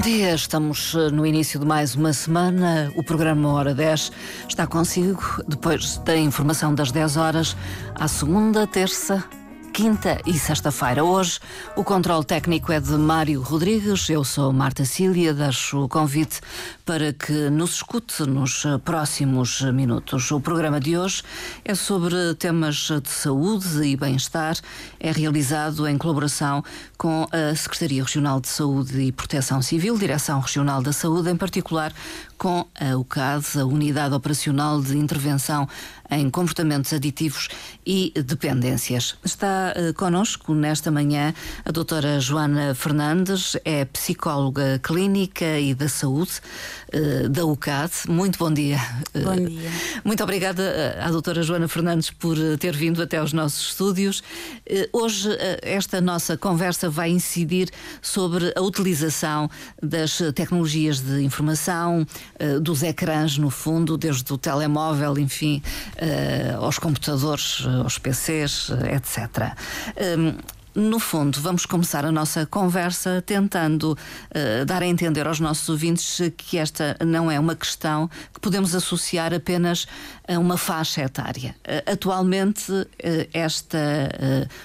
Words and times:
dia, 0.00 0.34
estamos 0.34 0.94
eh, 0.94 1.10
no 1.10 1.26
início 1.26 1.60
de 1.60 1.66
mais 1.66 1.94
uma 1.94 2.12
semana. 2.12 2.90
O 2.96 3.02
programa 3.02 3.52
Hora 3.52 3.74
10 3.74 4.10
está 4.48 4.66
consigo 4.66 5.22
depois 5.46 5.98
da 5.98 6.16
informação 6.16 6.74
das 6.74 6.90
10 6.90 7.16
horas, 7.18 7.56
à 7.94 8.08
segunda, 8.08 8.66
terça, 8.66 9.22
quinta 9.72 10.20
e 10.26 10.38
sexta-feira. 10.38 11.04
Hoje 11.04 11.38
o 11.76 11.84
controle 11.84 12.24
técnico 12.24 12.72
é 12.72 12.80
de 12.80 12.92
Mário 12.92 13.40
Rodrigues. 13.40 14.08
Eu 14.08 14.24
sou 14.24 14.52
Marta 14.52 14.84
Cília. 14.84 15.32
Deixo 15.32 15.84
o 15.84 15.88
convite 15.88 16.40
para 16.84 17.12
que 17.12 17.48
nos 17.50 17.74
escute 17.74 18.24
nos 18.24 18.64
próximos 18.84 19.60
minutos. 19.62 20.30
O 20.30 20.40
programa 20.40 20.80
de 20.80 20.98
hoje 20.98 21.22
é 21.64 21.74
sobre 21.74 22.34
temas 22.38 22.76
de 23.02 23.08
saúde 23.08 23.82
e 23.82 23.96
bem-estar. 23.96 24.56
É 24.98 25.12
realizado 25.12 25.86
em 25.86 25.96
colaboração 25.96 26.64
com 26.98 27.26
a 27.30 27.54
Secretaria 27.54 28.02
Regional 28.02 28.40
de 28.40 28.48
Saúde 28.48 29.00
e 29.00 29.12
Proteção 29.12 29.62
Civil, 29.62 29.96
Direção 29.96 30.40
Regional 30.40 30.82
da 30.82 30.92
Saúde, 30.92 31.30
em 31.30 31.36
particular 31.36 31.92
com 32.40 32.66
a 32.74 32.96
UCAD, 32.96 33.60
a 33.60 33.66
Unidade 33.66 34.14
Operacional 34.14 34.80
de 34.80 34.96
Intervenção 34.96 35.68
em 36.10 36.28
Comportamentos 36.30 36.90
Aditivos 36.90 37.48
e 37.86 38.14
Dependências. 38.24 39.14
Está 39.22 39.74
uh, 39.76 39.92
connosco 39.92 40.54
nesta 40.54 40.90
manhã 40.90 41.34
a 41.66 41.70
doutora 41.70 42.18
Joana 42.18 42.74
Fernandes, 42.74 43.58
é 43.62 43.84
psicóloga 43.84 44.80
clínica 44.82 45.60
e 45.60 45.74
da 45.74 45.86
saúde 45.86 46.32
uh, 46.94 47.28
da 47.28 47.44
UCAD. 47.44 47.92
Muito 48.08 48.38
bom 48.38 48.50
dia. 48.50 48.78
Bom 49.22 49.36
dia. 49.36 49.70
Muito 50.02 50.22
obrigada 50.24 50.98
à 51.00 51.10
doutora 51.10 51.42
Joana 51.42 51.68
Fernandes 51.68 52.10
por 52.10 52.36
ter 52.58 52.74
vindo 52.74 53.02
até 53.02 53.18
aos 53.18 53.34
nossos 53.34 53.68
estúdios. 53.68 54.22
Hoje 54.94 55.28
esta 55.62 56.00
nossa 56.00 56.38
conversa 56.38 56.88
vai 56.88 57.10
incidir 57.10 57.70
sobre 58.00 58.52
a 58.56 58.62
utilização 58.62 59.50
das 59.82 60.18
tecnologias 60.34 61.00
de 61.00 61.22
informação, 61.22 62.06
dos 62.60 62.82
ecrãs, 62.82 63.36
no 63.38 63.50
fundo, 63.50 63.96
desde 63.96 64.32
o 64.32 64.38
telemóvel, 64.38 65.18
enfim, 65.18 65.62
aos 66.58 66.78
computadores, 66.78 67.64
aos 67.82 67.98
PCs, 67.98 68.70
etc. 68.92 69.54
No 70.74 71.00
fundo, 71.00 71.40
vamos 71.40 71.66
começar 71.66 72.04
a 72.04 72.12
nossa 72.12 72.46
conversa 72.46 73.20
tentando 73.26 73.92
uh, 73.92 74.64
dar 74.64 74.84
a 74.84 74.86
entender 74.86 75.26
aos 75.26 75.40
nossos 75.40 75.68
ouvintes 75.68 76.20
que 76.36 76.58
esta 76.58 76.96
não 77.04 77.28
é 77.28 77.40
uma 77.40 77.56
questão 77.56 78.08
que 78.32 78.38
podemos 78.38 78.72
associar 78.72 79.34
apenas 79.34 79.88
a 80.28 80.38
uma 80.38 80.56
faixa 80.56 81.02
etária. 81.02 81.56
Uh, 81.66 81.90
atualmente, 81.90 82.70
uh, 82.70 82.86
esta 83.32 83.78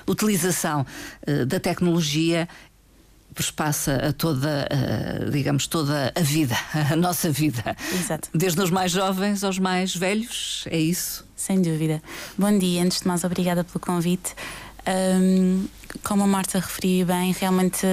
utilização 0.07 0.85
da 1.47 1.59
tecnologia 1.59 2.47
perspassa 3.36 3.95
a 3.95 4.14
toda, 4.14 4.67
digamos, 5.31 5.67
toda 5.67 6.11
a 6.16 6.22
vida, 6.22 6.55
a 6.91 6.95
nossa 6.95 7.30
vida. 7.30 7.75
Exato. 7.94 8.30
Desde 8.33 8.61
os 8.61 8.72
mais 8.72 8.92
jovens 8.92 9.44
aos 9.44 9.59
mais 9.59 9.95
velhos, 9.95 10.64
é 10.72 10.80
isso? 10.80 11.25
Sem 11.36 11.61
dúvida. 11.61 12.02
Bom 12.38 12.58
dia, 12.58 12.81
antes 12.81 13.02
de 13.02 13.08
mais, 13.08 13.23
obrigada 13.23 13.64
pelo 13.64 13.80
convite. 13.80 14.33
Um, 14.88 15.67
como 16.03 16.23
a 16.23 16.27
Marta 16.27 16.59
referiu 16.59 17.05
bem, 17.08 17.36
realmente 17.39 17.86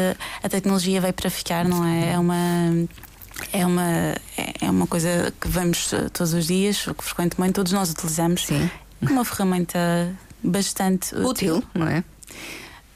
a 0.42 0.48
tecnologia 0.48 1.00
veio 1.00 1.12
para 1.12 1.28
ficar, 1.28 1.64
não 1.64 1.84
é? 1.84 2.12
É 2.12 2.18
uma. 2.18 2.88
É 3.52 3.66
uma, 3.66 4.14
é 4.60 4.70
uma 4.70 4.86
coisa 4.86 5.32
que 5.40 5.48
vemos 5.48 5.90
todos 6.12 6.32
os 6.34 6.46
dias, 6.46 6.84
que 6.84 7.02
frequentemente 7.02 7.54
todos 7.54 7.72
nós 7.72 7.90
utilizamos. 7.90 8.46
Sim. 8.46 8.70
Uma 9.00 9.24
ferramenta 9.24 10.14
bastante 10.42 11.14
útil, 11.14 11.56
útil 11.56 11.64
não 11.74 11.88
é? 11.88 12.04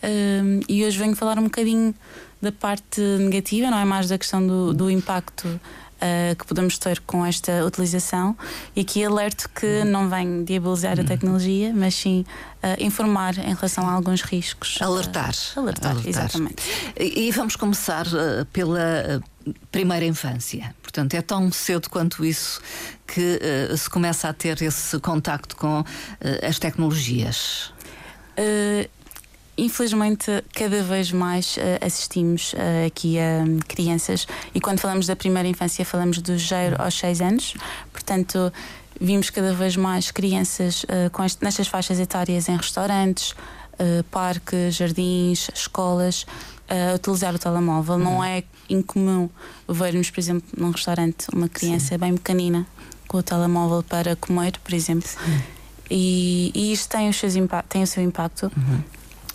Um, 0.05 0.61
e 0.69 0.85
hoje 0.85 0.99
venho 0.99 1.17
falar 1.17 1.39
um 1.39 1.45
bocadinho 1.45 1.95
da 2.41 2.53
parte 2.53 3.01
negativa, 3.01 3.71
não 3.71 3.79
é 3.79 3.85
mais 3.85 4.09
da 4.09 4.19
questão 4.19 4.47
do, 4.47 4.73
do 4.75 4.91
impacto 4.91 5.61
Uh, 5.97 6.37
que 6.37 6.45
podemos 6.47 6.77
ter 6.77 7.01
com 7.07 7.25
esta 7.25 7.65
utilização 7.65 8.37
e 8.77 8.83
aqui 8.83 9.03
alerto 9.03 9.49
que 9.49 9.83
não 9.83 10.11
vem 10.11 10.45
diabolizar 10.45 11.01
a 11.01 11.03
tecnologia, 11.03 11.73
mas 11.75 11.95
sim 11.95 12.23
uh, 12.63 12.85
informar 12.85 13.39
em 13.39 13.55
relação 13.55 13.89
a 13.89 13.93
alguns 13.93 14.21
riscos. 14.21 14.77
Alertar. 14.83 15.31
Uh, 15.57 15.61
alertar, 15.61 15.93
alertar, 15.93 16.07
exatamente. 16.07 16.63
E, 17.01 17.29
e 17.29 17.31
vamos 17.31 17.57
começar 17.57 18.05
pela 18.53 19.23
primeira 19.73 20.05
infância. 20.05 20.75
Portanto, 20.83 21.15
é 21.15 21.23
tão 21.23 21.51
cedo 21.51 21.89
quanto 21.89 22.27
isso 22.27 22.61
que 23.07 23.41
se 23.75 23.89
começa 23.89 24.29
a 24.29 24.35
ter 24.35 24.61
esse 24.61 25.01
contacto 25.01 25.57
com 25.57 25.83
as 26.47 26.59
tecnologias. 26.59 27.73
Infelizmente, 29.59 30.45
cada 30.53 30.83
vez 30.83 31.11
mais 31.11 31.57
uh, 31.57 31.61
assistimos 31.85 32.53
uh, 32.53 32.87
aqui 32.87 33.19
a 33.19 33.43
crianças, 33.67 34.27
e 34.55 34.61
quando 34.61 34.81
falamos 34.81 35.07
da 35.07 35.17
primeira 35.17 35.49
infância, 35.49 35.83
falamos 35.83 36.19
do 36.19 36.37
0 36.37 36.77
aos 36.79 36.99
6 36.99 37.21
anos, 37.23 37.55
portanto, 37.91 38.53
vimos 39.01 39.31
cada 39.31 39.55
vez 39.55 39.75
mais 39.75 40.11
crianças 40.11 40.85
uh, 40.85 41.09
com 41.11 41.25
este, 41.25 41.43
nestas 41.43 41.69
faixas 41.69 41.99
etárias 41.99 42.49
em 42.49 42.57
restaurantes, 42.57 43.35
parques, 44.11 44.77
jardins, 44.77 45.51
escolas, 45.55 46.25
a 46.67 46.95
utilizar 46.95 47.35
o 47.35 47.39
telemóvel. 47.39 47.97
Uhum. 47.97 48.05
Não 48.05 48.25
é 48.25 48.43
incomum 48.71 49.29
vermos, 49.69 50.09
por 50.09 50.19
exemplo, 50.19 50.49
num 50.57 50.71
restaurante, 50.71 51.27
uma 51.31 51.47
criança 51.47 51.89
Sim. 51.89 51.99
bem 51.99 52.15
pequenina 52.15 52.67
com 53.07 53.19
o 53.19 53.23
telemóvel 53.23 53.83
para 53.83 54.17
comer, 54.17 54.59
por 54.65 54.73
exemplo. 54.73 55.11
E, 55.91 56.51
e, 56.55 56.73
isto 56.73 56.89
tem, 56.89 57.09
os 57.11 57.17
seus 57.17 57.35
tem 57.69 57.83
o 57.83 57.87
seu 57.87 58.03
impacto. 58.03 58.51
Uhum. 58.57 58.81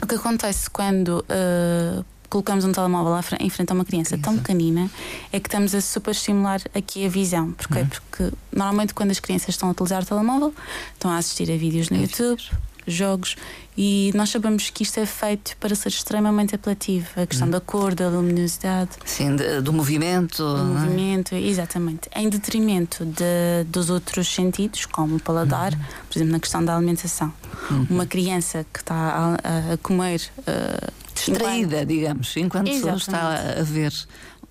O 0.01 0.07
que 0.07 0.15
acontece 0.15 0.69
quando 0.69 1.23
uh, 1.29 2.05
colocamos 2.29 2.63
um 2.63 2.71
telemóvel 2.71 3.13
em 3.39 3.49
frente 3.49 3.71
a 3.71 3.75
uma 3.75 3.85
criança 3.85 4.17
tão 4.17 4.37
pequenina 4.37 4.89
é 5.31 5.39
que 5.39 5.47
estamos 5.47 5.75
a 5.75 5.81
super 5.81 6.11
estimular 6.11 6.61
aqui 6.73 7.05
a 7.05 7.09
visão. 7.09 7.51
Porquê? 7.51 7.79
Uhum. 7.79 7.87
Porque 7.87 8.31
normalmente 8.51 8.93
quando 8.93 9.11
as 9.11 9.19
crianças 9.19 9.49
estão 9.49 9.69
a 9.69 9.73
utilizar 9.73 10.01
o 10.01 10.05
telemóvel, 10.05 10.53
estão 10.93 11.11
a 11.11 11.17
assistir 11.17 11.51
a 11.51 11.57
vídeos 11.57 11.89
no 11.89 11.97
YouTube, 11.97 12.41
jogos, 12.87 13.35
e 13.77 14.11
nós 14.13 14.29
sabemos 14.29 14.69
que 14.69 14.83
isto 14.83 14.99
é 14.99 15.05
feito 15.05 15.55
para 15.57 15.73
ser 15.75 15.89
extremamente 15.89 16.53
apelativo 16.53 17.07
a 17.15 17.25
questão 17.25 17.47
hum. 17.47 17.51
da 17.51 17.61
cor, 17.61 17.95
da 17.95 18.09
luminosidade. 18.09 18.91
Sim, 19.05 19.35
de, 19.35 19.61
do 19.61 19.71
movimento. 19.71 20.43
Do 20.43 20.59
é? 20.59 20.63
movimento, 20.63 21.35
exatamente. 21.35 22.09
Em 22.15 22.27
detrimento 22.29 23.05
de, 23.05 23.63
dos 23.67 23.89
outros 23.89 24.27
sentidos, 24.27 24.85
como 24.85 25.15
o 25.15 25.19
paladar, 25.19 25.73
hum. 25.73 25.79
por 26.09 26.17
exemplo, 26.17 26.33
na 26.33 26.39
questão 26.39 26.63
da 26.63 26.75
alimentação. 26.75 27.33
Hum. 27.71 27.87
Uma 27.89 28.05
criança 28.05 28.65
que 28.71 28.79
está 28.79 29.37
a, 29.43 29.73
a 29.73 29.77
comer. 29.77 30.21
Uh, 30.39 30.91
Distraída, 31.13 31.77
enquanto... 31.77 31.87
digamos, 31.87 32.37
enquanto 32.37 32.67
exatamente. 32.67 33.01
está 33.01 33.59
a 33.59 33.63
ver 33.63 33.93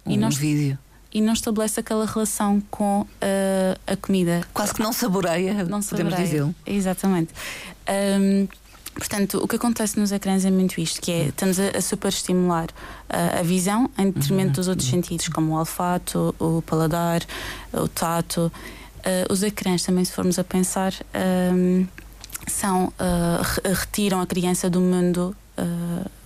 um 0.06 0.16
nós, 0.16 0.36
vídeo 0.36 0.78
e 1.12 1.20
não 1.20 1.32
estabelece 1.32 1.80
aquela 1.80 2.06
relação 2.06 2.62
com 2.70 3.00
uh, 3.02 3.06
a 3.86 3.96
comida. 3.96 4.42
Quase 4.54 4.74
que 4.74 4.80
não 4.80 4.92
saboreia, 4.92 5.64
não 5.64 5.80
podemos. 5.82 6.14
Exatamente. 6.64 7.32
Um, 7.88 8.46
Portanto, 8.94 9.38
o 9.42 9.48
que 9.48 9.56
acontece 9.56 9.98
nos 9.98 10.12
ecrãs 10.12 10.44
é 10.44 10.50
muito 10.50 10.80
isto, 10.80 11.00
que 11.00 11.10
é 11.10 11.24
estamos 11.26 11.58
a, 11.58 11.78
a 11.78 11.80
superestimular 11.80 12.66
uh, 12.66 13.40
a 13.40 13.42
visão 13.42 13.88
em 13.96 14.10
detrimento 14.10 14.54
dos 14.54 14.68
outros 14.68 14.88
sentidos, 14.88 15.28
como 15.28 15.52
o 15.52 15.58
olfato, 15.58 16.34
o 16.38 16.62
paladar, 16.62 17.22
o 17.72 17.88
tato. 17.88 18.52
Uh, 18.98 19.32
os 19.32 19.42
ecrãs 19.42 19.82
também, 19.82 20.04
se 20.04 20.12
formos 20.12 20.38
a 20.38 20.44
pensar, 20.44 20.92
um, 21.54 21.86
são 22.46 22.86
uh, 22.86 23.72
retiram 23.78 24.20
a 24.20 24.26
criança 24.26 24.68
do 24.68 24.80
mundo 24.80 25.34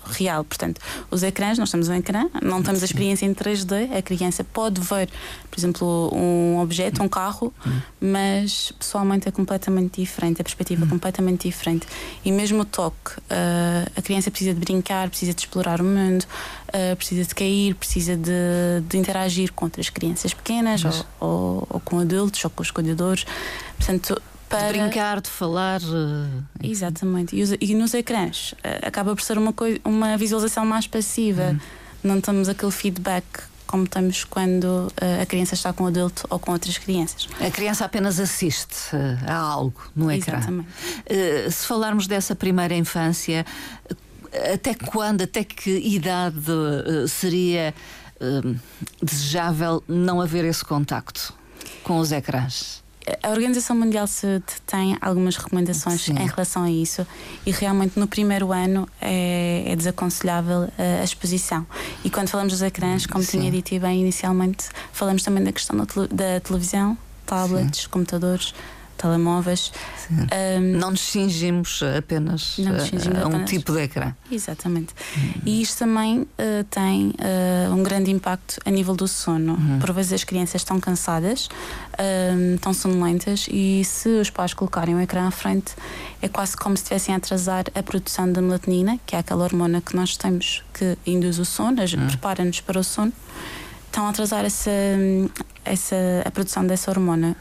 real. 0.05 0.45
Portanto, 0.45 0.81
os 1.11 1.23
ecrãs, 1.23 1.59
nós 1.59 1.69
estamos 1.69 1.89
no 1.89 1.95
ecrã, 1.95 2.29
não 2.43 2.63
temos 2.63 2.83
a 2.83 2.85
experiência 2.85 3.27
em 3.27 3.35
3D, 3.35 3.97
a 3.97 4.03
criança 4.03 4.45
pode 4.45 4.81
ver, 4.81 5.09
por 5.51 5.59
exemplo, 5.59 6.11
um 6.15 6.61
objeto, 6.61 7.03
um 7.03 7.09
carro, 7.09 7.53
mas 8.01 8.73
pessoalmente 8.79 9.29
é 9.29 9.33
completamente 9.33 10.01
diferente, 10.01 10.41
a 10.41 10.45
perspectiva 10.45 10.85
é 10.85 10.89
completamente 10.89 11.49
diferente. 11.49 11.87
E 12.25 12.33
mesmo 12.33 12.63
o 12.63 12.65
toque, 12.65 13.13
uh, 13.13 13.91
a 13.97 14.03
criança 14.03 14.31
precisa 14.31 14.55
de 14.55 14.61
brincar, 14.61 15.09
precisa 15.09 15.33
de 15.33 15.41
explorar 15.41 15.81
o 15.81 15.85
mundo, 15.85 16.25
uh, 16.69 16.97
precisa 16.97 17.25
de 17.25 17.35
cair, 17.35 17.75
precisa 17.75 18.17
de, 18.17 18.33
de, 18.89 18.99
interagir 18.99 19.53
com 19.53 19.65
outras 19.67 19.89
crianças 19.91 20.35
pequenas 20.35 20.85
ou, 20.85 20.93
ou, 21.21 21.69
ou, 21.71 21.81
com 21.81 21.99
adultos 21.99 22.45
ou 22.45 22.51
com 22.51 22.63
os 22.63 22.71
cuidadores. 22.71 23.25
Portanto, 23.77 24.21
para... 24.59 24.73
De 24.73 24.79
brincar, 24.79 25.21
de 25.21 25.31
falar. 25.31 25.81
Eh, 25.81 26.69
Exatamente. 26.69 27.37
E, 27.37 27.43
os, 27.43 27.51
e 27.61 27.75
nos 27.75 27.95
ecrãs 27.95 28.55
eh, 28.63 28.81
acaba 28.83 29.15
por 29.15 29.23
ser 29.23 29.39
uma, 29.39 29.55
uma 29.85 30.17
visualização 30.17 30.65
mais 30.65 30.87
passiva. 30.87 31.51
Uhum. 31.51 31.59
Não 32.03 32.21
temos 32.21 32.49
aquele 32.49 32.73
feedback 32.73 33.25
como 33.67 33.89
temos 33.89 34.23
quando 34.23 34.65
uh, 34.65 35.23
a 35.23 35.27
criança 35.27 35.55
está 35.55 35.73
com 35.73 35.85
o 35.85 35.87
adulto 35.89 36.25
ou 36.31 36.39
com 36.39 36.53
outras 36.53 36.79
crianças. 36.79 37.27
A 37.41 37.51
criança 37.51 37.85
apenas 37.85 38.21
assiste 38.21 38.95
a 39.27 39.35
algo 39.35 39.91
no 39.97 40.13
ecrã. 40.13 40.37
Exatamente. 40.37 40.69
Se 41.51 41.67
falarmos 41.67 42.07
dessa 42.07 42.37
primeira 42.37 42.75
infância, 42.75 43.45
até 44.53 44.75
quando, 44.75 45.23
até 45.23 45.43
que 45.43 45.71
idade 45.71 46.37
seria 47.09 47.75
desejável 49.03 49.83
não 49.89 50.21
haver 50.21 50.45
esse 50.45 50.65
contacto 50.65 51.35
com 51.83 51.99
os 51.99 52.13
ecrãs? 52.13 52.84
A 53.23 53.31
Organização 53.31 53.77
Mundial 53.77 54.07
de 54.07 54.13
Saúde 54.13 54.45
tem 54.67 54.97
algumas 55.01 55.37
recomendações 55.37 56.03
Sim. 56.03 56.13
em 56.13 56.27
relação 56.27 56.63
a 56.63 56.71
isso 56.71 57.07
e 57.45 57.51
realmente 57.51 57.99
no 57.99 58.07
primeiro 58.07 58.53
ano 58.53 58.89
é, 59.01 59.65
é 59.67 59.77
desaconselhável 59.77 60.69
a, 60.79 61.01
a 61.01 61.05
exposição. 61.05 61.67
E 62.03 62.11
quando 62.11 62.29
falamos 62.29 62.53
dos 62.53 62.63
ecrãs, 62.63 63.07
como 63.07 63.23
Sim. 63.23 63.41
tinha 63.41 63.51
dito 63.51 63.79
bem 63.79 64.01
inicialmente, 64.01 64.69
falamos 64.93 65.23
também 65.23 65.45
da 65.45 65.53
questão 65.53 65.77
da, 65.77 65.85
da 65.85 66.41
televisão, 66.41 66.97
tablets, 67.27 67.83
Sim. 67.83 67.89
computadores 67.91 68.55
telemóveis. 69.05 69.71
Um, 70.11 70.79
não 70.79 70.93
nos 70.93 71.03
cingimos 71.03 71.83
apenas 71.99 72.57
a, 72.59 73.23
a 73.23 73.25
um 73.25 73.29
apenas. 73.29 73.51
tipo 73.51 73.73
de 73.73 73.83
ecrã. 73.83 74.15
Exatamente. 74.31 74.95
Uhum. 75.17 75.33
E 75.45 75.61
isto 75.61 75.79
também 75.79 76.21
uh, 76.21 76.65
tem 76.71 77.09
uh, 77.09 77.75
um 77.75 77.83
grande 77.83 78.11
impacto 78.11 78.59
a 78.65 78.71
nível 78.71 78.97
do 78.97 79.07
sono. 79.07 79.55
Uhum. 79.55 79.79
Por 79.79 79.93
vezes 79.93 80.15
as 80.15 80.25
crianças 80.25 80.63
estão 80.63 80.81
cansadas, 80.81 81.49
um, 81.99 82.55
estão 82.55 82.73
sonolentas 82.73 83.47
e 83.51 83.85
se 83.85 84.09
os 84.09 84.31
pais 84.31 84.55
colocarem 84.55 84.95
o 84.95 85.01
ecrã 85.01 85.27
à 85.27 85.31
frente 85.31 85.75
é 86.23 86.29
quase 86.29 86.57
como 86.57 86.75
se 86.77 86.85
estivessem 86.85 87.15
a 87.15 87.19
atrasar 87.19 87.65
a 87.75 87.83
produção 87.83 88.33
da 88.33 88.41
melatonina, 88.41 88.99
que 89.05 89.15
é 89.15 89.19
aquela 89.19 89.45
hormona 89.45 89.83
que 89.83 89.95
nós 89.95 90.17
temos 90.17 90.65
que 90.73 90.97
induz 91.07 91.39
o 91.39 91.45
sono, 91.45 91.83
uhum. 91.83 92.07
prepara-nos 92.07 92.61
para 92.63 92.81
o 92.81 92.85
sono. 92.85 93.13
Estão 93.87 94.07
a 94.07 94.11
atrasar 94.11 94.45
essa, 94.45 94.71
essa, 95.65 95.97
a 96.25 96.31
produção 96.31 96.67
dessa 96.67 96.91
hormona. 96.91 97.37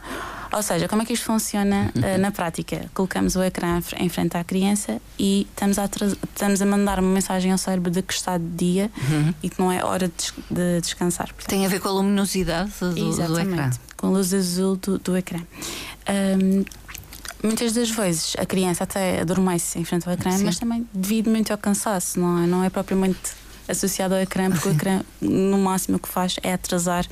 Ou 0.54 0.62
seja, 0.62 0.88
como 0.88 1.02
é 1.02 1.04
que 1.04 1.12
isto 1.12 1.26
funciona 1.26 1.92
uh, 1.96 2.18
na 2.20 2.30
prática? 2.30 2.88
Colocamos 2.94 3.36
o 3.36 3.42
ecrã 3.42 3.80
em 3.98 4.08
frente 4.08 4.36
à 4.36 4.44
criança 4.44 5.00
e 5.18 5.46
estamos 5.50 5.78
a, 5.78 5.84
estamos 5.84 6.62
a 6.62 6.66
mandar 6.66 7.00
uma 7.00 7.12
mensagem 7.12 7.50
ao 7.50 7.58
cérebro 7.58 7.90
de 7.90 8.02
que 8.02 8.12
está 8.12 8.38
de 8.38 8.48
dia 8.48 8.90
uhum. 8.96 9.34
e 9.42 9.50
que 9.50 9.60
não 9.60 9.70
é 9.70 9.84
hora 9.84 10.08
de, 10.08 10.32
de 10.50 10.80
descansar. 10.80 11.28
Portanto, 11.28 11.48
Tem 11.48 11.66
a 11.66 11.68
ver 11.68 11.80
com 11.80 11.88
a 11.88 11.92
luminosidade 11.92 12.72
do, 12.80 12.94
do 12.94 13.40
ecrã. 13.40 13.70
Com 13.96 14.06
a 14.08 14.10
luz 14.10 14.32
azul 14.32 14.76
do, 14.76 14.98
do 14.98 15.16
ecrã. 15.16 15.40
Um, 16.08 16.64
muitas 17.42 17.72
das 17.72 17.90
vezes 17.90 18.34
a 18.38 18.46
criança 18.46 18.84
até 18.84 19.20
adormece 19.20 19.78
em 19.78 19.84
frente 19.84 20.08
ao 20.08 20.14
ecrã, 20.14 20.32
Sim. 20.32 20.44
mas 20.44 20.58
também 20.58 20.86
devido 20.92 21.30
muito 21.30 21.50
ao 21.50 21.58
cansaço, 21.58 22.18
não 22.18 22.42
é, 22.42 22.46
não 22.46 22.64
é 22.64 22.70
propriamente 22.70 23.32
associado 23.68 24.14
ao 24.14 24.20
ecrã, 24.20 24.50
porque 24.50 24.68
o 24.68 24.72
ecrã 24.72 25.00
no 25.20 25.58
máximo 25.58 25.96
o 25.96 26.00
que 26.00 26.08
faz 26.08 26.36
é 26.42 26.52
atrasar 26.52 27.06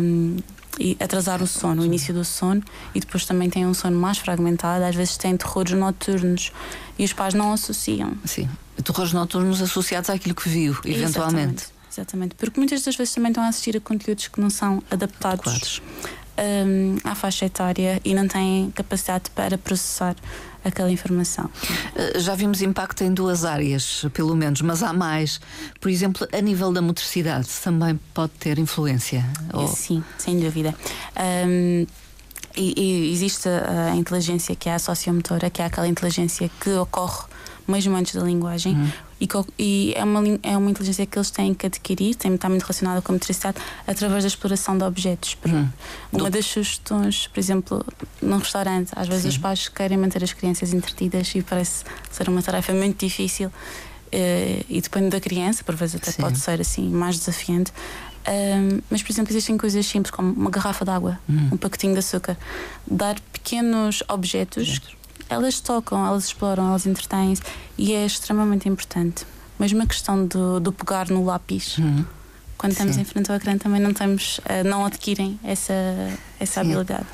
um, 0.00 0.36
e 0.78 0.96
atrasar 1.00 1.42
o 1.42 1.46
sono, 1.46 1.82
o 1.82 1.84
início 1.84 2.14
do 2.14 2.24
sono, 2.24 2.62
e 2.94 3.00
depois 3.00 3.24
também 3.24 3.50
tem 3.50 3.66
um 3.66 3.74
sono 3.74 3.98
mais 3.98 4.18
fragmentado, 4.18 4.84
às 4.84 4.94
vezes 4.94 5.16
tem 5.16 5.36
terrores 5.36 5.72
noturnos 5.72 6.52
e 6.98 7.04
os 7.04 7.12
pais 7.12 7.34
não 7.34 7.52
associam. 7.52 8.14
Sim, 8.24 8.48
terrores 8.82 9.12
noturnos 9.12 9.60
associados 9.60 10.10
àquilo 10.10 10.34
que 10.34 10.48
viu, 10.48 10.76
eventualmente. 10.84 11.04
Exatamente, 11.04 11.64
exatamente. 11.90 12.34
porque 12.36 12.58
muitas 12.58 12.82
das 12.82 12.96
vezes 12.96 13.14
também 13.14 13.30
estão 13.30 13.44
a 13.44 13.48
assistir 13.48 13.76
a 13.76 13.80
conteúdos 13.80 14.28
que 14.28 14.40
não 14.40 14.50
são 14.50 14.82
adaptados 14.90 15.82
um, 16.38 16.96
à 17.04 17.14
faixa 17.14 17.46
etária 17.46 18.00
e 18.04 18.14
não 18.14 18.26
têm 18.26 18.70
capacidade 18.70 19.30
para 19.30 19.58
processar 19.58 20.16
aquela 20.64 20.90
informação. 20.90 21.50
Eh, 21.94 22.18
já 22.20 22.34
vimos 22.34 22.62
impacto 22.62 23.02
em 23.04 23.12
duas 23.12 23.44
áreas, 23.44 24.06
pelo 24.12 24.34
menos, 24.34 24.60
mas 24.60 24.82
há 24.82 24.92
mais. 24.92 25.40
Por 25.80 25.90
exemplo, 25.90 26.26
a 26.32 26.40
nível 26.40 26.72
da 26.72 26.82
motricidade 26.82 27.48
também 27.62 27.98
pode 28.14 28.32
ter 28.38 28.58
influência? 28.58 29.24
Ou... 29.52 29.68
Sim, 29.68 30.02
sem 30.18 30.38
dúvida. 30.38 30.74
Um, 31.46 31.86
e, 32.56 32.74
e, 32.76 33.12
existe 33.12 33.48
a 33.48 33.94
inteligência 33.96 34.54
que 34.54 34.68
é 34.68 34.74
a 34.74 34.78
sociomotora, 34.78 35.48
que 35.48 35.62
é 35.62 35.64
aquela 35.64 35.88
inteligência 35.88 36.50
que 36.60 36.70
ocorre 36.70 37.24
mesmo 37.66 37.94
antes 37.96 38.14
da 38.14 38.22
linguagem. 38.22 38.74
Uhum. 38.74 38.90
E, 39.20 39.28
e, 39.58 39.94
é, 39.94 40.02
uma, 40.02 40.20
é 40.42 40.56
uma 40.56 40.70
inteligência 40.70 41.06
que 41.06 41.16
eles 41.16 41.30
têm 41.30 41.54
que 41.54 41.66
adquirir, 41.66 42.14
tem, 42.14 42.34
está 42.34 42.48
muito 42.48 42.62
relacionada 42.62 43.00
com 43.00 43.12
a 43.12 43.14
motricidade, 43.14 43.58
através 43.86 44.24
da 44.24 44.28
exploração 44.28 44.76
de 44.76 44.84
objetos. 44.84 45.36
Uhum. 45.44 45.68
Uma 46.12 46.24
Do... 46.24 46.30
das 46.30 46.46
sugestões, 46.46 47.28
por 47.28 47.38
exemplo, 47.38 47.86
num 48.20 48.38
restaurante, 48.38 48.90
às 48.96 49.06
vezes 49.06 49.22
Sim. 49.22 49.28
os 49.28 49.38
pais 49.38 49.68
querem 49.68 49.96
manter 49.96 50.22
as 50.24 50.32
crianças 50.32 50.72
entretidas 50.72 51.32
e 51.34 51.42
parece 51.42 51.84
ser 52.10 52.28
uma 52.28 52.42
tarefa 52.42 52.72
muito 52.72 52.98
difícil. 52.98 53.48
Uh, 53.48 54.64
e 54.68 54.80
depende 54.80 55.08
da 55.08 55.20
criança, 55.20 55.64
por 55.64 55.74
vezes 55.74 55.94
até 55.94 56.10
Sim. 56.10 56.22
pode 56.22 56.38
ser 56.38 56.60
assim 56.60 56.88
mais 56.90 57.18
desafiante. 57.18 57.72
Um, 58.28 58.80
mas, 58.90 59.02
por 59.02 59.10
exemplo, 59.10 59.32
existem 59.32 59.56
coisas 59.56 59.84
simples 59.84 60.10
como 60.10 60.32
uma 60.32 60.50
garrafa 60.50 60.84
de 60.84 60.90
água, 60.90 61.18
uhum. 61.28 61.50
um 61.52 61.56
pacotinho 61.56 61.92
de 61.92 61.98
açúcar. 62.00 62.36
Dar 62.86 63.18
pequenos 63.32 64.02
objetos. 64.08 64.68
objetos 64.68 65.01
elas 65.32 65.60
tocam, 65.60 66.06
elas 66.06 66.24
exploram, 66.24 66.68
elas 66.68 66.86
entretêm-se 66.86 67.42
e 67.76 67.92
é 67.92 68.04
extremamente 68.04 68.68
importante. 68.68 69.24
Mesmo 69.58 69.82
a 69.82 69.86
questão 69.86 70.26
do, 70.26 70.60
do 70.60 70.72
pegar 70.72 71.08
no 71.08 71.24
lápis. 71.24 71.78
Uhum. 71.78 72.04
Quando 72.58 72.72
estamos 72.72 72.96
em 72.96 73.04
frente 73.04 73.30
ao 73.30 73.36
ecrã 73.36 73.58
também 73.58 73.80
não 73.80 73.92
temos, 73.92 74.38
uh, 74.38 74.64
não 74.64 74.84
adquirem 74.86 75.38
essa, 75.42 75.74
essa 76.38 76.60
habilidade. 76.60 77.06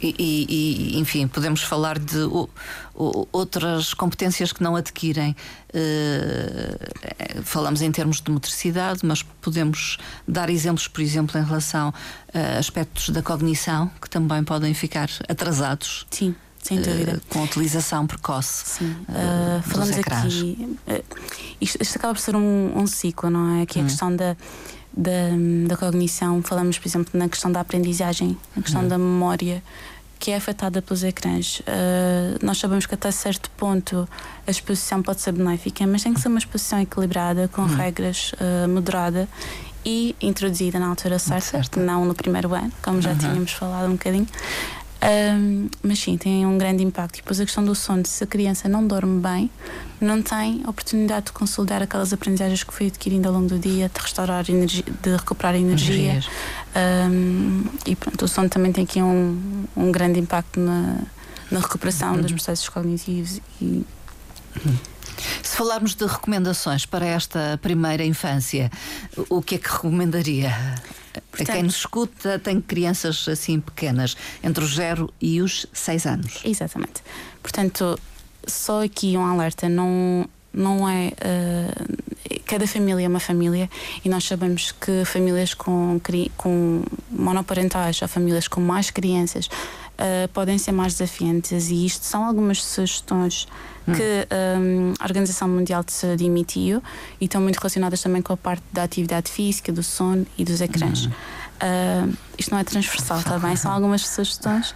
E, 0.00 0.94
e, 0.94 0.98
enfim, 0.98 1.26
podemos 1.26 1.62
falar 1.62 1.98
de 1.98 2.18
o, 2.18 2.48
o, 2.94 3.26
outras 3.32 3.92
competências 3.94 4.52
que 4.52 4.62
não 4.62 4.76
adquirem. 4.76 5.34
Uh, 5.70 7.42
falamos 7.42 7.82
em 7.82 7.90
termos 7.90 8.20
de 8.20 8.30
motricidade, 8.30 9.00
mas 9.02 9.22
podemos 9.22 9.98
dar 10.26 10.50
exemplos, 10.50 10.86
por 10.86 11.00
exemplo, 11.00 11.38
em 11.40 11.44
relação 11.44 11.92
a 12.32 12.58
aspectos 12.58 13.10
da 13.10 13.22
cognição 13.22 13.90
que 14.00 14.08
também 14.08 14.44
podem 14.44 14.72
ficar 14.72 15.10
atrasados. 15.28 16.06
Sim. 16.10 16.34
Sem 16.68 16.82
dúvida. 16.82 17.16
Uh, 17.16 17.20
com 17.32 17.42
utilização 17.42 18.06
precoce. 18.06 18.62
Sim. 18.66 18.96
Uh, 19.08 19.62
falamos 19.62 19.96
aqui. 19.96 20.68
Uh, 20.86 21.04
isto, 21.58 21.78
isto, 21.80 21.96
acaba 21.96 22.12
por 22.12 22.20
ser 22.20 22.36
um, 22.36 22.78
um 22.78 22.86
ciclo, 22.86 23.30
não 23.30 23.56
é? 23.56 23.62
Aqui 23.62 23.78
hum. 23.78 23.82
a 23.82 23.84
questão 23.86 24.14
da, 24.14 24.36
da, 24.94 25.10
da, 25.66 25.76
cognição. 25.78 26.42
Falamos, 26.42 26.78
por 26.78 26.86
exemplo, 26.86 27.18
na 27.18 27.26
questão 27.26 27.50
da 27.50 27.60
aprendizagem, 27.60 28.36
na 28.54 28.62
questão 28.62 28.82
hum. 28.82 28.88
da 28.88 28.98
memória, 28.98 29.62
que 30.18 30.30
é 30.30 30.36
afetada 30.36 30.82
pelos 30.82 31.02
ecrãs. 31.04 31.62
nós 32.42 32.58
sabemos 32.58 32.84
que 32.86 32.94
até 32.94 33.08
certo 33.12 33.48
ponto 33.56 34.06
a 34.46 34.50
exposição 34.50 35.00
pode 35.00 35.20
ser 35.20 35.30
benéfica, 35.30 35.86
mas 35.86 36.02
tem 36.02 36.12
que 36.12 36.20
ser 36.20 36.26
uma 36.26 36.38
exposição 36.38 36.80
equilibrada, 36.80 37.48
com 37.48 37.62
hum. 37.62 37.66
regras, 37.66 38.32
moderada 38.68 39.28
e 39.84 40.14
introduzida 40.20 40.78
na 40.78 40.88
altura 40.88 41.18
certa, 41.18 41.40
certo. 41.40 41.80
não 41.80 42.04
no 42.04 42.14
primeiro 42.14 42.52
ano, 42.52 42.72
como 42.82 43.00
já 43.00 43.12
uhum. 43.12 43.18
tínhamos 43.18 43.52
falado 43.52 43.86
um 43.86 43.92
bocadinho. 43.92 44.26
Um, 45.00 45.68
mas 45.82 46.00
sim, 46.00 46.16
tem 46.16 46.44
um 46.44 46.58
grande 46.58 46.82
impacto. 46.82 47.16
E 47.16 47.22
depois 47.22 47.38
a 47.40 47.44
questão 47.44 47.64
do 47.64 47.74
sono, 47.74 48.04
se 48.04 48.22
a 48.24 48.26
criança 48.26 48.68
não 48.68 48.86
dorme 48.86 49.20
bem, 49.20 49.50
não 50.00 50.20
tem 50.20 50.62
oportunidade 50.66 51.26
de 51.26 51.32
consolidar 51.32 51.82
aquelas 51.82 52.12
aprendizagens 52.12 52.64
que 52.64 52.74
foi 52.74 52.88
adquirindo 52.88 53.28
ao 53.28 53.34
longo 53.34 53.48
do 53.48 53.58
dia, 53.58 53.88
de 53.92 54.00
restaurar 54.00 54.44
energia, 54.50 54.84
de 55.02 55.10
recuperar 55.16 55.54
energia. 55.54 56.20
Um, 57.10 57.64
e 57.86 57.94
pronto, 57.94 58.24
o 58.24 58.28
sono 58.28 58.48
também 58.48 58.72
tem 58.72 58.84
aqui 58.84 59.00
um, 59.00 59.64
um 59.76 59.92
grande 59.92 60.18
impacto 60.18 60.58
na, 60.58 60.98
na 61.50 61.60
recuperação 61.60 62.14
uhum. 62.14 62.22
dos 62.22 62.32
processos 62.32 62.68
cognitivos 62.68 63.40
e. 63.60 63.84
Uhum. 64.64 64.76
Se 65.48 65.56
falarmos 65.56 65.94
de 65.94 66.04
recomendações 66.04 66.84
para 66.84 67.06
esta 67.06 67.58
primeira 67.62 68.04
infância, 68.04 68.70
o 69.30 69.40
que 69.40 69.54
é 69.54 69.58
que 69.58 69.70
recomendaria? 69.70 70.54
Portanto, 71.30 71.54
quem 71.54 71.62
nos 71.62 71.76
escuta 71.76 72.38
tem 72.38 72.60
crianças 72.60 73.26
assim 73.26 73.58
pequenas, 73.58 74.14
entre 74.44 74.62
os 74.62 74.74
0 74.74 75.10
e 75.18 75.40
os 75.40 75.66
6 75.72 76.04
anos. 76.04 76.40
Exatamente. 76.44 77.02
Portanto, 77.42 77.98
só 78.46 78.84
aqui 78.84 79.16
um 79.16 79.24
alerta: 79.24 79.70
não, 79.70 80.28
não 80.52 80.86
é. 80.86 81.12
Uh, 81.12 82.42
cada 82.44 82.66
família 82.66 83.06
é 83.06 83.08
uma 83.08 83.18
família 83.18 83.70
e 84.04 84.08
nós 84.10 84.24
sabemos 84.24 84.72
que 84.72 85.02
famílias 85.06 85.54
com, 85.54 85.98
com 86.36 86.82
monoparentais 87.10 88.02
ou 88.02 88.08
famílias 88.08 88.48
com 88.48 88.60
mais 88.60 88.90
crianças 88.90 89.48
uh, 89.98 90.28
podem 90.32 90.56
ser 90.58 90.72
mais 90.72 90.94
desafiantes 90.94 91.68
e 91.68 91.84
isto 91.84 92.04
são 92.04 92.24
algumas 92.24 92.62
sugestões 92.62 93.46
hum. 93.86 93.92
que 93.92 94.28
um, 94.58 94.94
a 94.98 95.04
Organização 95.04 95.48
Mundial 95.48 95.82
de 95.82 95.92
Saúde 95.92 96.24
emitiu 96.24 96.82
e 97.20 97.24
estão 97.24 97.40
muito 97.40 97.56
relacionadas 97.56 98.00
também 98.00 98.22
com 98.22 98.32
a 98.32 98.36
parte 98.36 98.62
da 98.72 98.84
atividade 98.84 99.30
física, 99.30 99.72
do 99.72 99.82
sono 99.82 100.26
e 100.36 100.44
dos 100.44 100.60
ecrãs. 100.60 101.06
Hum. 101.06 101.10
Uh, 101.10 102.16
isto 102.38 102.52
não 102.52 102.58
é 102.58 102.64
transversal, 102.64 103.18
está 103.18 103.38
bem? 103.38 103.56
São 103.56 103.72
algumas 103.72 104.06
sugestões. 104.06 104.70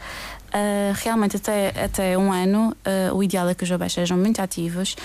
Uh, 0.49 0.93
realmente, 0.97 1.37
até, 1.37 1.69
até 1.85 2.19
um 2.19 2.31
ano, 2.31 2.77
o 3.15 3.23
ideal 3.23 3.49
é 3.49 3.55
que 3.55 3.65
os 3.65 3.71
bebés 3.71 3.93
sejam 3.93 4.19
muito 4.19 4.41
ativos 4.41 4.97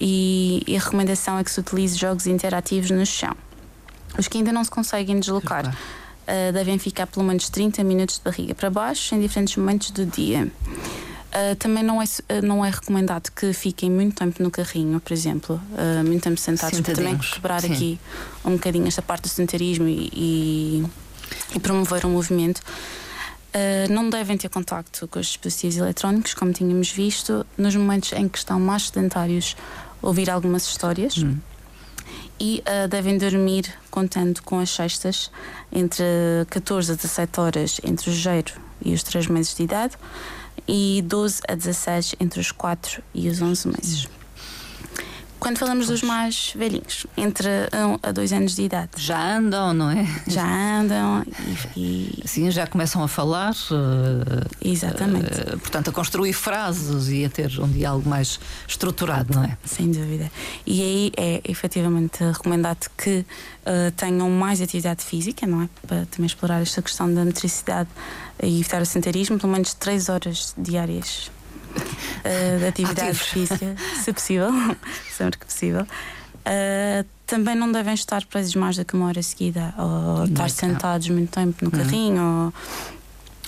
e, 0.00 0.62
e, 0.66 0.76
a 0.76 0.80
recomendação 0.80 1.38
é 1.38 1.44
que 1.44 1.50
se 1.50 1.60
utilize 1.60 1.98
jogos 1.98 2.26
interativos 2.26 2.90
no 2.90 3.04
chão. 3.04 3.34
Os 4.18 4.28
que 4.28 4.38
ainda 4.38 4.52
não 4.52 4.64
se 4.64 4.70
conseguem 4.70 5.18
deslocar 5.20 5.76
uh, 6.26 6.52
devem 6.52 6.78
ficar 6.78 7.06
pelo 7.06 7.24
menos 7.24 7.48
30 7.48 7.82
minutos 7.84 8.16
de 8.16 8.22
barriga 8.22 8.54
para 8.54 8.70
baixo 8.70 9.14
em 9.14 9.20
diferentes 9.20 9.56
momentos 9.56 9.90
do 9.90 10.04
dia. 10.04 10.50
Uh, 11.36 11.54
também 11.56 11.82
não 11.82 12.00
é, 12.00 12.06
não 12.42 12.64
é 12.64 12.70
recomendado 12.70 13.30
que 13.30 13.52
fiquem 13.52 13.90
muito 13.90 14.16
tempo 14.16 14.42
no 14.42 14.50
carrinho, 14.50 14.98
por 15.00 15.12
exemplo, 15.12 15.60
uh, 15.72 16.04
muito 16.06 16.22
tempo 16.22 16.40
sentados, 16.40 16.80
para 16.80 16.94
também 16.94 17.18
quebrar 17.18 17.60
Sim. 17.60 17.72
aqui 17.72 18.00
um 18.44 18.52
bocadinho 18.52 18.86
esta 18.86 19.02
parte 19.02 19.24
do 19.24 19.28
sedentarismo 19.28 19.86
e, 19.86 20.10
e, 20.14 20.86
e 21.54 21.60
promover 21.60 22.06
o 22.06 22.08
movimento. 22.08 22.58
Uh, 22.58 23.92
não 23.92 24.08
devem 24.08 24.36
ter 24.38 24.48
contacto 24.48 25.06
com 25.08 25.18
os 25.18 25.26
dispositivos 25.26 25.76
eletrónicos, 25.76 26.32
como 26.32 26.52
tínhamos 26.52 26.90
visto, 26.90 27.44
nos 27.58 27.74
momentos 27.74 28.12
em 28.12 28.28
que 28.28 28.38
estão 28.38 28.58
mais 28.58 28.84
sedentários, 28.84 29.56
ouvir 30.00 30.30
algumas 30.30 30.66
histórias. 30.66 31.18
Hum. 31.18 31.36
E 32.38 32.62
uh, 32.66 32.88
devem 32.88 33.16
dormir 33.16 33.72
contando 33.90 34.42
com 34.42 34.58
as 34.58 34.70
cestas 34.70 35.30
entre 35.72 36.04
14 36.50 36.92
a 36.92 36.94
17 36.94 37.40
horas 37.40 37.80
entre 37.82 38.10
o 38.10 38.12
jeito 38.12 38.60
e 38.84 38.92
os 38.92 39.02
3 39.02 39.28
meses 39.28 39.54
de 39.56 39.62
idade, 39.62 39.96
e 40.68 41.02
12 41.06 41.42
a 41.48 41.54
16 41.54 42.16
entre 42.20 42.40
os 42.40 42.52
4 42.52 43.02
e 43.14 43.28
os 43.28 43.40
11 43.40 43.68
meses. 43.68 44.15
Quando 45.38 45.58
falamos 45.58 45.88
dos 45.88 46.02
mais 46.02 46.52
velhinhos, 46.56 47.06
entre 47.16 47.48
1 47.48 47.98
a 48.02 48.12
2 48.12 48.32
anos 48.32 48.56
de 48.56 48.62
idade. 48.62 48.90
Já 48.96 49.36
andam, 49.36 49.74
não 49.74 49.90
é? 49.90 50.06
Já 50.26 50.44
andam 50.78 51.24
e. 51.76 52.20
e... 52.22 52.22
Sim, 52.26 52.50
já 52.50 52.66
começam 52.66 53.02
a 53.02 53.08
falar. 53.08 53.52
Uh, 53.52 54.46
Exatamente. 54.60 55.40
Uh, 55.40 55.58
portanto, 55.58 55.90
a 55.90 55.92
construir 55.92 56.32
frases 56.32 57.08
e 57.08 57.24
a 57.24 57.30
ter 57.30 57.60
um 57.60 57.68
diálogo 57.68 58.08
mais 58.08 58.40
estruturado, 58.66 59.34
não 59.34 59.44
é? 59.44 59.56
Sem 59.64 59.90
dúvida. 59.90 60.30
E 60.66 60.82
aí 60.82 61.12
é 61.16 61.40
efetivamente 61.44 62.24
recomendado 62.24 62.88
que 62.96 63.18
uh, 63.18 63.90
tenham 63.96 64.28
mais 64.30 64.60
atividade 64.60 65.04
física, 65.04 65.46
não 65.46 65.62
é? 65.62 65.68
Para 65.86 66.06
também 66.06 66.26
explorar 66.26 66.62
esta 66.62 66.80
questão 66.82 67.12
da 67.12 67.24
metricidade 67.24 67.88
e 68.42 68.60
evitar 68.60 68.82
o 68.82 68.86
sedentarismo, 68.86 69.38
pelo 69.38 69.52
menos 69.52 69.74
3 69.74 70.08
horas 70.08 70.54
diárias 70.56 71.30
uh, 71.76 72.58
de 72.58 72.66
atividade 72.66 73.10
Ativo. 73.10 73.24
física, 73.24 73.76
se 74.02 74.12
possível, 74.12 74.50
sempre 75.10 75.38
que 75.38 75.46
possível. 75.46 75.82
Uh, 75.82 77.04
também 77.26 77.56
não 77.56 77.70
devem 77.72 77.94
estar 77.94 78.24
presos 78.24 78.54
mais 78.54 78.76
do 78.76 78.84
que 78.84 78.94
uma 78.94 79.06
hora 79.06 79.22
seguida, 79.22 79.74
ou 79.76 80.24
estar 80.24 80.48
sentados 80.48 81.08
muito 81.08 81.30
tempo 81.30 81.64
no 81.64 81.70
uhum. 81.70 81.84
carrinho, 81.84 82.22
ou, 82.22 82.54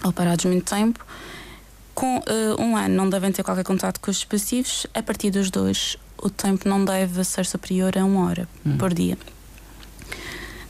ou, 0.07 0.13
parados 0.13 0.45
muito 0.47 0.69
tempo. 0.69 1.05
Com 1.95 2.19
uh, 2.19 2.61
um 2.61 2.77
ano, 2.77 2.95
não 2.95 3.09
devem 3.09 3.31
ter 3.31 3.43
qualquer 3.43 3.65
contato 3.65 4.01
com 4.01 4.11
os 4.11 4.17
dispositivos. 4.17 4.87
A 4.95 5.03
partir 5.03 5.31
dos 5.31 5.51
dois, 5.51 5.97
o 6.21 6.29
tempo 6.29 6.69
não 6.69 6.85
deve 6.85 7.23
ser 7.23 7.47
superior 7.47 7.97
a 7.97 8.05
uma 8.05 8.27
hora 8.27 8.49
uhum. 8.65 8.77
por 8.77 8.93
dia. 8.93 9.17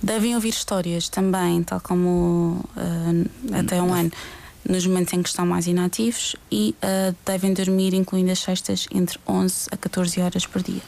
Devem 0.03 0.35
ouvir 0.35 0.51
histórias 0.51 1.09
também, 1.09 1.63
tal 1.63 1.81
como 1.81 2.65
uh, 2.77 3.55
até 3.59 3.81
um 3.83 3.93
ano 3.93 4.13
nos 4.69 4.87
momentos 4.87 5.15
em 5.15 5.23
que 5.23 5.29
estão 5.29 5.47
mais 5.47 5.67
inativos 5.67 6.37
e 6.53 6.77
uh, 6.83 7.17
devem 7.25 7.55
dormir, 7.55 7.95
incluindo 7.95 8.31
as 8.31 8.39
sextas, 8.39 8.87
entre 8.93 9.19
11 9.27 9.69
a 9.73 9.77
14 9.77 10.21
horas 10.21 10.47
por 10.47 10.63
dia. 10.63 10.83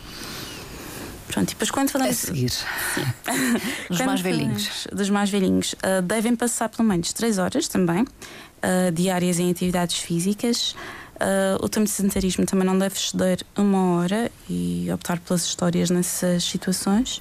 Pronto, 1.29 1.49
e 1.49 1.55
depois 1.55 1.71
quando 1.71 1.91
falamos. 1.91 2.25
A 2.25 2.27
seguir. 2.27 2.53
dos 3.89 4.01
mais 4.01 4.21
velhinhos. 4.21 4.87
Dos 4.93 5.11
mais 5.11 5.31
velhinhos. 5.31 5.73
Uh, 5.75 6.03
devem 6.03 6.37
passar 6.37 6.69
pelo 6.69 6.87
menos 6.87 7.13
3 7.13 7.39
horas 7.39 7.69
também, 7.69 8.03
uh, 8.03 8.93
diárias 8.93 9.39
em 9.39 9.51
atividades 9.51 9.99
físicas. 9.99 10.75
Uh, 11.17 11.63
o 11.63 11.69
tempo 11.69 11.85
de 11.85 11.91
sedentarismo 11.91 12.47
também 12.47 12.67
não 12.67 12.79
deve 12.79 12.97
exceder 12.97 13.45
uma 13.57 13.97
hora 13.97 14.33
e 14.49 14.89
optar 14.93 15.21
pelas 15.21 15.45
histórias 15.45 15.91
nessas 15.91 16.45
situações. 16.45 17.21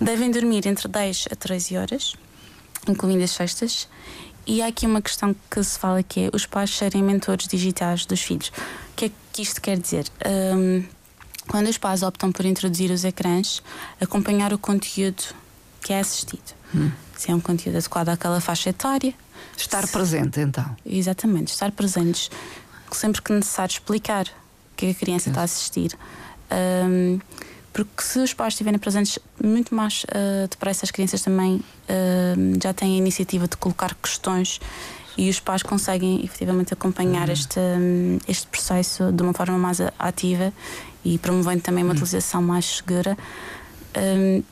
Devem 0.00 0.30
dormir 0.30 0.66
entre 0.66 0.86
10 0.86 1.26
a 1.32 1.36
13 1.36 1.76
horas, 1.76 2.14
incluindo 2.88 3.24
as 3.24 3.32
sextas. 3.32 3.88
E 4.48 4.62
há 4.62 4.66
aqui 4.68 4.86
uma 4.86 5.02
questão 5.02 5.36
que 5.50 5.62
se 5.62 5.78
fala 5.78 6.02
que 6.02 6.20
é 6.20 6.30
os 6.32 6.46
pais 6.46 6.74
serem 6.74 7.02
mentores 7.02 7.46
digitais 7.46 8.06
dos 8.06 8.22
filhos. 8.22 8.48
O 8.48 8.96
que 8.96 9.04
é 9.04 9.10
que 9.30 9.42
isto 9.42 9.60
quer 9.60 9.78
dizer? 9.78 10.06
Um, 10.26 10.82
quando 11.46 11.68
os 11.68 11.76
pais 11.76 12.02
optam 12.02 12.32
por 12.32 12.46
introduzir 12.46 12.90
os 12.90 13.04
ecrãs, 13.04 13.62
acompanhar 14.00 14.54
o 14.54 14.58
conteúdo 14.58 15.22
que 15.82 15.92
é 15.92 16.00
assistido. 16.00 16.54
Hum. 16.74 16.90
Se 17.14 17.30
é 17.30 17.34
um 17.34 17.40
conteúdo 17.40 17.76
adequado 17.76 18.08
àquela 18.08 18.40
faixa 18.40 18.70
etária. 18.70 19.12
Estar 19.54 19.86
se... 19.86 19.92
presente, 19.92 20.40
então. 20.40 20.74
Exatamente, 20.84 21.52
estar 21.52 21.70
presentes. 21.70 22.30
Sempre 22.90 23.20
que 23.20 23.30
necessário 23.34 23.72
explicar 23.72 24.26
o 24.72 24.76
que 24.76 24.86
a 24.88 24.94
criança 24.94 25.28
está 25.28 25.42
a 25.42 25.44
assistir. 25.44 25.92
Um, 26.50 27.20
porque 27.84 28.02
se 28.02 28.18
os 28.18 28.34
pais 28.34 28.54
estiverem 28.54 28.78
presentes 28.78 29.18
muito 29.42 29.74
mais 29.74 30.04
uh, 30.04 30.48
depressa, 30.48 30.84
as 30.84 30.90
crianças 30.90 31.22
também 31.22 31.56
uh, 31.56 32.62
já 32.62 32.72
têm 32.72 32.94
a 32.94 32.98
iniciativa 32.98 33.46
de 33.46 33.56
colocar 33.56 33.94
questões 33.94 34.60
e 35.16 35.28
os 35.28 35.40
pais 35.40 35.62
conseguem 35.62 36.24
efetivamente 36.24 36.72
acompanhar 36.72 37.28
uhum. 37.28 37.32
este, 37.32 37.58
um, 37.58 38.18
este 38.28 38.46
processo 38.46 39.12
de 39.12 39.22
uma 39.22 39.32
forma 39.32 39.58
mais 39.58 39.80
ativa 39.98 40.52
e 41.04 41.18
promovendo 41.18 41.60
também 41.60 41.82
uma 41.82 41.90
uhum. 41.90 41.96
utilização 41.96 42.42
mais 42.42 42.64
segura. 42.64 43.16
Um, 43.96 44.42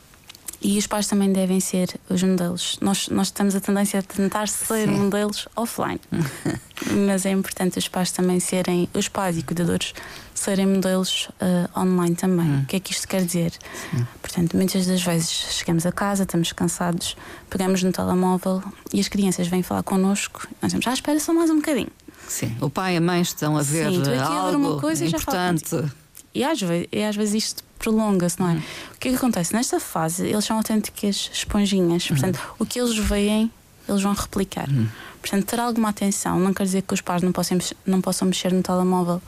e 0.61 0.77
os 0.77 0.87
pais 0.87 1.07
também 1.07 1.31
devem 1.31 1.59
ser 1.59 1.99
os 2.09 2.21
modelos. 2.23 2.77
Nós, 2.81 3.09
nós 3.09 3.29
temos 3.31 3.55
a 3.55 3.59
tendência 3.59 3.99
a 3.99 4.03
tentar 4.03 4.47
ser 4.47 4.87
Sim. 4.87 4.97
modelos 4.97 5.47
offline, 5.55 5.99
mas 7.07 7.25
é 7.25 7.31
importante 7.31 7.77
os 7.77 7.87
pais 7.87 8.11
também 8.11 8.39
serem, 8.39 8.89
os 8.93 9.07
pais 9.07 9.37
e 9.37 9.43
cuidadores, 9.43 9.93
serem 10.33 10.65
modelos 10.65 11.29
uh, 11.41 11.79
online 11.79 12.15
também. 12.15 12.45
Hum. 12.45 12.61
O 12.63 12.65
que 12.65 12.75
é 12.75 12.79
que 12.79 12.91
isto 12.91 13.07
quer 13.07 13.23
dizer? 13.23 13.51
Sim. 13.51 14.07
Portanto, 14.21 14.57
muitas 14.57 14.85
das 14.87 15.01
vezes 15.01 15.29
chegamos 15.29 15.85
a 15.85 15.91
casa, 15.91 16.23
estamos 16.23 16.51
cansados, 16.51 17.15
pegamos 17.49 17.83
no 17.83 17.91
telemóvel 17.91 18.63
e 18.93 18.99
as 18.99 19.07
crianças 19.07 19.47
vêm 19.47 19.61
falar 19.61 19.83
connosco, 19.83 20.47
nós 20.61 20.69
dizemos, 20.69 20.87
ah, 20.87 20.93
espera 20.93 21.19
só 21.19 21.33
mais 21.33 21.49
um 21.49 21.57
bocadinho. 21.57 21.91
Sim, 22.27 22.55
o 22.59 22.69
pai 22.69 22.95
e 22.95 22.97
a 22.97 23.01
mãe 23.01 23.21
estão 23.21 23.57
a 23.57 23.61
ver 23.61 23.89
Sim, 23.89 23.97
algo 24.19 24.47
a 24.47 24.49
ver 24.49 24.57
uma 24.57 24.81
coisa 24.81 25.05
importante. 25.05 25.75
E, 25.75 25.77
já 25.77 25.87
e 26.33 26.43
às 26.43 26.61
vezes, 26.61 26.87
e 26.91 27.03
às 27.03 27.15
vezes 27.15 27.33
isto 27.45 27.63
prolonga-se, 27.77 28.39
não 28.39 28.49
é? 28.49 28.53
Hum. 28.53 28.61
O 28.95 28.99
que 28.99 29.09
é 29.09 29.11
que 29.11 29.17
acontece? 29.17 29.53
Nesta 29.53 29.79
fase, 29.79 30.27
eles 30.27 30.45
são 30.45 30.57
autênticas 30.57 31.29
esponjinhas. 31.33 32.07
Portanto, 32.07 32.39
o 32.59 32.65
que 32.65 32.79
eles 32.79 32.97
veem, 32.97 33.51
eles 33.87 34.01
vão 34.01 34.13
replicar. 34.13 34.69
Hum. 34.69 34.87
Portanto, 35.21 35.45
ter 35.45 35.59
alguma 35.59 35.89
atenção 35.89 36.39
não 36.39 36.53
quer 36.53 36.63
dizer 36.63 36.81
que 36.83 36.93
os 36.93 37.01
pais 37.01 37.21
não 37.21 37.31
possam, 37.31 37.57
não 37.85 38.01
possam 38.01 38.27
mexer 38.27 38.53
no 38.53 38.61
telemóvel 38.61 39.21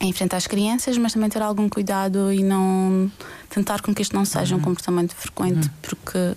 em 0.00 0.12
frente 0.12 0.34
às 0.34 0.46
crianças, 0.46 0.98
mas 0.98 1.12
também 1.12 1.28
ter 1.28 1.40
algum 1.40 1.68
cuidado 1.68 2.32
e 2.32 2.42
não 2.42 3.10
tentar 3.48 3.80
com 3.80 3.94
que 3.94 4.02
isto 4.02 4.14
não 4.14 4.24
seja 4.24 4.54
um 4.54 4.60
comportamento 4.60 5.14
frequente, 5.14 5.70
porque 5.80 6.34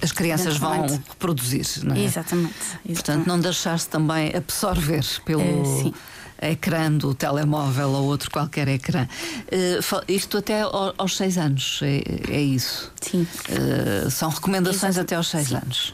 as 0.00 0.12
crianças 0.12 0.56
vão 0.56 0.86
reproduzir, 0.86 1.66
não 1.82 1.94
é? 1.94 2.00
Exatamente. 2.00 2.54
exatamente. 2.54 2.94
Portanto, 2.94 3.26
não 3.26 3.40
deixar-se 3.40 3.88
também 3.88 4.34
absorver 4.34 5.04
pelo. 5.24 5.42
Uh, 5.42 5.94
ecrã 6.40 6.92
do 6.92 7.14
telemóvel 7.14 7.90
ou 7.90 8.04
outro 8.04 8.30
qualquer 8.30 8.68
ecrã. 8.68 9.06
Uh, 9.06 10.04
isto 10.08 10.38
até 10.38 10.62
aos 10.98 11.16
seis 11.16 11.38
anos, 11.38 11.80
é, 11.82 12.02
é 12.32 12.40
isso? 12.40 12.92
Sim. 13.00 13.26
Uh, 13.48 14.10
são 14.10 14.28
recomendações 14.28 14.96
Exato. 14.96 15.00
até 15.00 15.16
aos 15.16 15.28
seis 15.28 15.48
Sim. 15.48 15.56
anos. 15.56 15.92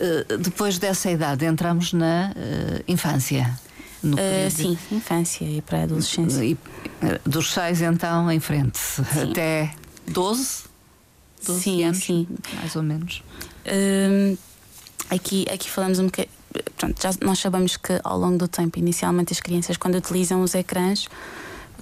Uh, 0.00 0.38
depois 0.38 0.78
dessa 0.78 1.10
idade, 1.10 1.44
entramos 1.44 1.92
na 1.92 2.32
infância. 2.88 3.58
sim, 4.50 4.78
infância 4.90 5.44
e 5.44 5.60
pré-adolescência. 5.60 6.56
dos 7.24 7.52
seis, 7.52 7.82
então, 7.82 8.30
em 8.30 8.40
frente, 8.40 8.78
sim. 8.78 9.30
até 9.30 9.74
12? 10.08 10.70
12 11.46 11.60
sim, 11.60 11.84
anos, 11.84 11.98
sim. 11.98 12.26
mais 12.54 12.76
ou 12.76 12.82
menos. 12.82 13.22
aqui, 15.10 15.46
aqui 15.50 15.68
falamos 15.70 15.98
um 15.98 16.06
bocadinho 16.06 16.39
já 17.00 17.10
nós 17.22 17.38
sabemos 17.38 17.76
que 17.76 18.00
ao 18.02 18.18
longo 18.18 18.38
do 18.38 18.48
tempo, 18.48 18.78
inicialmente 18.78 19.32
as 19.32 19.40
crianças 19.40 19.76
quando 19.76 19.96
utilizam 19.96 20.42
os 20.42 20.54
ecrãs, 20.54 21.08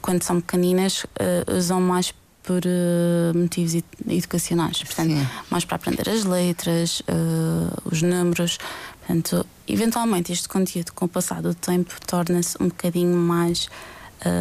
quando 0.00 0.22
são 0.22 0.40
pequeninas, 0.40 1.04
uh, 1.04 1.56
usam 1.56 1.80
mais 1.80 2.12
por 2.42 2.62
uh, 2.64 3.36
motivos 3.36 3.82
educacionais, 4.08 4.82
portanto, 4.82 5.10
Sim. 5.10 5.26
mais 5.50 5.64
para 5.64 5.76
aprender 5.76 6.08
as 6.08 6.24
letras, 6.24 7.00
uh, 7.00 7.82
os 7.84 8.00
números. 8.00 8.58
Portanto, 9.00 9.46
eventualmente 9.66 10.32
este 10.32 10.48
conteúdo, 10.48 10.92
com 10.92 11.06
o 11.06 11.08
passar 11.08 11.42
do 11.42 11.54
tempo, 11.54 11.94
torna-se 12.06 12.56
um 12.60 12.68
bocadinho 12.68 13.16
mais 13.16 13.68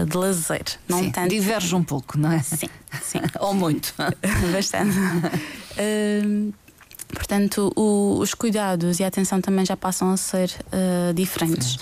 de 0.09 0.17
lazer. 0.17 0.65
Não 0.89 1.03
sim, 1.03 1.11
tanto... 1.11 1.29
diverge 1.29 1.75
um 1.75 1.83
pouco, 1.83 2.17
não 2.17 2.31
é? 2.31 2.41
Sim, 2.41 2.67
sim. 2.99 3.19
Ou 3.39 3.53
muito. 3.53 3.93
Bastante. 4.51 4.97
Portanto, 7.07 7.71
o, 7.75 8.17
os 8.19 8.33
cuidados 8.33 8.99
e 8.99 9.03
a 9.03 9.07
atenção 9.07 9.39
também 9.41 9.65
já 9.65 9.77
passam 9.77 10.11
a 10.11 10.17
ser 10.17 10.51
uh, 10.67 11.13
diferentes. 11.13 11.77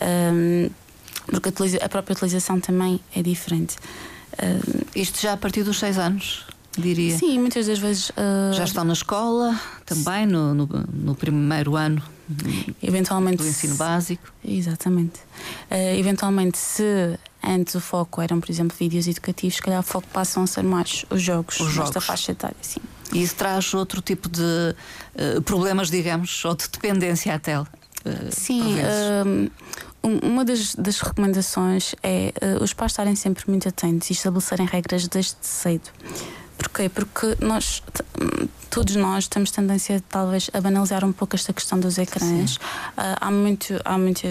Um, 0.00 0.70
porque 1.26 1.48
a, 1.48 1.84
a, 1.84 1.88
própria 1.88 2.14
utilização 2.14 2.58
também 2.60 3.00
é 3.14 3.22
diferente. 3.22 3.76
Uh, 4.32 4.86
Isto 4.94 5.20
já 5.20 5.34
a 5.34 5.36
partir 5.36 5.62
dos 5.62 5.78
6 5.78 5.98
anos, 5.98 6.46
diria? 6.76 7.16
Sim, 7.16 7.38
muitas 7.38 7.66
das 7.66 7.78
vezes. 7.78 8.10
Uh, 8.10 8.54
já 8.54 8.64
estão 8.64 8.84
na 8.84 8.94
escola, 8.94 9.58
também, 9.84 10.26
no, 10.26 10.54
no, 10.54 10.68
no 10.92 11.14
primeiro 11.14 11.76
ano 11.76 12.02
eventualmente 12.82 13.38
do 13.38 13.46
ensino 13.48 13.74
básico. 13.74 14.32
Exatamente. 14.44 15.20
Uh, 15.70 15.98
eventualmente, 15.98 16.58
se 16.58 17.18
antes 17.42 17.74
o 17.74 17.80
foco 17.80 18.20
eram, 18.22 18.40
por 18.40 18.50
exemplo, 18.50 18.76
vídeos 18.78 19.06
educativos, 19.06 19.56
se 19.56 19.62
calhar 19.62 19.80
o 19.80 19.82
foco 19.82 20.06
passam 20.12 20.44
a 20.44 20.46
ser 20.46 20.62
mais 20.62 21.04
os 21.10 21.22
jogos, 21.22 21.54
os 21.54 21.72
jogos. 21.72 21.76
nesta 21.76 22.00
faixa 22.00 22.32
etária, 22.32 22.56
sim. 22.62 22.80
E 23.12 23.22
isso 23.22 23.34
traz 23.36 23.74
outro 23.74 24.00
tipo 24.00 24.28
de 24.28 24.42
uh, 24.42 25.42
problemas, 25.42 25.90
digamos, 25.90 26.44
ou 26.44 26.54
de 26.54 26.68
dependência 26.68 27.34
até. 27.34 27.60
Uh, 27.60 27.66
sim, 28.30 28.76
uma 30.02 30.44
das, 30.44 30.74
das, 30.74 30.98
recomendações 31.00 31.94
é 32.02 32.32
os 32.62 32.72
pais 32.72 32.92
estarem 32.92 33.14
sempre 33.14 33.44
muito 33.46 33.68
atentos 33.68 34.08
e 34.08 34.14
estabelecerem 34.14 34.66
regras 34.66 35.06
desde 35.06 35.36
cedo. 35.42 35.90
Porquê? 36.60 36.90
Porque 36.90 37.36
nós, 37.40 37.82
todos 38.68 38.94
nós, 38.94 39.26
temos 39.26 39.50
tendência 39.50 40.02
talvez 40.10 40.50
a 40.52 40.60
banalizar 40.60 41.02
um 41.04 41.12
pouco 41.12 41.34
esta 41.34 41.54
questão 41.54 41.80
dos 41.80 41.96
ecrãs. 41.96 42.56
Uh, 42.56 42.60
há 43.18 43.30
muito. 43.30 43.80
Há 43.82 43.96
muito 43.96 44.26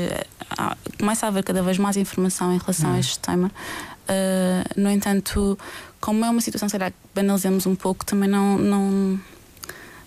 há, 0.51 0.77
começa 1.00 1.25
a 1.25 1.29
haver 1.29 1.43
cada 1.43 1.63
vez 1.63 1.79
mais 1.79 1.98
informação 1.98 2.53
em 2.53 2.59
relação 2.59 2.91
hum. 2.91 2.95
a 2.95 3.00
este 3.00 3.17
tema. 3.17 3.51
Uh, 4.07 4.79
no 4.79 4.91
entanto, 4.91 5.57
como 6.00 6.24
é 6.25 6.29
uma 6.29 6.41
situação, 6.41 6.70
será 6.70 6.91
que 6.91 6.98
banalizamos 7.13 7.65
um 7.65 7.75
pouco, 7.75 8.06
também 8.06 8.29
não, 8.29 8.58
não, 8.58 9.20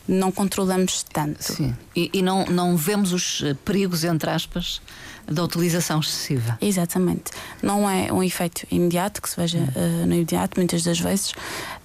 não 0.08 0.32
controlamos 0.32 1.02
tanto. 1.04 1.42
Sim. 1.42 1.74
E, 1.94 2.10
e, 2.12 2.22
não, 2.22 2.44
não 2.46 2.76
vemos 2.76 3.12
os 3.12 3.42
eh, 3.44 3.54
perigos, 3.64 4.04
entre 4.04 4.30
aspas, 4.30 4.80
da 5.26 5.44
utilização 5.44 6.00
excessiva. 6.00 6.58
Exatamente. 6.60 7.30
Não 7.62 7.88
é 7.88 8.12
um 8.12 8.22
efeito 8.22 8.66
imediato 8.70 9.22
que 9.22 9.30
se 9.30 9.36
veja 9.36 9.58
uh, 9.58 10.06
no 10.06 10.14
imediato, 10.14 10.58
muitas 10.58 10.82
das 10.82 10.98
vezes. 10.98 11.32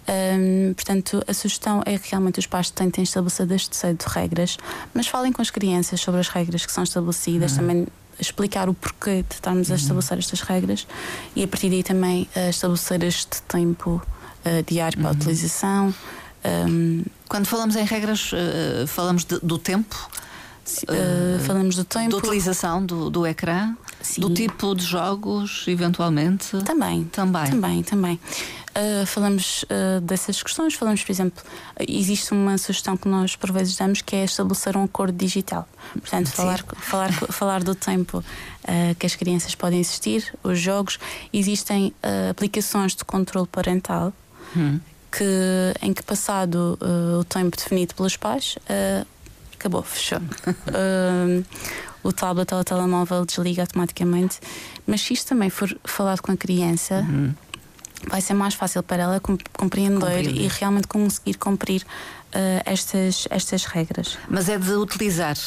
Um, 0.08 0.74
portanto, 0.74 1.24
a 1.28 1.34
sugestão 1.34 1.84
é 1.86 1.98
que 1.98 2.10
realmente 2.10 2.40
os 2.40 2.48
pais 2.48 2.72
tentem 2.72 3.04
estabelecer 3.04 3.46
desde 3.46 3.76
cedo 3.76 4.02
regras, 4.04 4.58
mas 4.94 5.08
falem 5.08 5.32
com 5.32 5.42
as 5.42 5.52
crianças 5.52 6.00
sobre 6.00 6.20
as 6.20 6.30
regras 6.30 6.66
que 6.66 6.72
são 6.72 6.84
estabelecidas, 6.84 7.52
uhum. 7.52 7.58
também 7.58 7.88
explicar 8.20 8.70
o 8.70 8.74
porquê 8.74 9.24
de 9.28 9.36
estarmos 9.36 9.70
a 9.70 9.74
uhum. 9.74 9.80
estabelecer 9.80 10.18
estas 10.18 10.42
regras 10.42 10.88
e 11.36 11.44
a 11.44 11.48
partir 11.48 11.70
daí 11.70 11.84
também 11.84 12.28
uh, 12.36 12.50
estabelecer 12.50 13.04
este 13.04 13.42
tempo 13.44 14.02
uh, 14.46 14.64
diário 14.66 14.98
para 14.98 15.10
a 15.10 15.12
uhum. 15.12 15.18
utilização. 15.18 15.94
Um, 16.46 17.04
Quando 17.28 17.46
falamos 17.46 17.76
em 17.76 17.84
regras, 17.84 18.32
uh, 18.32 18.88
falamos 18.88 19.26
de, 19.26 19.40
do 19.40 19.58
tempo? 19.58 19.96
Uh, 20.84 21.40
falamos 21.46 21.76
do 21.76 21.86
tempo. 21.86 22.12
Da 22.12 22.18
utilização 22.18 22.86
do, 22.86 23.10
do 23.10 23.26
ecrã? 23.26 23.76
Sim. 24.02 24.22
Do 24.22 24.34
tipo 24.34 24.76
de 24.76 24.84
jogos, 24.84 25.66
eventualmente? 25.68 26.58
Também. 26.64 27.06
Também. 27.06 27.50
Também, 27.50 27.84
também. 27.84 28.20
Uh, 28.78 29.08
falamos 29.08 29.64
uh, 29.64 30.00
dessas 30.02 30.44
questões, 30.44 30.76
falamos, 30.76 31.02
por 31.04 31.12
exemplo, 31.12 31.44
existe 31.80 32.32
uma 32.32 32.60
sugestão 32.60 32.96
que 32.96 33.08
nós 33.08 33.36
por 33.36 33.52
vezes 33.52 33.76
damos 33.76 34.04
que 34.04 34.16
é 34.16 34.24
estabelecer 34.24 34.78
um 34.78 34.84
acordo 34.84 35.18
digital. 35.18 35.68
Portanto, 35.94 36.30
falar, 36.30 36.64
falar, 36.76 37.12
falar 37.12 37.64
do 37.64 37.74
tempo 37.74 38.20
uh, 38.20 38.96
que 39.00 39.06
as 39.08 39.16
crianças 39.16 39.56
podem 39.56 39.82
assistir, 39.82 40.32
os 40.44 40.60
jogos. 40.60 41.00
Existem 41.34 41.92
aplicações 42.30 42.96
de 42.96 43.04
controle 43.04 43.48
parental 43.48 44.14
hum. 44.56 44.80
que, 45.12 45.74
em 45.82 45.92
que, 45.92 46.04
passado 46.04 46.78
o 47.20 47.24
tempo 47.24 47.58
definido 47.58 47.96
pelos 47.96 48.16
pais, 48.16 48.58
acabou, 49.56 49.82
fechou. 49.82 50.20
o 52.04 52.12
tablet 52.14 52.54
ou 52.54 52.60
o 52.60 52.64
telemóvel 52.64 53.26
desliga 53.26 53.64
automaticamente. 53.64 54.40
Mas 54.86 55.02
se 55.02 55.14
isto 55.14 55.30
também 55.30 55.50
for 55.50 55.76
falado 55.84 56.22
com 56.22 56.32
a 56.32 56.38
criança. 56.38 57.06
Uhum 57.10 57.34
vai 58.06 58.22
ser 58.22 58.34
mais 58.34 58.54
fácil 58.54 58.84
para 58.84 59.04
ela 59.04 59.20
compreender, 59.20 60.00
compreender. 60.00 60.36
e 60.36 60.48
realmente 60.48 60.88
conseguir 60.88 61.36
cumprir 61.36 61.82
uh, 61.82 62.62
estas, 62.66 63.28
estas 63.30 63.66
regras. 63.66 64.18
Mas 64.30 64.50
é 64.50 64.58
de 64.58 64.74
utilizar 64.74 65.38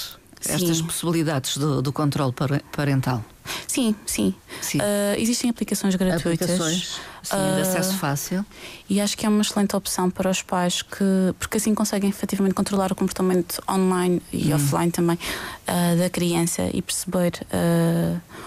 estas 0.49 0.79
sim. 0.79 0.85
possibilidades 0.85 1.57
do, 1.57 1.83
do 1.83 1.93
controle 1.93 2.33
parental? 2.73 3.23
Sim, 3.67 3.95
sim. 4.07 4.35
sim. 4.61 4.79
Uh, 4.79 5.19
existem 5.19 5.51
aplicações 5.51 5.95
gratuitas. 5.95 6.51
Aplicações, 6.51 7.01
sim, 7.23 7.37
uh, 7.37 7.57
de 7.57 7.61
acesso 7.63 7.95
fácil. 7.95 8.47
E 8.89 9.01
acho 9.01 9.17
que 9.17 9.27
é 9.27 9.29
uma 9.29 9.43
excelente 9.43 9.75
opção 9.75 10.11
para 10.11 10.31
os 10.31 10.43
pais 10.43 10.83
que, 10.83 11.35
porque 11.39 11.57
assim 11.57 11.75
conseguem 11.75 12.09
efetivamente 12.09 12.55
controlar 12.55 12.93
o 12.93 12.95
comportamento 12.95 13.63
online 13.69 14.23
e 14.33 14.53
hum. 14.53 14.57
offline 14.57 14.91
também 14.91 15.17
uh, 15.17 15.99
da 15.99 16.09
criança 16.09 16.71
e 16.73 16.81
perceber 16.81 17.33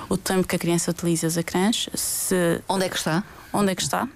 o 0.10 0.18
tempo 0.18 0.48
que 0.48 0.56
a 0.56 0.60
criança 0.60 0.92
utiliza 0.92 1.28
os 1.28 1.38
ecrãs. 1.38 1.90
Se, 1.94 2.62
Onde 2.68 2.86
é 2.86 2.90
que 2.90 2.98
está? 2.98 3.24
Onde 3.54 3.72
é 3.72 3.76
que 3.76 3.82
está. 3.82 4.08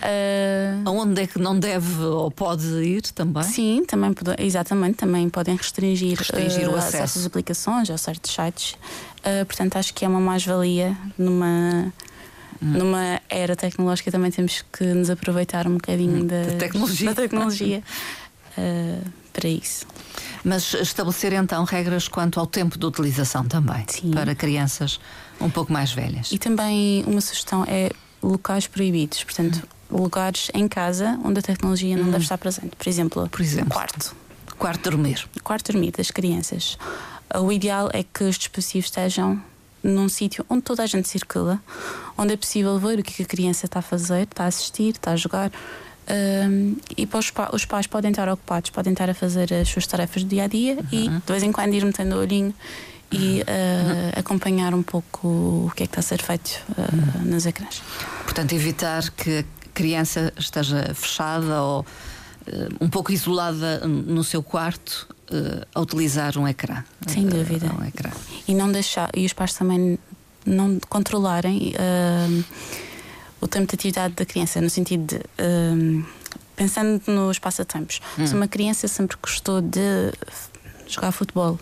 Uh, 0.00 0.80
Aonde 0.86 1.22
é 1.22 1.26
que 1.26 1.38
não 1.38 1.58
deve 1.58 2.02
ou 2.02 2.30
pode 2.30 2.66
ir 2.82 3.02
também? 3.02 3.42
Sim, 3.42 3.84
também 3.86 4.14
pode, 4.14 4.42
exatamente, 4.42 4.96
também 4.96 5.28
podem 5.28 5.54
restringir, 5.56 6.16
restringir 6.16 6.68
uh, 6.68 6.72
o 6.72 6.76
acesso. 6.76 6.96
acesso 6.96 7.18
às 7.18 7.26
aplicações, 7.26 7.90
a 7.90 7.98
certos 7.98 8.32
sites. 8.32 8.72
Uh, 9.18 9.44
portanto, 9.44 9.76
acho 9.76 9.92
que 9.92 10.04
é 10.04 10.08
uma 10.08 10.20
mais-valia 10.20 10.96
numa, 11.18 11.92
hum. 12.62 12.66
numa 12.66 13.20
era 13.28 13.54
tecnológica. 13.54 14.10
Também 14.10 14.30
temos 14.30 14.64
que 14.72 14.84
nos 14.84 15.10
aproveitar 15.10 15.66
um 15.66 15.74
bocadinho 15.74 16.22
hum, 16.22 16.26
da, 16.26 16.44
da 16.44 16.56
tecnologia, 16.56 17.08
da 17.08 17.14
tecnologia 17.14 17.82
para 19.32 19.48
isso. 19.48 19.86
Mas 20.42 20.74
estabelecer 20.74 21.32
então 21.34 21.64
regras 21.64 22.08
quanto 22.08 22.40
ao 22.40 22.46
tempo 22.46 22.78
de 22.78 22.84
utilização 22.86 23.44
também, 23.44 23.84
Sim. 23.86 24.10
para 24.10 24.34
crianças 24.34 24.98
um 25.40 25.50
pouco 25.50 25.72
mais 25.72 25.92
velhas. 25.92 26.32
E 26.32 26.38
também 26.38 27.04
uma 27.06 27.20
sugestão 27.20 27.64
é 27.68 27.90
locais 28.22 28.66
proibidos, 28.66 29.24
portanto, 29.24 29.66
lugares 29.90 30.50
em 30.54 30.68
casa 30.68 31.18
onde 31.24 31.40
a 31.40 31.42
tecnologia 31.42 31.96
não 31.96 32.04
deve 32.04 32.16
uhum. 32.16 32.22
estar 32.22 32.38
presente. 32.38 32.76
Por 32.76 32.88
exemplo, 32.88 33.28
Por 33.28 33.40
exemplo 33.40 33.72
quarto. 33.72 34.14
Quarto 34.58 34.90
dormir. 34.90 35.26
Quarto 35.42 35.72
dormir 35.72 35.92
das 35.92 36.10
crianças. 36.10 36.76
O 37.34 37.50
ideal 37.50 37.88
é 37.92 38.02
que 38.02 38.24
os 38.24 38.36
dispositivos 38.36 38.86
estejam 38.86 39.42
num 39.82 40.08
sítio 40.08 40.44
onde 40.48 40.62
toda 40.62 40.82
a 40.82 40.86
gente 40.86 41.08
circula, 41.08 41.60
onde 42.16 42.34
é 42.34 42.36
possível 42.36 42.78
ver 42.78 42.98
o 42.98 43.02
que 43.02 43.22
a 43.22 43.26
criança 43.26 43.66
está 43.66 43.78
a 43.78 43.82
fazer, 43.82 44.24
está 44.24 44.44
a 44.44 44.46
assistir, 44.48 44.90
está 44.90 45.12
a 45.12 45.16
jogar. 45.16 45.50
Um, 46.10 46.76
e 46.96 47.08
os, 47.12 47.30
pa 47.30 47.50
os, 47.52 47.64
pais 47.64 47.86
podem 47.86 48.10
estar 48.10 48.28
ocupados, 48.28 48.70
podem 48.70 48.92
estar 48.92 49.08
a 49.08 49.14
fazer 49.14 49.52
as 49.54 49.68
suas 49.68 49.86
tarefas 49.86 50.24
do 50.24 50.28
dia 50.28 50.44
a 50.44 50.46
dia 50.48 50.74
uhum. 50.74 50.86
e 50.90 51.08
de 51.08 51.26
vez 51.26 51.42
em 51.42 51.52
quando 51.52 51.72
ir 51.72 51.84
metendo 51.84 52.16
o 52.16 52.18
olhinho 52.18 52.52
e 53.12 53.40
uh, 53.42 54.18
acompanhar 54.18 54.72
um 54.72 54.82
pouco 54.82 55.26
o 55.66 55.72
que 55.74 55.82
é 55.82 55.86
que 55.86 55.90
está 55.90 56.00
a 56.00 56.02
ser 56.02 56.22
feito 56.22 56.62
uh, 56.70 57.26
nos 57.26 57.44
ecrãs. 57.44 57.82
Portanto, 58.24 58.52
evitar 58.52 59.10
que 59.10 59.38
a 59.38 59.44
criança 59.74 60.32
esteja 60.38 60.94
fechada 60.94 61.60
ou 61.62 61.80
uh, 61.80 61.84
um 62.80 62.88
pouco 62.88 63.10
isolada 63.10 63.86
no 63.86 64.22
seu 64.22 64.42
quarto 64.42 65.08
a 65.72 65.80
utilizar 65.80 66.36
um 66.36 66.48
ecrã. 66.48 66.82
Sem 67.06 67.24
dúvida. 67.24 67.72
Um 67.72 67.86
ecrã. 67.86 68.10
E 68.48 68.52
não 68.52 68.72
deixar, 68.72 69.08
e 69.14 69.24
os 69.24 69.32
pais 69.32 69.54
também 69.54 69.96
não 70.44 70.80
controlarem 70.88 71.72
o 73.40 73.46
tempo 73.46 73.68
de 73.68 73.76
atividade 73.76 74.14
da 74.14 74.26
criança, 74.26 74.60
no 74.60 74.68
sentido 74.68 75.06
de. 75.06 75.20
pensando 76.56 77.00
nos 77.06 77.38
passatempos. 77.38 78.00
Hum. 78.18 78.26
Se 78.26 78.34
uma 78.34 78.48
criança 78.48 78.88
sempre 78.88 79.16
gostou 79.22 79.60
de 79.60 80.12
jogar 80.88 81.12
futebol 81.12 81.60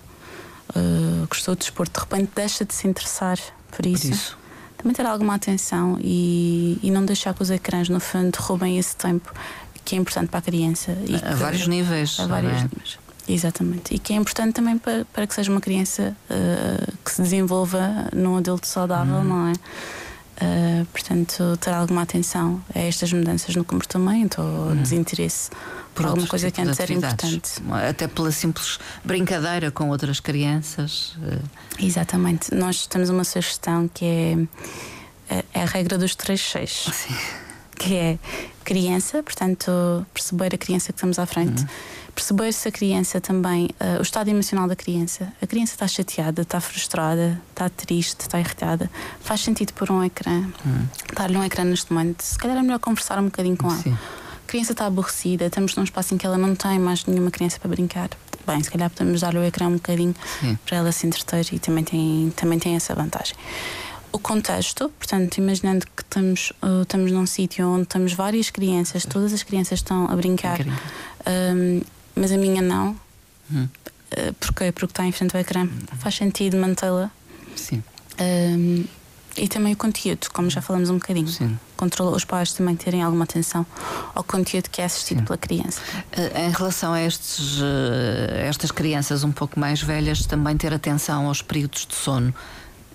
uh, 0.70 1.26
gostou 1.28 1.54
de 1.54 1.60
desporto, 1.60 1.92
de 1.92 2.00
repente 2.00 2.30
deixa 2.34 2.64
de 2.64 2.74
se 2.74 2.86
interessar 2.86 3.38
por 3.70 3.86
isso. 3.86 4.08
Por 4.08 4.14
isso. 4.14 4.38
Também 4.76 4.94
ter 4.94 5.06
alguma 5.06 5.34
atenção 5.34 5.98
e, 6.00 6.78
e 6.82 6.90
não 6.90 7.04
deixar 7.04 7.34
que 7.34 7.42
os 7.42 7.50
ecrãs, 7.50 7.88
no 7.88 7.98
fundo, 7.98 8.36
roubem 8.36 8.78
esse 8.78 8.94
tempo 8.94 9.32
que 9.84 9.96
é 9.96 9.98
importante 9.98 10.28
para 10.28 10.38
a 10.38 10.42
criança. 10.42 10.96
E 11.06 11.16
a, 11.16 11.18
que, 11.18 11.34
vários 11.34 11.66
níveis. 11.66 12.20
A 12.20 12.26
vários 12.26 12.52
é? 12.52 12.62
níveis. 12.62 12.98
Exatamente. 13.28 13.94
E 13.94 13.98
que 13.98 14.12
é 14.12 14.16
importante 14.16 14.54
também 14.54 14.78
para, 14.78 15.04
para 15.06 15.26
que 15.26 15.34
seja 15.34 15.50
uma 15.50 15.60
criança 15.60 16.16
uh, 16.30 16.92
que 17.04 17.10
se 17.10 17.20
desenvolva 17.20 18.08
num 18.14 18.36
adulto 18.36 18.66
saudável, 18.66 19.16
hum. 19.16 19.24
não 19.24 19.48
é? 19.48 19.52
Uh, 20.40 20.86
portanto, 20.86 21.56
ter 21.60 21.70
alguma 21.70 22.02
atenção 22.02 22.62
a 22.72 22.78
estas 22.78 23.12
mudanças 23.12 23.56
no 23.56 23.64
comportamento 23.64 24.40
ou 24.40 24.70
hum. 24.70 24.76
desinteresse 24.76 25.50
por 25.94 26.06
alguma 26.06 26.28
coisa 26.28 26.48
que 26.48 26.60
antes 26.60 26.78
era 26.78 26.92
importante. 26.92 27.60
Até 27.88 28.06
pela 28.06 28.30
simples 28.30 28.78
brincadeira 29.04 29.72
com 29.72 29.88
outras 29.88 30.20
crianças. 30.20 31.16
Uh. 31.16 31.42
Exatamente. 31.84 32.54
Nós 32.54 32.86
temos 32.86 33.10
uma 33.10 33.24
sugestão 33.24 33.88
que 33.88 34.04
é, 34.04 35.44
é, 35.54 35.62
a 35.62 35.64
regra 35.64 35.98
dos 35.98 36.16
3-6. 36.16 36.88
Que 37.78 37.94
é 37.94 38.18
criança, 38.64 39.22
portanto, 39.22 39.70
perceber 40.12 40.52
a 40.52 40.58
criança 40.58 40.92
que 40.92 40.96
estamos 40.96 41.16
à 41.16 41.26
frente. 41.26 41.62
Uhum 41.62 41.68
perceber 42.18 42.52
se 42.52 42.66
a 42.66 42.72
criança 42.72 43.20
também, 43.20 43.66
uh, 43.80 44.00
o 44.00 44.02
estado 44.02 44.28
emocional 44.28 44.66
da 44.66 44.74
criança. 44.74 45.32
A 45.40 45.46
criança 45.46 45.74
está 45.74 45.86
chateada, 45.86 46.42
está 46.42 46.60
frustrada, 46.60 47.40
está 47.50 47.68
triste, 47.68 48.22
está 48.22 48.40
irritada. 48.40 48.90
Faz 49.20 49.42
sentido 49.42 49.72
pôr 49.72 49.92
um 49.92 50.02
ecrã, 50.02 50.50
hum. 50.66 50.86
dar-lhe 51.14 51.36
um 51.36 51.44
ecrã 51.44 51.62
neste 51.62 51.92
momento. 51.92 52.22
Se 52.22 52.36
calhar 52.36 52.56
é 52.56 52.62
melhor 52.62 52.80
conversar 52.80 53.20
um 53.20 53.26
bocadinho 53.26 53.56
com 53.56 53.68
ela. 53.68 53.80
Sim. 53.80 53.92
A 53.92 54.48
criança 54.48 54.72
está 54.72 54.86
aborrecida, 54.86 55.46
estamos 55.46 55.76
num 55.76 55.84
espaço 55.84 56.12
em 56.12 56.18
que 56.18 56.26
ela 56.26 56.36
não 56.36 56.56
tem 56.56 56.76
mais 56.80 57.04
nenhuma 57.06 57.30
criança 57.30 57.60
para 57.60 57.68
brincar. 57.68 58.10
Bem, 58.44 58.62
se 58.64 58.70
calhar 58.70 58.90
podemos 58.90 59.20
dar-lhe 59.20 59.38
o 59.38 59.44
ecrã 59.44 59.68
um 59.68 59.74
bocadinho 59.74 60.14
Sim. 60.40 60.58
para 60.66 60.78
ela 60.78 60.90
se 60.90 61.06
entreter 61.06 61.46
e 61.52 61.58
também 61.60 61.84
tem, 61.84 62.32
também 62.34 62.58
tem 62.58 62.74
essa 62.74 62.94
vantagem 62.94 63.36
o 64.10 64.18
contexto, 64.18 64.90
portanto, 64.98 65.36
imaginando 65.36 65.86
que 65.94 66.02
estamos, 66.02 66.50
uh, 66.62 66.82
estamos 66.82 67.12
num 67.12 67.26
sítio 67.26 67.68
onde 67.68 67.86
temos 67.86 68.14
várias 68.14 68.48
crianças, 68.48 69.04
todas 69.04 69.34
as 69.34 69.42
crianças 69.42 69.80
estão 69.80 70.10
a 70.10 70.16
brincar, 70.16 70.60
um, 70.64 71.82
mas 72.18 72.32
a 72.32 72.36
minha 72.36 72.62
não. 72.62 72.96
Hum. 73.50 73.68
Uh, 74.12 74.32
porquê? 74.34 74.72
Porque 74.72 74.86
está 74.86 75.04
em 75.04 75.12
frente 75.12 75.36
ao 75.36 75.40
ecrã. 75.40 75.64
Hum. 75.64 75.70
Faz 75.98 76.14
sentido 76.16 76.56
mantê-la. 76.56 77.10
Sim. 77.56 77.82
Um, 78.20 78.84
e 79.36 79.46
também 79.46 79.72
o 79.72 79.76
conteúdo, 79.76 80.26
como 80.32 80.50
já 80.50 80.60
falamos 80.60 80.90
um 80.90 80.94
bocadinho. 80.94 81.28
Sim. 81.28 81.58
Controla 81.76 82.16
os 82.16 82.24
pais 82.24 82.52
também 82.52 82.74
terem 82.74 83.02
alguma 83.02 83.24
atenção 83.24 83.64
ao 84.14 84.24
conteúdo 84.24 84.68
que 84.68 84.82
é 84.82 84.84
assistido 84.84 85.18
Sim. 85.18 85.24
pela 85.24 85.38
criança. 85.38 85.80
Uh, 86.16 86.38
em 86.38 86.50
relação 86.50 86.92
a 86.92 87.02
estes, 87.02 87.60
uh, 87.60 87.64
estas 88.46 88.72
crianças 88.72 89.22
um 89.22 89.30
pouco 89.30 89.58
mais 89.58 89.80
velhas, 89.80 90.26
também 90.26 90.56
ter 90.56 90.72
atenção 90.74 91.28
aos 91.28 91.40
períodos 91.40 91.86
de 91.86 91.94
sono 91.94 92.34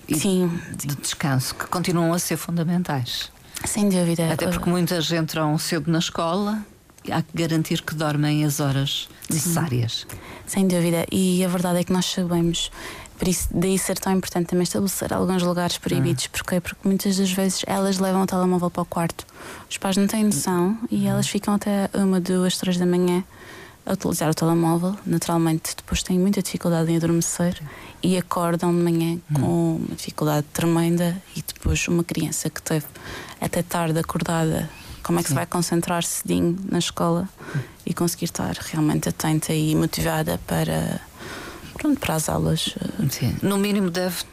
e 0.08 0.16
Sim. 0.16 0.60
de 0.76 0.96
descanso, 0.96 1.56
que 1.56 1.66
continuam 1.68 2.14
a 2.14 2.20
ser 2.20 2.36
fundamentais. 2.36 3.32
Sem 3.66 3.88
dúvida. 3.88 4.34
Até 4.34 4.48
porque 4.48 4.70
muitas 4.70 5.10
entram 5.12 5.58
cedo 5.58 5.90
na 5.90 6.00
escola 6.00 6.66
há 7.12 7.22
que 7.22 7.36
garantir 7.36 7.82
que 7.82 7.96
dormem 7.96 8.46
as 8.46 8.60
horas 8.60 9.08
necessárias. 9.30 10.06
Sim, 10.08 10.18
sem 10.46 10.68
dúvida. 10.68 11.06
E 11.12 11.44
a 11.44 11.48
verdade 11.48 11.80
é 11.80 11.84
que 11.84 11.94
nós 11.94 12.06
sabemos, 12.06 12.72
por 13.18 13.28
isso 13.28 13.48
daí 13.52 13.78
ser 13.78 13.98
tão 13.98 14.14
importante 14.14 14.48
também 14.48 14.64
estabelecer 14.64 15.14
alguns 15.14 15.44
lugares 15.44 15.78
proibidos. 15.78 16.26
Hum. 16.26 16.30
Porquê? 16.32 16.60
Porque 16.60 16.88
muitas 16.88 17.18
das 17.18 17.32
vezes 17.32 17.62
elas 17.68 18.00
levam 18.00 18.24
o 18.24 18.28
telemóvel 18.28 18.70
para 18.70 18.84
o 18.84 18.86
quarto. 18.86 19.26
Os 19.70 19.78
pais 19.78 19.98
não 19.98 20.08
têm 20.08 20.24
noção 20.24 20.78
e 20.90 20.98
hum. 20.98 21.08
elas 21.08 21.28
ficam 21.28 21.54
até 21.56 21.90
uma, 21.94 22.20
duas, 22.20 22.58
três 22.58 22.78
da 22.78 22.86
manhã 22.86 23.24
a 23.86 23.94
utilizar 23.94 24.30
o 24.30 24.34
telemóvel. 24.34 24.96
Naturalmente, 25.06 25.76
depois 25.76 26.04
têm 26.04 26.18
muita 26.18 26.42
dificuldade 26.42 26.92
em 26.92 26.96
adormecer 26.96 27.62
e 28.02 28.18
acordam 28.18 28.72
de 28.72 28.82
manhã 28.82 29.20
com 29.34 29.42
hum. 29.42 29.76
uma 29.88 29.96
dificuldade 29.96 30.46
tremenda. 30.54 31.22
E 31.36 31.44
depois, 31.46 31.88
uma 31.88 32.04
criança 32.04 32.50
que 32.50 32.62
teve 32.62 32.86
até 33.42 33.62
tarde 33.62 34.00
acordada, 34.00 34.70
como 35.04 35.20
é 35.20 35.22
que 35.22 35.28
Sim. 35.28 35.34
se 35.34 35.36
vai 35.36 35.46
concentrar 35.46 36.04
cedinho 36.04 36.58
na 36.70 36.80
escola 36.80 37.28
e 37.86 37.94
conseguir 37.94 38.26
estar 38.26 38.56
realmente 38.56 39.10
atenta 39.10 39.54
e 39.54 39.76
motivada 39.76 40.40
para, 40.48 41.02
pronto, 41.74 42.00
para 42.00 42.16
as 42.16 42.30
aulas? 42.30 42.74
Sim. 43.12 43.36
No 43.42 43.58
mínimo, 43.58 43.92
deve 43.92 44.24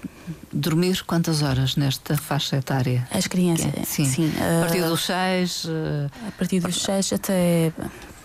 dormir 0.52 1.02
quantas 1.04 1.42
horas 1.42 1.76
nesta 1.76 2.16
faixa 2.16 2.56
etária? 2.56 3.06
As 3.11 3.26
crianças, 3.26 3.72
sim. 3.87 4.04
sim. 4.04 4.33
A 4.38 4.61
partir 4.61 4.83
dos 4.83 5.04
6? 5.04 5.66
A 6.28 6.30
partir 6.33 6.61
dos 6.61 6.83
6 6.83 7.12
até 7.14 7.72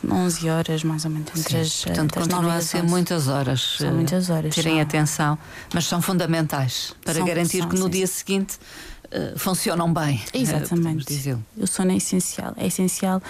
11 0.09 0.49
horas, 0.49 0.83
mais 0.83 1.05
ou 1.05 1.11
menos. 1.11 1.29
Entre 1.35 1.57
as, 1.57 1.83
Portanto, 1.83 2.17
entre 2.17 2.19
continua 2.21 2.55
a 2.55 2.61
ser 2.61 2.83
muitas 2.83 3.27
horas. 3.27 3.77
São 3.79 3.93
muitas 3.93 4.29
horas. 4.29 4.53
Terem 4.53 4.81
atenção, 4.81 5.37
mas 5.73 5.85
são 5.85 6.01
fundamentais 6.01 6.93
para 7.03 7.15
são, 7.15 7.25
garantir 7.25 7.59
são, 7.59 7.69
que 7.69 7.75
no 7.77 7.85
sim. 7.85 7.91
dia 7.91 8.07
seguinte 8.07 8.59
uh, 9.05 9.37
funcionam 9.37 9.91
bem. 9.93 10.21
Eh, 10.33 10.39
Exatamente. 10.39 11.31
Uh, 11.31 11.39
o 11.57 11.67
sono 11.67 11.91
é 11.91 11.97
essencial. 11.97 12.53
É 12.57 12.67
essencial 12.67 13.21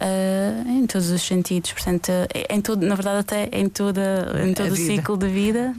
uh, 0.00 0.68
em 0.68 0.86
todos 0.86 1.10
os 1.10 1.22
sentidos. 1.22 1.72
Portanto, 1.72 2.10
em 2.48 2.60
todo, 2.60 2.84
na 2.84 2.94
verdade, 2.94 3.18
até 3.18 3.48
em, 3.52 3.68
toda, 3.68 4.34
em 4.44 4.54
todo 4.54 4.72
o 4.72 4.76
ciclo 4.76 5.16
de 5.16 5.28
vida. 5.28 5.74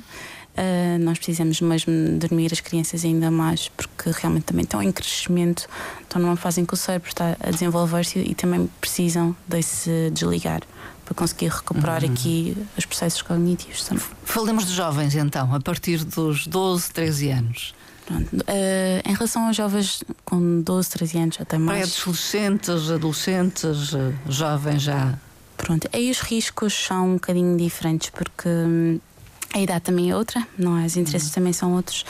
Uh, 0.58 1.00
nós 1.00 1.18
precisamos 1.18 1.62
mesmo 1.62 2.18
dormir 2.18 2.52
as 2.52 2.60
crianças 2.60 3.06
ainda 3.06 3.32
mais, 3.32 3.70
porque 3.70 4.12
realmente 4.12 4.44
também 4.44 4.64
estão 4.64 4.84
em 4.84 4.92
crescimento, 4.92 5.70
estão 6.02 6.22
numa 6.22 6.36
fase 6.36 6.60
em 6.60 6.66
que 6.66 6.74
o 6.74 6.78
cérebro 6.78 7.08
está 7.08 7.38
a 7.40 7.50
desenvolver-se 7.50 8.20
e 8.20 8.36
também 8.36 8.70
precisam 8.82 9.34
de 9.48 9.62
se 9.62 10.10
desligar 10.12 10.62
para 11.06 11.16
conseguir 11.16 11.48
recuperar 11.48 12.04
uhum. 12.04 12.12
aqui 12.12 12.58
os 12.78 12.86
processos 12.86 13.22
cognitivos 13.22 13.86
também. 13.86 14.04
Falemos 14.24 14.68
de 14.68 14.74
jovens 14.74 15.16
então, 15.16 15.54
a 15.56 15.62
partir 15.62 16.04
dos 16.04 16.46
12, 16.46 16.92
13 16.92 17.30
anos. 17.30 17.74
Pronto. 18.10 18.36
Uh, 18.38 19.08
em 19.08 19.14
relação 19.14 19.46
aos 19.46 19.56
jovens 19.56 20.04
com 20.26 20.62
12, 20.62 20.90
13 20.90 21.18
anos, 21.20 21.38
até 21.40 21.58
mais. 21.60 21.94
Pré-adolescentes, 21.94 22.90
adolescentes, 22.90 23.94
uh, 23.94 24.14
jovens 24.28 24.82
já. 24.82 25.18
Pronto, 25.56 25.88
aí 25.94 26.10
os 26.10 26.20
riscos 26.20 26.74
são 26.74 27.12
um 27.12 27.14
bocadinho 27.14 27.56
diferentes, 27.58 28.10
porque. 28.10 28.50
Hum, 28.50 29.00
a 29.52 29.60
idade 29.60 29.82
também 29.82 30.12
é 30.12 30.16
outra, 30.16 30.46
não 30.56 30.78
é? 30.78 30.86
Os 30.86 30.96
interesses 30.96 31.30
uhum. 31.30 31.34
também 31.34 31.54
são 31.54 31.74
outros. 31.74 32.06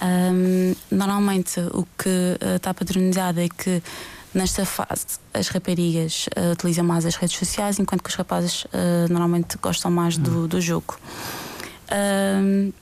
Um, 0.00 0.74
normalmente 0.90 1.58
o 1.72 1.84
que 1.98 2.08
uh, 2.08 2.56
está 2.56 2.72
padronizado 2.72 3.40
é 3.40 3.48
que 3.48 3.82
nesta 4.32 4.64
fase 4.64 5.06
as 5.32 5.48
raparigas 5.48 6.26
uh, 6.36 6.52
utilizam 6.52 6.84
mais 6.84 7.04
as 7.04 7.16
redes 7.16 7.36
sociais, 7.36 7.80
enquanto 7.80 8.02
que 8.02 8.10
os 8.10 8.14
rapazes 8.14 8.64
uh, 8.64 9.10
normalmente 9.10 9.58
gostam 9.58 9.90
mais 9.90 10.16
uhum. 10.16 10.22
do, 10.22 10.48
do 10.48 10.60
jogo. 10.60 10.96
Um, 11.90 12.72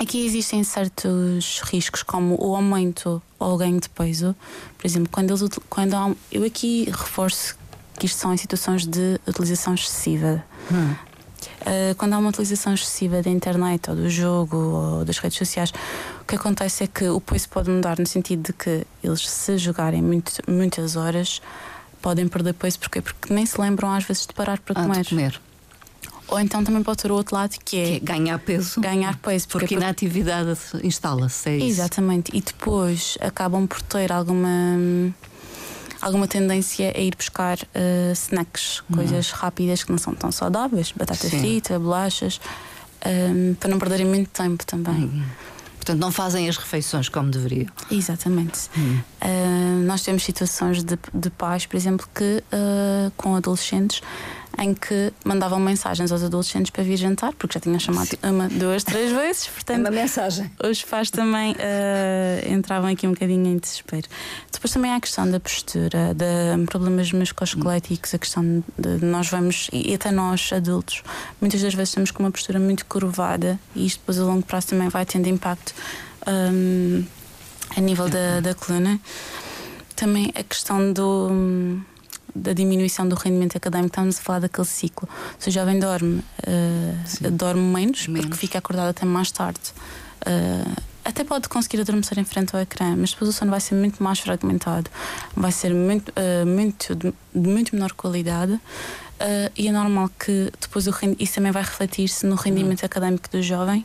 aqui 0.00 0.24
existem 0.24 0.64
certos 0.64 1.60
riscos, 1.64 2.02
como 2.02 2.36
o 2.40 2.56
aumento 2.56 3.22
ou 3.38 3.54
o 3.54 3.56
ganho 3.56 3.78
de 3.78 3.88
peso. 3.90 4.34
Por 4.78 4.86
exemplo, 4.86 5.10
quando, 5.12 5.30
eles, 5.30 5.48
quando 5.68 5.94
há, 5.94 6.10
eu 6.32 6.44
aqui 6.44 6.84
reforço 6.84 7.56
que 7.98 8.06
isto 8.06 8.18
são 8.18 8.32
em 8.32 8.36
situações 8.36 8.86
de 8.86 9.20
utilização 9.26 9.74
excessiva. 9.74 10.42
Uhum. 10.70 10.92
Uh, 11.60 11.94
quando 11.96 12.14
há 12.14 12.18
uma 12.18 12.30
utilização 12.30 12.72
excessiva 12.72 13.22
da 13.22 13.30
internet 13.30 13.90
ou 13.90 13.96
do 13.96 14.08
jogo 14.08 14.56
ou 14.56 15.04
das 15.04 15.18
redes 15.18 15.36
sociais, 15.36 15.70
o 16.22 16.24
que 16.24 16.34
acontece 16.34 16.84
é 16.84 16.86
que 16.86 17.06
o 17.08 17.20
peso 17.20 17.48
pode 17.50 17.68
mudar 17.70 17.98
no 17.98 18.06
sentido 18.06 18.44
de 18.44 18.52
que 18.54 18.86
eles, 19.04 19.28
se 19.28 19.58
jogarem 19.58 20.02
muito, 20.02 20.32
muitas 20.48 20.96
horas, 20.96 21.42
podem 22.00 22.26
perder 22.26 22.54
peso. 22.54 22.78
Porquê? 22.78 23.02
Porque 23.02 23.32
nem 23.32 23.44
se 23.44 23.60
lembram 23.60 23.92
às 23.92 24.04
vezes 24.04 24.26
de 24.26 24.32
parar 24.32 24.58
para 24.60 24.80
ah, 24.80 24.86
comer. 24.86 25.06
comer. 25.06 25.40
Ou 26.30 26.38
então 26.38 26.62
também 26.62 26.82
pode 26.82 27.02
ter 27.02 27.10
o 27.10 27.14
outro 27.14 27.34
lado 27.34 27.56
que 27.64 27.76
é, 27.76 27.84
que 27.84 27.96
é 27.96 27.98
ganhar 28.00 28.38
peso. 28.38 28.80
Ganhar 28.80 29.16
peso. 29.16 29.48
Porque, 29.48 29.66
porque 29.66 29.74
inatividade 29.74 30.58
instala-se. 30.82 31.48
É 31.48 31.64
Exatamente. 31.64 32.30
E 32.34 32.40
depois 32.40 33.18
acabam 33.20 33.66
por 33.66 33.82
ter 33.82 34.12
alguma 34.12 35.12
alguma 36.00 36.26
tendência 36.26 36.92
a 36.96 37.00
ir 37.00 37.14
buscar 37.14 37.58
uh, 37.58 38.12
snacks, 38.12 38.82
uhum. 38.88 38.96
coisas 38.96 39.30
rápidas 39.32 39.84
que 39.84 39.90
não 39.90 39.98
são 39.98 40.14
tão 40.14 40.32
saudáveis, 40.32 40.92
batata 40.92 41.28
Sim. 41.28 41.40
frita, 41.40 41.78
bolachas, 41.78 42.40
um, 43.04 43.50
ehm, 43.50 43.54
para 43.54 43.68
não 43.68 43.78
perderem 43.78 44.06
muito 44.06 44.30
tempo 44.30 44.64
também. 44.64 44.94
Uhum. 44.94 45.22
Portanto, 45.76 45.98
não 45.98 46.12
fazem 46.12 46.48
as 46.48 46.56
refeições 46.56 47.08
como 47.08 47.30
deveriam. 47.30 47.68
Exatamente. 47.90 48.68
Uhum. 48.76 49.00
Uh, 49.22 49.84
nós 49.84 50.02
temos 50.02 50.22
situações 50.22 50.84
de, 50.84 50.98
de 51.12 51.30
pais, 51.30 51.66
por 51.66 51.76
exemplo, 51.76 52.06
que 52.14 52.42
uh, 52.52 53.10
com 53.16 53.34
adolescentes 53.34 54.02
em 54.60 54.74
que 54.74 55.10
mandavam 55.24 55.58
mensagens 55.58 56.12
aos 56.12 56.22
adolescentes 56.22 56.70
para 56.70 56.84
vir 56.84 56.98
jantar, 56.98 57.32
porque 57.32 57.54
já 57.54 57.60
tinham 57.60 57.80
chamado 57.80 58.08
Sim. 58.08 58.16
uma, 58.22 58.46
duas, 58.46 58.84
três 58.84 59.10
vezes. 59.10 59.46
Portanto, 59.48 59.80
uma 59.80 59.90
mensagem. 59.90 60.50
Os 60.62 60.82
pais 60.84 61.10
também 61.10 61.52
uh, 61.52 62.52
entravam 62.52 62.90
aqui 62.90 63.06
um 63.06 63.12
bocadinho 63.12 63.46
em 63.46 63.56
desespero. 63.56 64.06
Depois 64.52 64.70
também 64.70 64.92
há 64.92 64.96
a 64.96 65.00
questão 65.00 65.28
da 65.28 65.40
postura, 65.40 66.14
de 66.14 66.66
problemas 66.66 67.10
musculoesqueléticos, 67.10 68.12
a 68.12 68.18
questão 68.18 68.62
de 68.78 69.02
nós 69.02 69.28
vamos, 69.28 69.70
e 69.72 69.94
até 69.94 70.10
nós 70.10 70.50
adultos, 70.52 71.02
muitas 71.40 71.62
das 71.62 71.72
vezes 71.72 71.88
estamos 71.88 72.10
com 72.10 72.22
uma 72.22 72.30
postura 72.30 72.60
muito 72.60 72.84
curvada 72.84 73.58
e 73.74 73.86
isto 73.86 74.00
depois 74.00 74.18
a 74.18 74.24
longo 74.24 74.44
prazo 74.44 74.68
também 74.68 74.90
vai 74.90 75.06
tendo 75.06 75.26
impacto 75.26 75.74
um, 76.26 77.02
a 77.74 77.80
nível 77.80 78.10
da, 78.10 78.40
da 78.40 78.54
coluna. 78.54 79.00
Também 79.96 80.30
a 80.34 80.42
questão 80.42 80.92
do 80.92 81.80
da 82.34 82.52
diminuição 82.52 83.08
do 83.08 83.14
rendimento 83.14 83.56
académico, 83.56 83.88
estamos 83.88 84.18
a 84.18 84.22
falar 84.22 84.38
daquele 84.40 84.66
ciclo. 84.66 85.08
Se 85.38 85.48
o 85.48 85.52
jovem 85.52 85.78
dorme, 85.78 86.22
uh, 86.46 87.30
dorme 87.30 87.60
menos, 87.60 88.06
menos, 88.06 88.26
porque 88.26 88.36
fica 88.36 88.58
acordado 88.58 88.90
até 88.90 89.04
mais 89.04 89.30
tarde. 89.30 89.60
Uh, 90.20 90.90
até 91.04 91.24
pode 91.24 91.48
conseguir 91.48 91.80
adormecer 91.80 92.18
em 92.18 92.24
frente 92.24 92.54
ao 92.54 92.60
ecrã, 92.60 92.94
mas 92.96 93.12
depois 93.12 93.30
o 93.30 93.32
sono 93.32 93.50
vai 93.50 93.60
ser 93.60 93.74
muito 93.74 94.02
mais 94.02 94.20
fragmentado, 94.20 94.90
vai 95.34 95.50
ser 95.50 95.74
muito, 95.74 96.10
uh, 96.10 96.46
muito 96.46 96.94
de, 96.94 97.12
muito 97.34 97.74
menor 97.74 97.92
qualidade. 97.92 98.52
Uh, 98.52 99.52
e 99.54 99.68
é 99.68 99.72
normal 99.72 100.10
que 100.18 100.50
depois 100.58 100.86
o 100.86 100.94
isso 101.18 101.34
também 101.34 101.52
vai 101.52 101.62
refletir-se 101.62 102.24
no 102.24 102.36
rendimento 102.36 102.80
uhum. 102.80 102.86
académico 102.86 103.28
do 103.28 103.42
jovem 103.42 103.84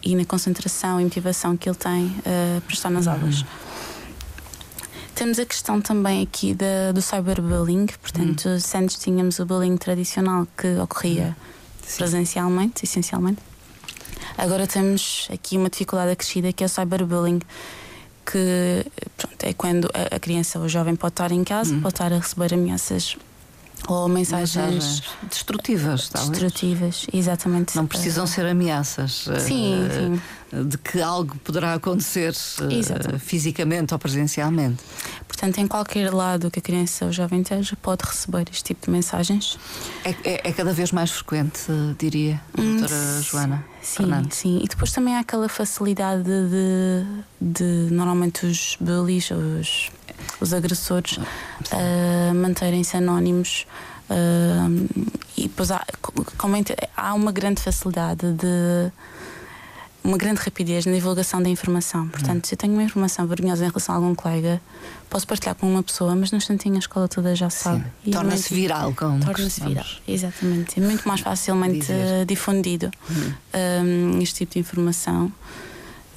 e 0.00 0.14
na 0.14 0.24
concentração 0.24 1.00
e 1.00 1.04
motivação 1.04 1.56
que 1.56 1.68
ele 1.68 1.76
tem 1.76 2.06
uh, 2.06 2.60
para 2.60 2.72
estar 2.72 2.90
nas 2.90 3.06
uhum. 3.06 3.12
aulas. 3.14 3.44
Temos 5.16 5.38
a 5.38 5.46
questão 5.46 5.80
também 5.80 6.22
aqui 6.22 6.52
da, 6.52 6.92
do 6.92 7.00
cyberbullying, 7.00 7.86
portanto, 7.86 8.50
hum. 8.50 8.60
se 8.60 8.76
antes 8.76 8.98
tínhamos 8.98 9.38
o 9.38 9.46
bullying 9.46 9.78
tradicional 9.78 10.46
que 10.54 10.76
ocorria 10.78 11.34
presencialmente, 11.96 12.84
essencialmente. 12.84 13.40
Agora 14.36 14.66
temos 14.66 15.26
aqui 15.32 15.56
uma 15.56 15.70
dificuldade 15.70 16.12
acrescida 16.12 16.52
que 16.52 16.62
é 16.62 16.66
o 16.66 16.68
cyberbullying, 16.68 17.40
que 18.30 18.84
pronto, 19.16 19.42
é 19.42 19.54
quando 19.54 19.88
a, 19.94 20.20
criança 20.20 20.58
ou 20.58 20.66
o 20.66 20.68
jovem 20.68 20.94
pode 20.94 21.12
estar 21.12 21.32
em 21.32 21.42
casa, 21.42 21.72
hum. 21.72 21.80
pode 21.80 21.94
estar 21.94 22.12
a 22.12 22.18
receber 22.18 22.52
ameaças 22.52 23.16
ou 23.86 24.08
mensagens, 24.08 24.72
mensagens 24.74 25.02
destrutivas, 25.30 26.08
destrutivas, 26.08 27.06
exatamente. 27.12 27.76
Não 27.76 27.86
precisam 27.86 28.26
ser 28.26 28.46
ameaças 28.46 29.28
sim, 29.40 29.74
uh, 29.74 30.20
sim. 30.52 30.64
de 30.64 30.78
que 30.78 31.00
algo 31.00 31.36
poderá 31.44 31.74
acontecer 31.74 32.32
uh, 32.32 33.18
fisicamente 33.18 33.92
ou 33.92 33.98
presencialmente. 33.98 34.82
Portanto, 35.26 35.58
em 35.58 35.66
qualquer 35.66 36.12
lado 36.12 36.50
que 36.50 36.58
a 36.58 36.62
criança 36.62 37.04
ou 37.04 37.10
o 37.10 37.12
jovem 37.12 37.42
esteja, 37.42 37.76
pode 37.80 38.04
receber 38.04 38.46
este 38.50 38.64
tipo 38.64 38.86
de 38.86 38.90
mensagens. 38.90 39.58
É, 40.04 40.10
é, 40.24 40.48
é 40.48 40.52
cada 40.52 40.72
vez 40.72 40.92
mais 40.92 41.10
frequente, 41.10 41.62
diria, 41.98 42.40
hum, 42.58 42.78
doutora 42.78 43.22
Joana. 43.22 43.64
Sim, 43.82 43.96
Fernando. 43.98 44.32
sim. 44.32 44.60
E 44.64 44.68
depois 44.68 44.90
também 44.90 45.14
há 45.14 45.20
aquela 45.20 45.48
facilidade 45.48 46.24
de, 46.24 46.48
de, 46.50 47.86
de 47.86 47.94
normalmente 47.94 48.44
os 48.46 48.76
bullies, 48.80 49.30
os 49.30 49.90
os 50.40 50.52
agressores 50.52 51.18
uh, 51.18 52.34
manterem-se 52.34 52.96
anónimos. 52.96 53.66
Uh, 54.08 55.14
e 55.36 55.42
depois 55.42 55.70
há, 55.70 55.84
há 56.96 57.14
uma 57.14 57.32
grande 57.32 57.60
facilidade 57.60 58.32
de 58.32 58.92
uma 60.06 60.16
grande 60.16 60.40
rapidez 60.40 60.86
na 60.86 60.92
divulgação 60.92 61.42
da 61.42 61.48
informação. 61.48 62.08
Portanto, 62.08 62.44
hum. 62.44 62.48
se 62.48 62.54
eu 62.54 62.58
tenho 62.58 62.72
uma 62.72 62.82
informação 62.82 63.26
vergonhosa 63.26 63.64
em 63.64 63.68
relação 63.68 63.94
a 63.94 63.98
algum 63.98 64.14
colega, 64.14 64.60
posso 65.10 65.26
partilhar 65.26 65.56
com 65.56 65.68
uma 65.68 65.82
pessoa, 65.82 66.14
mas 66.14 66.30
no 66.30 66.38
instantinho 66.38 66.76
a 66.76 66.78
escola 66.78 67.08
toda 67.08 67.34
já 67.34 67.50
sabe. 67.50 67.84
Torna-se 68.10 68.54
viral, 68.54 68.94
como 68.94 69.24
Torna-se 69.24 69.60
viral, 69.60 69.84
exatamente. 70.06 70.78
É 70.78 70.82
muito 70.82 71.06
mais 71.06 71.20
facilmente 71.20 71.88
difundido 72.26 72.90
hum. 73.10 73.32
um, 74.14 74.22
este 74.22 74.46
tipo 74.46 74.54
de 74.54 74.60
informação. 74.60 75.32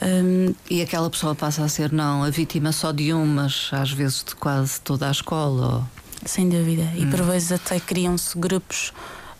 Um, 0.02 0.54
e 0.70 0.82
aquela 0.82 1.10
pessoa 1.10 1.36
passa 1.36 1.64
a 1.64 1.70
ser 1.70 1.92
não 1.92 2.24
a 2.24 2.30
vítima 2.30 2.72
só 2.72 2.92
de 2.92 3.14
um, 3.14 3.26
mas 3.26 3.70
às 3.74 3.92
vezes 3.92 4.24
de 4.24 4.36
quase 4.36 4.80
toda 4.82 5.08
a 5.08 5.12
escola. 5.12 5.76
Ou... 5.76 5.84
Sem 6.26 6.50
dúvida. 6.50 6.84
E 6.96 7.06
hum. 7.06 7.10
por 7.10 7.22
vezes 7.24 7.52
até 7.52 7.80
criam-se 7.80 8.38
grupos 8.38 8.94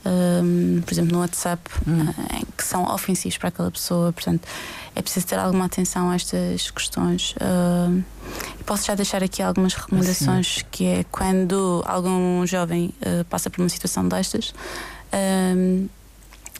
um, 0.06 0.82
por 0.82 0.94
exemplo, 0.94 1.14
no 1.14 1.20
WhatsApp, 1.20 1.70
hum. 1.88 2.02
uh, 2.02 2.46
que 2.56 2.64
são 2.64 2.84
ofensivos 2.94 3.38
para 3.38 3.50
aquela 3.50 3.72
pessoa. 3.72 4.14
Portanto, 4.14 4.48
é 4.96 5.02
preciso 5.02 5.28
ter 5.28 5.38
alguma 5.38 5.66
atenção 5.66 6.10
a 6.10 6.16
estas 6.16 6.72
questões. 6.72 7.36
Uh, 7.36 8.04
posso 8.66 8.86
já 8.86 8.96
deixar 8.96 9.24
aqui 9.24 9.42
algumas 9.42 9.74
recomendações, 9.74 10.58
assim. 10.58 10.66
que 10.72 10.86
é 10.86 11.06
quando 11.12 11.84
algum 11.86 12.46
jovem 12.46 12.94
uh, 13.02 13.26
passa 13.26 13.50
por 13.50 13.62
uma 13.62 13.70
situação 13.70 14.08
destas. 14.08 14.54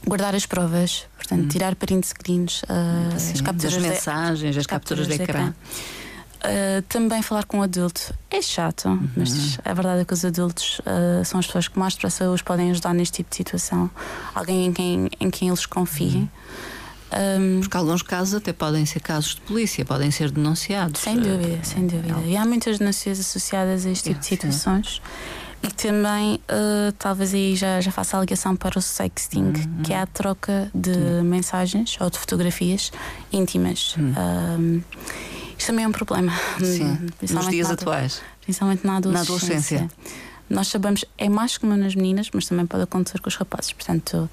Guardar 0.06 0.36
as 0.36 0.46
provas, 0.46 1.06
portanto, 1.16 1.46
hum. 1.46 1.48
tirar 1.48 1.76
print 1.76 2.08
screens, 2.08 2.62
uh, 2.64 3.16
as 3.16 3.42
capturas 3.42 3.74
das 3.74 3.84
mensagens, 3.84 4.54
de, 4.54 4.60
as 4.60 4.66
capturas, 4.66 5.08
capturas 5.08 5.08
de 5.08 5.24
ecrã. 5.24 5.44
De 5.44 5.50
ecrã. 5.50 6.00
Uh, 6.40 6.82
também 6.84 7.22
falar 7.22 7.44
com 7.44 7.58
um 7.58 7.62
adulto 7.62 8.14
é 8.32 8.42
chato, 8.42 8.88
uhum. 8.88 9.10
mas 9.18 9.60
a 9.66 9.74
verdade 9.74 10.02
é 10.02 10.06
que 10.06 10.14
os 10.14 10.24
adultos 10.24 10.80
uh, 10.80 11.26
são 11.26 11.38
as 11.38 11.46
pessoas 11.46 11.68
que 11.68 11.78
mais 11.78 11.96
depressa 11.96 12.30
os 12.30 12.42
podem 12.42 12.72
ajudar 12.72 12.94
neste 12.94 13.18
tipo 13.18 13.30
de 13.30 13.36
situação. 13.36 13.92
Alguém 14.34 14.68
em 14.68 14.72
quem, 14.72 15.10
em 15.20 15.30
quem 15.30 15.50
eles 15.50 15.66
confiem. 15.66 16.22
Uhum. 16.22 16.30
Um, 17.12 17.60
Porque 17.60 17.76
alguns 17.76 18.04
casos 18.04 18.36
até 18.36 18.54
podem 18.54 18.86
ser 18.86 19.02
casos 19.02 19.36
de 19.36 19.42
polícia, 19.42 19.84
podem 19.84 20.12
ser 20.12 20.32
denunciados. 20.32 21.02
Sem 21.02 21.18
dúvida, 21.18 21.60
sem 21.64 21.88
dúvida. 21.88 22.20
E 22.26 22.38
há 22.38 22.46
muitas 22.46 22.78
denúncias 22.78 23.20
associadas 23.20 23.86
a 23.86 23.90
este 23.90 24.10
tipo 24.10 24.20
de 24.20 24.26
situações. 24.26 25.02
Sim. 25.04 25.49
E 25.62 25.68
também, 25.72 26.36
uh, 26.36 26.92
talvez 26.98 27.34
aí 27.34 27.56
já, 27.56 27.82
já 27.82 27.92
faça 27.92 28.18
a 28.18 28.22
ligação 28.22 28.56
para 28.56 28.80
o 28.80 28.82
sexting, 28.82 29.44
uhum. 29.44 29.84
que 29.84 29.94
é 29.94 30.00
a 30.00 30.06
troca 30.06 30.72
de 30.74 31.22
mensagens 31.24 31.98
ou 32.00 32.10
de 32.10 32.18
fotografias 32.18 32.92
íntimas. 33.32 33.96
Uhum. 33.98 34.82
Isto 35.58 35.68
também 35.68 35.84
é 35.84 35.88
um 35.88 35.92
problema. 35.92 36.32
Sim, 36.60 36.98
nos 37.30 37.48
dias 37.50 37.68
na, 37.68 37.74
atuais. 37.74 38.22
Principalmente 38.42 38.88
na 38.88 38.98
adolescência. 38.98 39.80
na 39.80 39.86
adolescência. 39.86 39.92
Nós 40.50 40.68
sabemos, 40.70 41.06
é 41.18 41.30
mais 41.30 41.58
comum 41.58 41.76
nas 41.76 41.94
meninas, 41.94 42.30
mas 42.34 42.48
também 42.48 42.66
pode 42.66 42.84
acontecer 42.84 43.20
com 43.20 43.28
os 43.28 43.36
rapazes. 43.36 43.72
Portanto, 43.74 44.30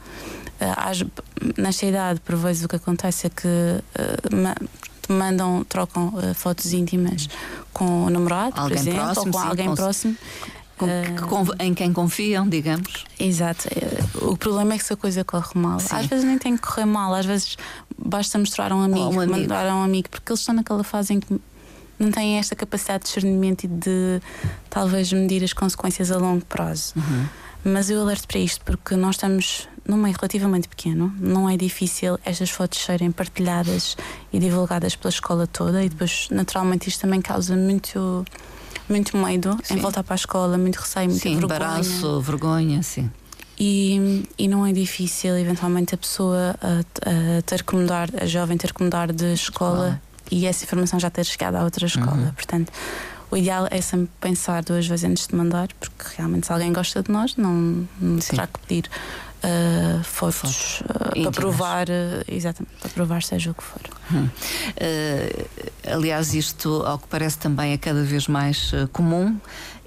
uh, 0.60 1.60
nesta 1.60 1.84
idade, 1.84 2.20
por 2.20 2.36
vezes, 2.36 2.64
o 2.64 2.68
que 2.68 2.76
acontece 2.76 3.26
é 3.26 3.30
que 3.30 3.46
uh, 3.46 5.12
mandam, 5.12 5.64
trocam 5.64 6.08
uh, 6.08 6.34
fotos 6.34 6.72
íntimas 6.72 7.28
com 7.72 8.04
o 8.04 8.10
namorado, 8.10 8.58
alguém 8.58 8.78
por 8.78 8.80
exemplo, 8.80 9.02
próximo, 9.02 9.26
ou 9.26 9.32
com 9.32 9.40
sim, 9.40 9.46
alguém 9.46 9.74
próximo. 9.74 10.16
Uh, 10.84 11.54
em 11.58 11.72
quem 11.72 11.92
confiam, 11.92 12.48
digamos. 12.48 13.04
Exato. 13.18 13.68
O 14.20 14.36
problema 14.36 14.74
é 14.74 14.78
que 14.78 14.84
se 14.84 14.92
a 14.92 14.96
coisa 14.96 15.24
corre 15.24 15.52
mal. 15.54 15.80
Sim. 15.80 15.96
Às 15.96 16.06
vezes 16.06 16.24
nem 16.24 16.38
tem 16.38 16.56
que 16.56 16.62
correr 16.62 16.84
mal, 16.84 17.14
às 17.14 17.24
vezes 17.24 17.56
basta 17.96 18.38
mostrar 18.38 18.72
a 18.72 18.76
um 18.76 18.82
amigo, 18.82 19.06
um 19.06 19.20
amigo. 19.20 19.40
mandar 19.40 19.66
a 19.66 19.74
um 19.74 19.82
amigo, 19.82 20.08
porque 20.10 20.30
eles 20.30 20.40
estão 20.40 20.54
naquela 20.54 20.84
fase 20.84 21.14
em 21.14 21.20
que 21.20 21.40
não 21.98 22.10
têm 22.10 22.38
esta 22.38 22.54
capacidade 22.54 23.04
de 23.04 23.04
discernimento 23.06 23.64
e 23.64 23.68
de 23.68 24.20
talvez 24.68 25.12
medir 25.12 25.42
as 25.42 25.52
consequências 25.52 26.10
a 26.10 26.18
longo 26.18 26.44
prazo. 26.44 26.92
Uhum. 26.96 27.26
Mas 27.64 27.90
eu 27.90 28.00
alerto 28.00 28.28
para 28.28 28.38
isto 28.38 28.64
porque 28.64 28.94
nós 28.94 29.16
estamos 29.16 29.68
num 29.86 29.96
meio 29.96 30.14
relativamente 30.14 30.68
pequeno, 30.68 31.14
não 31.18 31.48
é 31.48 31.56
difícil 31.56 32.18
estas 32.24 32.50
fotos 32.50 32.78
serem 32.80 33.10
partilhadas 33.12 33.96
e 34.32 34.38
divulgadas 34.38 34.96
pela 34.96 35.10
escola 35.10 35.46
toda 35.46 35.82
e 35.82 35.88
depois, 35.88 36.28
naturalmente, 36.30 36.88
isto 36.88 37.00
também 37.00 37.20
causa 37.20 37.56
muito 37.56 38.24
muito 38.88 39.16
medo 39.16 39.58
sim. 39.62 39.74
em 39.74 39.76
voltar 39.78 40.02
para 40.02 40.14
a 40.14 40.16
escola, 40.16 40.58
muito 40.58 40.76
receio, 40.76 41.08
muito 41.10 41.22
vergonha. 41.22 41.44
embaraço, 41.44 42.20
vergonha, 42.20 42.82
sim. 42.82 43.10
E, 43.58 44.28
e 44.38 44.48
não 44.48 44.66
é 44.66 44.72
difícil, 44.72 45.36
eventualmente, 45.38 45.94
a 45.94 45.98
pessoa 45.98 46.54
a, 46.60 47.38
a 47.38 47.42
ter 47.42 47.62
que 47.62 47.74
mudar, 47.74 48.10
a 48.20 48.26
jovem 48.26 48.58
ter 48.58 48.72
que 48.72 48.82
mudar 48.82 49.12
de 49.12 49.32
escola, 49.32 50.00
e 50.30 50.46
essa 50.46 50.64
informação 50.64 50.98
já 51.00 51.08
ter 51.08 51.24
chegado 51.24 51.56
a 51.56 51.64
outra 51.64 51.86
escola. 51.86 52.16
Uhum. 52.16 52.32
Portanto, 52.32 52.72
o 53.30 53.36
ideal 53.36 53.66
é 53.70 53.80
sempre 53.80 54.10
pensar 54.20 54.62
duas 54.62 54.86
vezes 54.86 55.04
antes 55.04 55.26
de 55.26 55.34
mandar, 55.34 55.68
porque 55.80 56.04
realmente 56.16 56.46
se 56.46 56.52
alguém 56.52 56.72
gosta 56.72 57.02
de 57.02 57.10
nós, 57.10 57.36
não, 57.36 57.88
não 58.00 58.18
terá 58.18 58.46
que 58.46 58.58
pedir 58.60 58.90
uh, 59.42 60.04
fotos, 60.04 60.80
uh, 60.80 61.22
para 61.22 61.30
provar, 61.30 61.88
uh, 61.88 62.24
exatamente, 62.28 62.74
para 62.80 62.90
provar 62.90 63.22
seja 63.22 63.50
o 63.50 63.54
que 63.54 63.62
for. 63.62 63.80
Hum. 64.12 64.28
aliás, 65.92 66.34
isto, 66.34 66.82
ao 66.86 66.98
que 66.98 67.08
parece, 67.08 67.38
também 67.38 67.72
é 67.72 67.78
cada 67.78 68.02
vez 68.04 68.28
mais 68.28 68.72
comum 68.92 69.36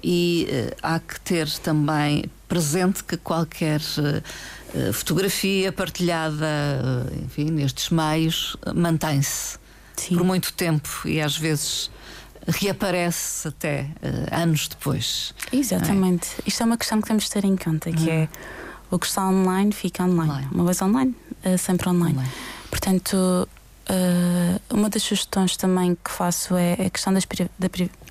e 0.02 0.46
há 0.82 0.98
que 0.98 1.18
ter 1.20 1.48
também 1.60 2.24
presente 2.46 3.02
que 3.02 3.16
qualquer 3.16 3.80
fotografia 4.92 5.72
partilhada, 5.72 6.46
enfim, 7.24 7.46
nestes 7.46 7.88
meios, 7.88 8.56
mantém-se 8.74 9.58
por 10.08 10.22
muito 10.22 10.52
tempo 10.52 10.88
e 11.06 11.20
às 11.20 11.36
vezes 11.36 11.90
reaparece 12.46 13.48
até 13.48 13.82
uh, 14.02 14.42
anos 14.42 14.68
depois. 14.68 15.34
Exatamente. 15.52 16.28
É? 16.38 16.42
Isto 16.46 16.62
é 16.62 16.66
uma 16.66 16.76
questão 16.76 17.00
que 17.00 17.08
temos 17.08 17.24
de 17.24 17.30
ter 17.30 17.44
em 17.44 17.56
conta, 17.56 17.92
que 17.92 18.08
hum. 18.08 18.10
é 18.10 18.28
o 18.90 18.98
que 18.98 19.06
está 19.06 19.28
online 19.28 19.72
fica 19.72 20.04
online. 20.04 20.30
online. 20.30 20.48
Uma 20.52 20.64
vez 20.64 20.82
online, 20.82 21.14
uh, 21.44 21.58
sempre 21.58 21.88
online. 21.88 22.16
online. 22.16 22.32
Portanto, 22.70 23.48
uh, 23.88 24.60
uma 24.74 24.88
das 24.88 25.02
sugestões 25.02 25.56
também 25.56 25.96
que 26.02 26.10
faço 26.10 26.56
é 26.56 26.74
a 26.74 26.90
questão 26.90 27.12
das 27.12 27.24
da, 27.58 27.68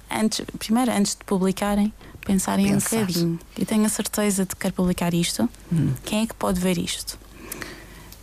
antes, 0.10 0.46
primeiro, 0.58 0.92
antes 0.92 1.16
de 1.16 1.24
publicarem, 1.26 1.94
pensarem 2.26 2.68
Pensar. 2.74 2.98
um 2.98 3.00
bocadinho. 3.00 3.40
E 3.58 3.66
tenho 3.66 3.86
a 3.86 3.90
certeza 3.90 4.46
de 4.46 4.56
que 4.56 4.62
quero 4.62 4.74
publicar 4.74 5.14
isto. 5.14 5.50
Hum. 5.72 5.94
Quem 6.04 6.24
é 6.24 6.28
que 6.28 6.34
pode 6.34 6.60
ver 6.60 6.78
isto? 6.78 7.18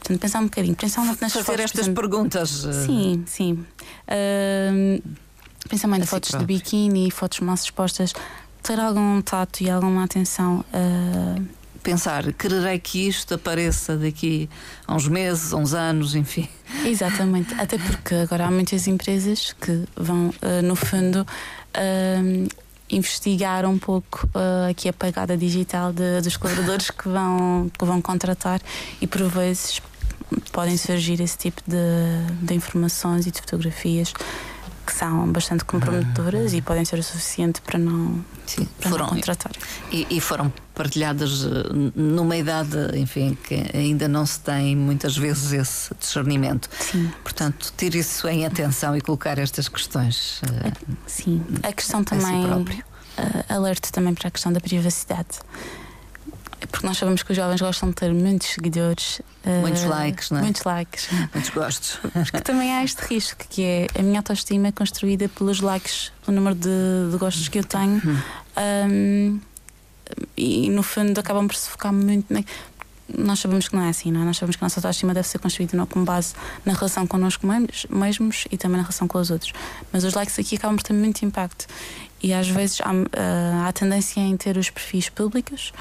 Portanto, 0.00 0.20
pensar 0.20 0.38
um 0.40 0.44
bocadinho, 0.44 0.76
principalmente 0.76 1.20
nas 1.20 1.32
Fazer 1.32 1.44
fotos, 1.44 1.64
estas 1.64 1.88
perguntas. 1.88 2.50
Sim, 2.86 3.24
sim. 3.26 3.52
Uh, 4.06 5.02
principalmente 5.68 6.02
assim 6.02 6.10
fotos 6.10 6.30
próprio. 6.30 6.46
de 6.46 6.62
biquíni, 6.62 7.10
fotos 7.10 7.40
mais 7.40 7.62
expostas, 7.62 8.12
ter 8.62 8.78
algum 8.78 9.20
tato 9.20 9.62
e 9.62 9.70
alguma 9.70 10.04
atenção. 10.04 10.64
Uh, 10.72 11.55
pensar, 11.86 12.32
quererei 12.32 12.80
que 12.80 13.06
isto 13.06 13.34
apareça 13.34 13.96
daqui 13.96 14.50
a 14.88 14.96
uns 14.96 15.06
meses, 15.06 15.52
a 15.52 15.56
uns 15.56 15.72
anos, 15.72 16.16
enfim. 16.16 16.48
Exatamente, 16.84 17.54
até 17.54 17.78
porque 17.78 18.12
agora 18.16 18.46
há 18.46 18.50
muitas 18.50 18.88
empresas 18.88 19.54
que 19.60 19.84
vão, 19.94 20.30
uh, 20.30 20.62
no 20.64 20.74
fundo, 20.74 21.20
uh, 21.22 22.48
investigar 22.90 23.64
um 23.64 23.78
pouco 23.78 24.28
uh, 24.34 24.68
aqui 24.68 24.88
a 24.88 24.92
pegada 24.92 25.36
digital 25.36 25.92
de, 25.92 26.20
dos 26.20 26.36
colaboradores 26.36 26.90
que 26.90 27.08
vão, 27.08 27.70
que 27.78 27.84
vão 27.84 28.02
contratar 28.02 28.60
e 29.00 29.06
por 29.06 29.22
vezes 29.28 29.80
podem 30.50 30.76
surgir 30.76 31.20
esse 31.20 31.38
tipo 31.38 31.62
de, 31.68 31.76
de 32.44 32.52
informações 32.52 33.26
e 33.28 33.30
de 33.30 33.40
fotografias 33.40 34.12
que 34.86 34.92
são 34.92 35.30
bastante 35.32 35.64
comprometedoras 35.64 36.54
e 36.54 36.62
podem 36.62 36.84
ser 36.84 36.98
o 36.98 37.02
suficiente 37.02 37.60
para 37.60 37.78
não, 37.78 38.24
Sim, 38.46 38.66
para 38.80 38.90
foram, 38.90 39.06
não 39.06 39.14
contratar. 39.14 39.52
E, 39.90 40.06
e, 40.08 40.20
foram 40.20 40.52
partilhadas 40.74 41.44
eh, 41.44 41.92
numa 41.94 42.36
idade, 42.36 42.76
enfim, 42.94 43.36
que 43.42 43.66
ainda 43.74 44.06
não 44.06 44.24
se 44.24 44.38
tem 44.40 44.76
muitas 44.76 45.16
vezes 45.16 45.52
esse 45.52 45.94
discernimento. 45.98 46.70
Sim. 46.78 47.10
Portanto, 47.22 47.72
ter 47.76 47.94
isso 47.94 48.28
em 48.28 48.46
atenção 48.46 48.96
e 48.96 49.00
colocar 49.00 49.38
estas 49.38 49.68
questões. 49.68 50.40
Eh, 50.44 50.72
sim, 51.06 51.42
a 51.62 51.72
questão 51.72 52.04
também. 52.04 52.42
Si 52.42 52.48
próprio. 52.48 52.84
Uh, 53.18 53.54
alerta 53.54 53.88
também 53.90 54.12
para 54.12 54.28
a 54.28 54.30
questão 54.30 54.52
da 54.52 54.60
privacidade 54.60 55.38
porque 56.70 56.86
nós 56.86 56.96
sabemos 56.96 57.22
que 57.22 57.32
os 57.32 57.36
jovens 57.36 57.60
gostam 57.60 57.90
de 57.90 57.94
ter 57.96 58.12
muitos 58.12 58.48
seguidores, 58.48 59.20
muitos 59.60 59.84
uh, 59.84 59.88
likes, 59.88 60.30
não 60.30 60.38
é? 60.38 60.42
Muitos 60.42 60.62
likes, 60.64 61.08
muitos 61.34 61.50
gostos. 61.50 61.98
Porque 62.12 62.40
também 62.40 62.72
há 62.72 62.82
este 62.82 63.02
risco 63.02 63.44
que 63.48 63.62
é 63.62 63.86
a 63.98 64.02
minha 64.02 64.20
autoestima 64.20 64.68
é 64.68 64.72
construída 64.72 65.28
pelos 65.28 65.60
likes, 65.60 66.12
pelo 66.24 66.36
número 66.36 66.54
de, 66.54 67.10
de 67.10 67.18
gostos 67.18 67.48
que 67.48 67.58
eu 67.58 67.64
tenho. 67.64 68.00
Um, 68.56 69.40
e 70.36 70.70
no 70.70 70.82
fundo 70.82 71.18
acabam 71.18 71.46
por 71.46 71.56
se 71.56 71.68
focar 71.68 71.92
muito 71.92 72.32
na... 72.32 72.42
Nós 73.16 73.38
sabemos 73.38 73.68
que 73.68 73.76
não 73.76 73.84
é 73.84 73.90
assim, 73.90 74.10
não 74.10 74.22
é? 74.22 74.24
Nós 74.24 74.36
sabemos 74.36 74.56
que 74.56 74.64
a 74.64 74.66
nossa 74.66 74.80
autoestima 74.80 75.14
deve 75.14 75.28
ser 75.28 75.38
construída 75.38 75.76
não 75.76 75.86
com 75.86 76.04
base 76.04 76.34
na 76.64 76.72
relação 76.72 77.06
connosco 77.06 77.46
mesmos 77.88 78.48
e 78.50 78.56
também 78.56 78.78
na 78.78 78.82
relação 78.82 79.06
com 79.06 79.18
os 79.18 79.30
outros. 79.30 79.52
Mas 79.92 80.02
os 80.02 80.14
likes 80.14 80.36
aqui 80.38 80.56
acabam 80.56 80.76
por 80.76 80.82
ter 80.82 80.92
muito 80.92 81.24
impacto. 81.24 81.66
E 82.20 82.32
às 82.32 82.48
vezes 82.48 82.80
há, 82.80 82.92
uh, 82.92 83.66
há 83.66 83.72
tendência 83.72 84.20
em 84.20 84.36
ter 84.36 84.56
os 84.56 84.70
perfis 84.70 85.08
públicos 85.08 85.72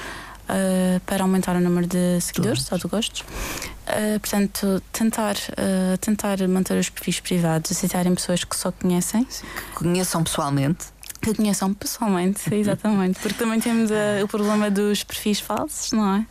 uh, 0.48 1.00
para 1.00 1.22
aumentar 1.22 1.56
o 1.56 1.60
número 1.60 1.86
de 1.86 2.20
seguidores 2.20 2.70
ou 2.70 2.78
de 2.78 2.88
gostos. 2.88 3.20
Uh, 3.20 4.18
portanto, 4.20 4.82
tentar, 4.92 5.34
uh, 5.34 5.96
tentar 5.98 6.46
manter 6.48 6.78
os 6.78 6.88
perfis 6.88 7.20
privados, 7.20 7.70
aceitarem 7.70 8.14
pessoas 8.14 8.44
que 8.44 8.56
só 8.56 8.72
conhecem. 8.72 9.24
Que 9.24 9.74
conheçam 9.74 10.24
pessoalmente. 10.24 10.86
Que 11.20 11.34
conheçam 11.34 11.72
pessoalmente, 11.74 12.42
exatamente. 12.54 13.18
Porque 13.20 13.38
também 13.38 13.60
temos 13.60 13.90
o 14.22 14.28
problema 14.28 14.70
dos 14.70 15.02
perfis 15.04 15.40
falsos, 15.40 15.92
não 15.92 16.16
é? 16.16 16.26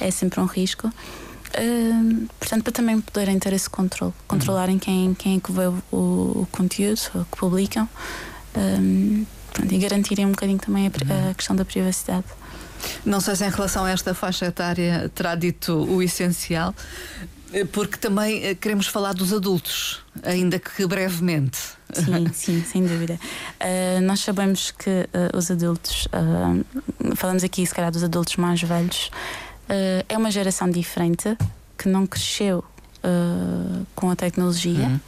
É 0.00 0.10
sempre 0.10 0.40
um 0.40 0.46
risco. 0.46 0.90
Uh, 1.56 2.26
portanto, 2.40 2.64
para 2.64 2.72
também 2.72 3.00
poderem 3.00 3.38
ter 3.38 3.52
esse 3.52 3.70
controle, 3.70 4.12
controlarem 4.26 4.76
quem, 4.76 5.14
quem 5.14 5.36
é 5.36 5.40
que 5.40 5.52
vê 5.52 5.66
o, 5.66 5.74
o 5.92 6.48
conteúdo, 6.50 7.00
o 7.14 7.24
que 7.24 7.36
publicam 7.36 7.88
um, 8.56 9.24
pronto, 9.52 9.72
e 9.72 9.78
garantirem 9.78 10.26
um 10.26 10.30
bocadinho 10.30 10.58
também 10.58 10.86
a, 10.86 11.30
a 11.30 11.34
questão 11.34 11.54
da 11.54 11.64
privacidade. 11.64 12.24
Não 13.04 13.20
sei 13.20 13.36
se 13.36 13.44
em 13.44 13.50
relação 13.50 13.84
a 13.84 13.90
esta 13.90 14.14
faixa 14.14 14.46
etária 14.46 15.10
terá 15.14 15.34
dito 15.34 15.72
o 15.72 16.02
essencial, 16.02 16.74
porque 17.72 17.96
também 17.96 18.44
eh, 18.44 18.54
queremos 18.54 18.86
falar 18.86 19.12
dos 19.14 19.32
adultos, 19.32 20.02
ainda 20.22 20.58
que 20.58 20.86
brevemente. 20.86 21.58
Sim, 21.92 22.28
sim, 22.34 22.64
sem 22.64 22.84
dúvida. 22.84 23.18
Uh, 23.60 24.00
nós 24.02 24.20
sabemos 24.20 24.70
que 24.72 24.90
uh, 24.90 25.36
os 25.36 25.50
adultos, 25.50 26.06
uh, 26.06 27.14
falamos 27.14 27.44
aqui 27.44 27.64
se 27.64 27.74
calhar 27.74 27.92
dos 27.92 28.02
adultos 28.02 28.36
mais 28.36 28.60
velhos, 28.60 29.10
é 30.10 30.18
uma 30.18 30.30
geração 30.30 30.70
diferente 30.70 31.38
que 31.78 31.88
não 31.88 32.06
cresceu 32.06 32.62
com 33.94 34.10
a 34.10 34.16
tecnologia, 34.16 34.86
uhum. 34.86 35.00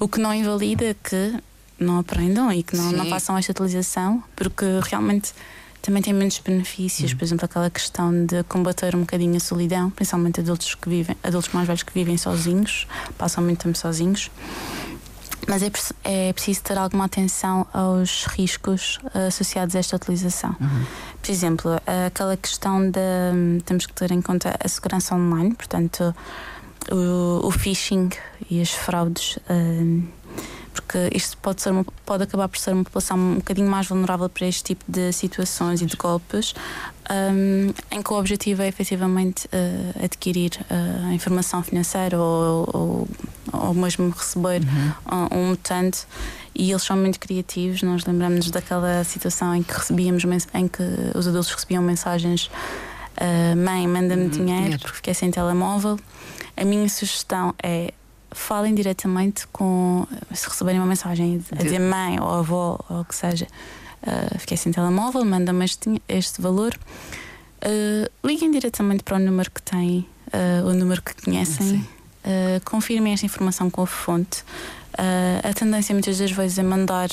o 0.00 0.08
que 0.08 0.18
não 0.18 0.32
invalida 0.32 0.96
que 1.04 1.34
não 1.78 1.98
aprendam 1.98 2.50
e 2.50 2.62
que 2.62 2.74
não, 2.76 2.92
não 2.92 3.06
façam 3.10 3.36
esta 3.36 3.52
utilização, 3.52 4.24
porque 4.34 4.64
realmente 4.88 5.34
também 5.82 6.02
tem 6.02 6.12
muitos 6.12 6.38
benefícios, 6.38 7.12
uhum. 7.12 7.18
por 7.18 7.24
exemplo, 7.24 7.44
aquela 7.44 7.70
questão 7.70 8.26
de 8.26 8.42
combater 8.44 8.94
um 8.94 9.00
bocadinho 9.00 9.36
a 9.36 9.40
solidão, 9.40 9.90
principalmente 9.90 10.40
adultos 10.40 10.74
que 10.74 10.88
vivem, 10.88 11.16
adultos 11.22 11.52
mais 11.52 11.66
velhos 11.66 11.82
que 11.82 11.92
vivem 11.92 12.18
sozinhos, 12.18 12.86
passam 13.16 13.42
muito 13.42 13.62
tempo 13.64 13.76
sozinhos. 13.78 14.30
Mas 15.48 15.62
é, 15.62 15.70
é 16.04 16.32
preciso 16.32 16.62
ter 16.62 16.76
alguma 16.76 17.06
atenção 17.06 17.66
aos 17.72 18.26
riscos 18.26 18.98
uh, 19.14 19.28
associados 19.28 19.74
a 19.74 19.78
esta 19.78 19.96
utilização. 19.96 20.54
Uhum. 20.60 20.84
Por 21.22 21.30
exemplo, 21.30 21.70
aquela 22.06 22.36
questão 22.36 22.90
de 22.90 23.00
um, 23.34 23.58
temos 23.60 23.86
que 23.86 23.92
ter 23.94 24.12
em 24.12 24.20
conta 24.20 24.54
a 24.62 24.68
segurança 24.68 25.14
online, 25.14 25.54
portanto, 25.54 26.14
o, 26.92 27.46
o 27.46 27.50
phishing 27.50 28.10
e 28.50 28.60
as 28.60 28.70
fraudes. 28.70 29.38
Uh, 29.48 30.19
porque 30.72 31.10
isto 31.14 31.36
pode, 31.38 31.62
ser 31.62 31.70
uma, 31.70 31.84
pode 32.04 32.24
acabar 32.24 32.48
por 32.48 32.58
ser 32.58 32.72
uma 32.72 32.84
população 32.84 33.18
um 33.18 33.34
bocadinho 33.36 33.68
mais 33.68 33.86
vulnerável 33.86 34.28
para 34.28 34.46
este 34.46 34.62
tipo 34.62 34.84
de 34.88 35.12
situações 35.12 35.82
e 35.82 35.86
de 35.86 35.96
golpes, 35.96 36.54
um, 37.10 37.72
em 37.90 38.02
que 38.02 38.12
o 38.12 38.16
objetivo 38.16 38.62
é 38.62 38.68
efetivamente 38.68 39.46
uh, 39.46 40.04
adquirir 40.04 40.52
uh, 40.70 41.12
informação 41.12 41.62
financeira 41.62 42.18
ou, 42.18 42.68
ou, 42.72 43.08
ou 43.52 43.74
mesmo 43.74 44.10
receber 44.10 44.62
uhum. 44.62 45.28
um, 45.32 45.38
um 45.38 45.48
mutante 45.50 46.06
e 46.54 46.70
eles 46.70 46.82
são 46.82 46.96
muito 46.96 47.18
criativos. 47.18 47.82
Nós 47.82 48.04
lembramos 48.04 48.50
daquela 48.50 49.02
situação 49.04 49.54
em 49.54 49.62
que 49.62 49.72
recebíamos 49.72 50.24
em 50.54 50.68
que 50.68 50.82
os 51.14 51.26
adultos 51.26 51.50
recebiam 51.50 51.82
mensagens 51.82 52.50
uh, 53.16 53.56
mãe, 53.56 53.86
manda-me 53.88 54.24
uhum. 54.24 54.28
dinheiro 54.28 54.78
porque 54.78 54.96
fiquei 54.96 55.14
sem 55.14 55.30
telemóvel. 55.30 55.98
A 56.56 56.64
minha 56.64 56.88
sugestão 56.88 57.54
é 57.62 57.92
falem 58.32 58.74
diretamente 58.74 59.46
com. 59.48 60.06
Se 60.32 60.48
receberem 60.48 60.80
uma 60.80 60.86
mensagem 60.86 61.42
a 61.52 61.62
dizer 61.62 61.78
mãe 61.78 62.20
ou 62.20 62.28
avó 62.28 62.78
ou 62.88 63.00
o 63.00 63.04
que 63.04 63.14
seja, 63.14 63.46
uh, 64.02 64.38
fiquei 64.38 64.56
sem 64.56 64.72
telemóvel, 64.72 65.24
manda-me 65.24 65.64
este, 65.64 66.00
este 66.08 66.40
valor. 66.40 66.78
Uh, 67.62 68.10
liguem 68.26 68.50
diretamente 68.50 69.02
para 69.02 69.16
o 69.16 69.18
número 69.18 69.50
que 69.50 69.62
têm, 69.62 70.06
uh, 70.28 70.66
o 70.66 70.72
número 70.72 71.02
que 71.02 71.14
conhecem, 71.22 71.86
confirmem 72.64 73.14
esta 73.14 73.24
informação 73.24 73.70
com 73.70 73.82
a 73.82 73.86
fonte. 73.86 74.44
a 75.42 75.54
tendência 75.54 75.94
muitas 75.94 76.18
das 76.18 76.30
vezes 76.30 76.58
é 76.58 76.62
mandar 76.62 77.08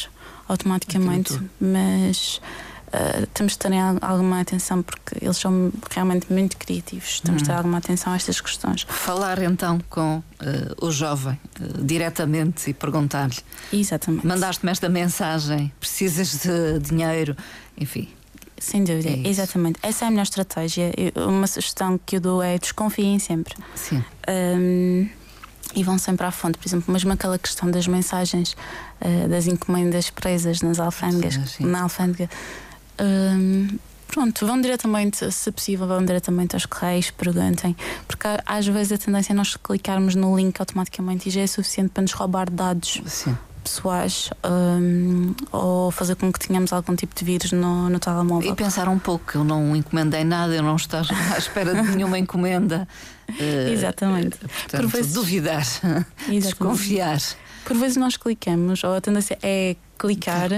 automaticamente, 0.50 1.40
mas 1.62 2.42
uh, 2.88 3.28
temos 3.34 3.54
de 3.54 3.60
ter 3.60 3.72
alguma 4.02 4.42
atenção 4.42 4.82
porque 4.82 5.24
eles 5.24 5.38
são 5.38 5.72
realmente 5.90 6.32
muito 6.32 6.58
criativos. 6.58 7.20
Temos 7.22 7.42
de 7.42 7.48
ter 7.48 7.52
uhum. 7.52 7.58
alguma 7.58 7.78
atenção 7.78 8.14
a 8.14 8.16
estas 8.16 8.40
questões. 8.42 8.86
Falar 8.88 9.42
então 9.42 9.80
com 9.90 10.18
uh, 10.18 10.86
o 10.86 10.92
jovem 10.92 11.40
uh, 11.60 11.84
diretamente 11.84 12.70
e 12.70 12.74
perguntar-lhe: 12.74 13.38
Exatamente. 13.72 14.26
Mandaste-me 14.26 14.72
esta 14.72 14.90
mensagem, 14.90 15.72
precisas 15.80 16.40
de 16.40 16.80
dinheiro, 16.80 17.36
enfim. 17.78 18.10
Sem 18.60 18.84
dúvida, 18.84 19.10
é 19.10 19.30
exatamente. 19.30 19.78
Essa 19.84 20.06
é 20.06 20.08
a 20.08 20.12
melhor 20.12 20.24
estratégia. 20.24 20.92
Uma 21.16 21.46
sugestão 21.46 22.00
que 22.04 22.16
eu 22.16 22.20
dou 22.20 22.42
é 22.42 22.58
desconfiem 22.58 23.20
sempre. 23.20 23.54
Sim. 23.76 24.04
Um, 24.28 25.08
e 25.76 25.84
vão 25.84 25.98
sempre 26.00 26.26
à 26.26 26.32
fonte. 26.32 26.58
Por 26.58 26.68
exemplo, 26.68 26.92
mesmo 26.92 27.12
aquela 27.14 27.38
questão 27.38 27.70
das 27.70 27.88
mensagens 27.88 28.56
uh, 29.02 29.28
das 29.28 29.46
encomendas 29.46 30.10
presas 30.10 30.62
nas 30.62 30.80
alfândegas, 30.80 31.36
sim, 31.36 31.46
sim. 31.46 31.66
na 31.66 31.84
alfândega 31.84 32.30
pronto, 34.08 34.46
vão 34.46 34.60
diretamente, 34.60 35.32
se 35.32 35.52
possível, 35.52 35.88
vão 35.88 36.04
diretamente 36.04 36.56
aos 36.56 36.66
correios, 36.66 37.12
perguntem, 37.12 37.76
porque 38.08 38.28
às 38.46 38.66
vezes 38.66 38.94
a 38.94 38.98
tendência 38.98 39.34
é 39.34 39.36
nós 39.36 39.56
clicarmos 39.56 40.16
no 40.16 40.36
link 40.36 40.60
automaticamente 40.60 41.30
e 41.30 41.32
já 41.32 41.42
é 41.42 41.48
suficiente 41.48 41.92
para 41.92 42.02
nos 42.02 42.14
roubar 42.14 42.50
dados. 42.50 43.02
Sim. 43.06 43.38
Pessoais 43.64 44.30
um, 44.46 45.34
ou 45.52 45.92
fazer 45.92 46.16
com 46.16 46.32
que 46.32 46.40
tenhamos 46.40 46.72
algum 46.72 46.96
tipo 46.96 47.14
de 47.14 47.26
vírus 47.26 47.52
no, 47.52 47.90
no 47.90 48.00
telemóvel. 48.00 48.50
E 48.50 48.56
pensar 48.56 48.88
um 48.88 48.98
pouco, 48.98 49.38
eu 49.38 49.44
não 49.44 49.76
encomendei 49.76 50.24
nada, 50.24 50.56
eu 50.56 50.64
não 50.64 50.78
estou 50.78 51.02
à 51.02 51.04
espera 51.38 51.76
de 51.76 51.96
nenhuma 51.96 52.18
encomenda. 52.18 52.88
Uh, 53.30 53.70
Exatamente. 53.70 54.38
Portanto, 54.38 54.82
Por 54.82 54.88
vezes, 54.88 55.14
duvidar, 55.14 55.62
Exatamente. 55.62 56.42
desconfiar. 56.42 57.20
Por 57.66 57.76
vezes 57.76 57.98
nós 57.98 58.16
clicamos, 58.16 58.82
ou 58.86 58.96
a 58.96 59.02
tendência 59.02 59.38
é 59.44 59.76
clicar 59.98 60.50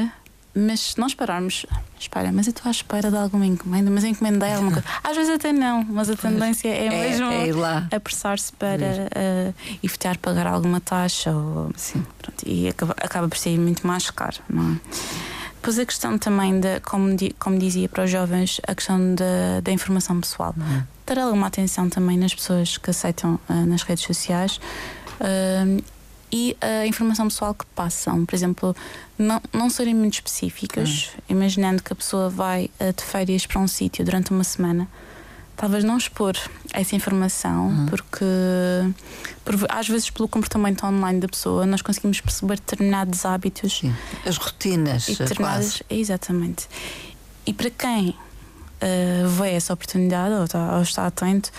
mas 0.56 0.80
se 0.80 1.00
nós 1.00 1.14
pararmos, 1.14 1.66
espera, 2.00 2.32
mas 2.32 2.48
eu 2.48 2.52
estou 2.52 2.68
à 2.68 2.72
espera 2.72 3.12
de 3.12 3.18
alguma 3.18 3.46
encomenda, 3.46 3.92
mas 3.92 4.04
encomendei 4.04 4.52
alguma 4.52 4.72
coisa. 4.72 4.88
Às 5.04 5.16
vezes 5.16 5.36
até 5.36 5.54
não, 5.54 5.84
mas 5.84 6.10
a 6.10 6.16
tendência 6.16 6.68
é, 6.68 6.88
é 6.88 6.90
mesmo 6.90 7.32
é 7.32 7.96
apressar-se 7.96 8.52
para 8.54 8.76
uh, 8.76 9.54
evitar 9.84 10.18
pagar 10.18 10.48
alguma 10.48 10.82
taxa 10.82 11.32
ou, 11.32 11.72
Sim. 11.76 12.04
Pronto, 12.18 12.44
e 12.46 12.68
acaba, 12.68 12.96
acaba 12.98 13.28
por 13.28 13.38
sair 13.38 13.58
muito 13.58 13.86
mais 13.86 14.10
caro, 14.10 14.38
não 14.50 14.74
é? 14.74 14.80
Depois 15.56 15.78
a 15.78 15.86
questão 15.86 16.18
também, 16.18 16.60
de, 16.60 16.80
como, 16.80 17.16
como 17.38 17.60
dizia 17.60 17.90
para 17.90 18.06
os 18.06 18.10
jovens, 18.12 18.62
a 18.66 18.74
questão 18.74 19.14
da, 19.14 19.60
da 19.62 19.72
informação 19.72 20.20
pessoal. 20.20 20.56
Uhum. 20.58 20.84
Ter 21.06 21.20
alguma 21.20 21.48
atenção 21.48 21.90
também 21.90 22.18
nas 22.18 22.34
pessoas 22.34 22.78
que 22.78 22.90
aceitam 22.90 23.38
uh, 23.50 23.66
nas 23.66 23.84
redes 23.84 24.06
sociais. 24.06 24.60
Uh, 25.20 25.84
e 26.32 26.56
a 26.62 26.86
informação 26.86 27.28
pessoal 27.28 27.54
que 27.54 27.66
passam. 27.76 28.26
Por 28.26 28.36
exemplo, 28.36 28.76
não, 29.18 29.42
não 29.52 29.70
serem 29.70 29.96
muito 29.96 30.16
específicas, 30.16 31.12
hum. 31.16 31.22
imaginando 31.30 31.82
que 31.82 31.92
a 31.92 31.96
pessoa 31.96 32.30
vai 32.30 32.70
uh, 32.80 32.94
de 32.94 33.04
férias 33.04 33.46
para 33.46 33.60
um 33.60 33.68
sítio 33.68 34.04
durante 34.06 34.32
uma 34.32 34.44
semana. 34.44 34.88
Talvez 35.56 35.84
não 35.84 35.98
expor 35.98 36.38
essa 36.72 36.96
informação, 36.96 37.68
uhum. 37.68 37.86
porque 37.88 38.26
por, 39.44 39.56
às 39.68 39.90
vezes, 39.90 40.10
pelo 40.10 40.26
comportamento 40.30 40.86
online 40.86 41.20
da 41.20 41.28
pessoa, 41.28 41.66
nós 41.66 41.82
conseguimos 41.82 42.22
perceber 42.22 42.56
determinados 42.56 43.26
hábitos, 43.26 43.80
Sim. 43.80 43.94
as 44.26 44.38
rotinas. 44.38 45.10
E 45.10 45.16
determinadas, 45.18 45.84
exatamente. 45.90 46.66
E 47.46 47.52
para 47.52 47.70
quem 47.72 48.10
uh, 48.10 49.28
vê 49.28 49.52
essa 49.52 49.74
oportunidade 49.74 50.34
ou 50.34 50.46
está, 50.46 50.78
ou 50.78 50.82
está 50.82 51.08
atento, 51.08 51.52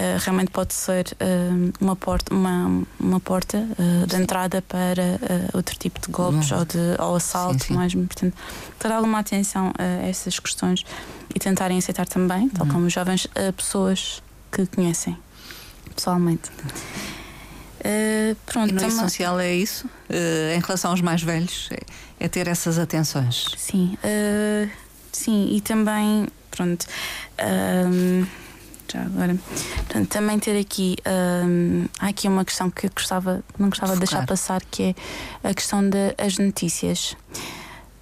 eh, 0.00 0.16
realmente 0.20 0.52
pode 0.52 0.74
ser 0.74 1.08
uh, 1.14 1.72
uma 1.80 1.96
porta, 1.96 2.32
uma, 2.32 2.84
uma 3.00 3.18
porta 3.18 3.58
uh, 3.58 4.06
de 4.06 4.14
entrada 4.14 4.62
para 4.62 5.02
outro 5.52 5.76
tipo 5.76 6.00
de 6.00 6.06
golpes 6.06 6.52
ou, 6.52 6.64
de, 6.64 6.78
ou 7.00 7.16
assalto 7.16 7.64
sim, 7.64 7.74
sim. 7.74 7.76
mesmo. 7.76 8.06
Portanto, 8.06 8.32
ter 8.78 8.92
alguma 8.92 9.18
atenção 9.18 9.72
a 9.76 10.06
essas 10.06 10.38
questões 10.38 10.84
e 11.34 11.40
tentarem 11.40 11.78
aceitar 11.78 12.06
também, 12.06 12.48
tal 12.48 12.64
uhum. 12.64 12.72
como 12.72 12.86
os 12.86 12.92
jovens, 12.92 13.26
pessoas 13.56 14.22
que 14.52 14.66
conhecem 14.66 15.18
pessoalmente. 15.96 16.48
Uh, 17.80 18.36
pronto, 18.46 18.70
e 18.70 18.74
no 18.74 18.80
também... 18.80 18.96
essencial 18.96 19.40
é 19.40 19.52
isso? 19.52 19.84
Uh, 20.08 20.56
em 20.56 20.60
relação 20.60 20.92
aos 20.92 21.00
mais 21.00 21.22
velhos, 21.22 21.70
é, 21.72 22.24
é 22.24 22.28
ter 22.28 22.46
essas 22.46 22.78
atenções? 22.78 23.46
Sim, 23.56 23.98
uh, 24.04 24.70
sim, 25.10 25.56
e 25.56 25.60
também, 25.60 26.28
pronto 26.52 26.86
já 28.92 29.02
agora. 29.02 29.36
Portanto, 29.76 30.08
também 30.08 30.38
ter 30.38 30.58
aqui 30.58 30.96
um, 31.46 31.86
há 31.98 32.08
aqui 32.08 32.28
uma 32.28 32.44
questão 32.44 32.70
que 32.70 32.86
eu 32.86 32.90
gostava, 32.94 33.42
não 33.58 33.68
gostava 33.68 33.94
de 33.94 34.00
deixar 34.00 34.26
passar, 34.26 34.62
que 34.70 34.94
é 35.42 35.48
a 35.48 35.54
questão 35.54 35.88
das 35.88 36.38
notícias. 36.38 37.16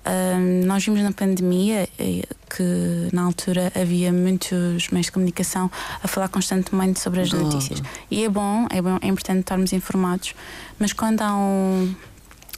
Um, 0.06 0.66
nós 0.66 0.84
vimos 0.84 1.00
na 1.02 1.10
pandemia 1.10 1.88
eh, 1.98 2.22
que 2.48 3.08
na 3.12 3.22
altura 3.22 3.72
havia 3.74 4.12
muitos 4.12 4.88
meios 4.90 5.06
de 5.06 5.12
comunicação 5.12 5.68
a 6.00 6.06
falar 6.06 6.28
constantemente 6.28 7.00
sobre 7.00 7.22
as 7.22 7.32
notícias. 7.32 7.82
E 8.08 8.24
é 8.24 8.28
bom, 8.28 8.66
é 8.70 8.80
bom, 8.80 8.98
é 9.02 9.08
importante 9.08 9.40
estarmos 9.40 9.72
informados, 9.72 10.32
mas 10.78 10.92
quando 10.92 11.22
há 11.22 11.34
um 11.34 11.92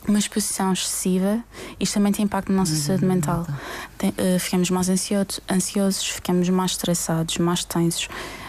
uma 0.06 0.18
exposição 0.18 0.72
excessiva, 0.72 1.42
isto 1.78 1.94
também 1.94 2.12
tem 2.12 2.24
impacto 2.24 2.50
na 2.50 2.58
nossa 2.58 2.72
uhum, 2.72 2.78
saúde 2.78 3.04
mental. 3.04 3.46
Tem, 3.96 4.10
uh, 4.10 4.38
ficamos 4.38 4.70
mais 4.70 4.88
ansiosos, 4.88 5.40
ansiosos, 5.50 6.06
ficamos 6.06 6.48
mais 6.48 6.72
estressados, 6.72 7.38
mais 7.38 7.64
tensos. 7.64 8.04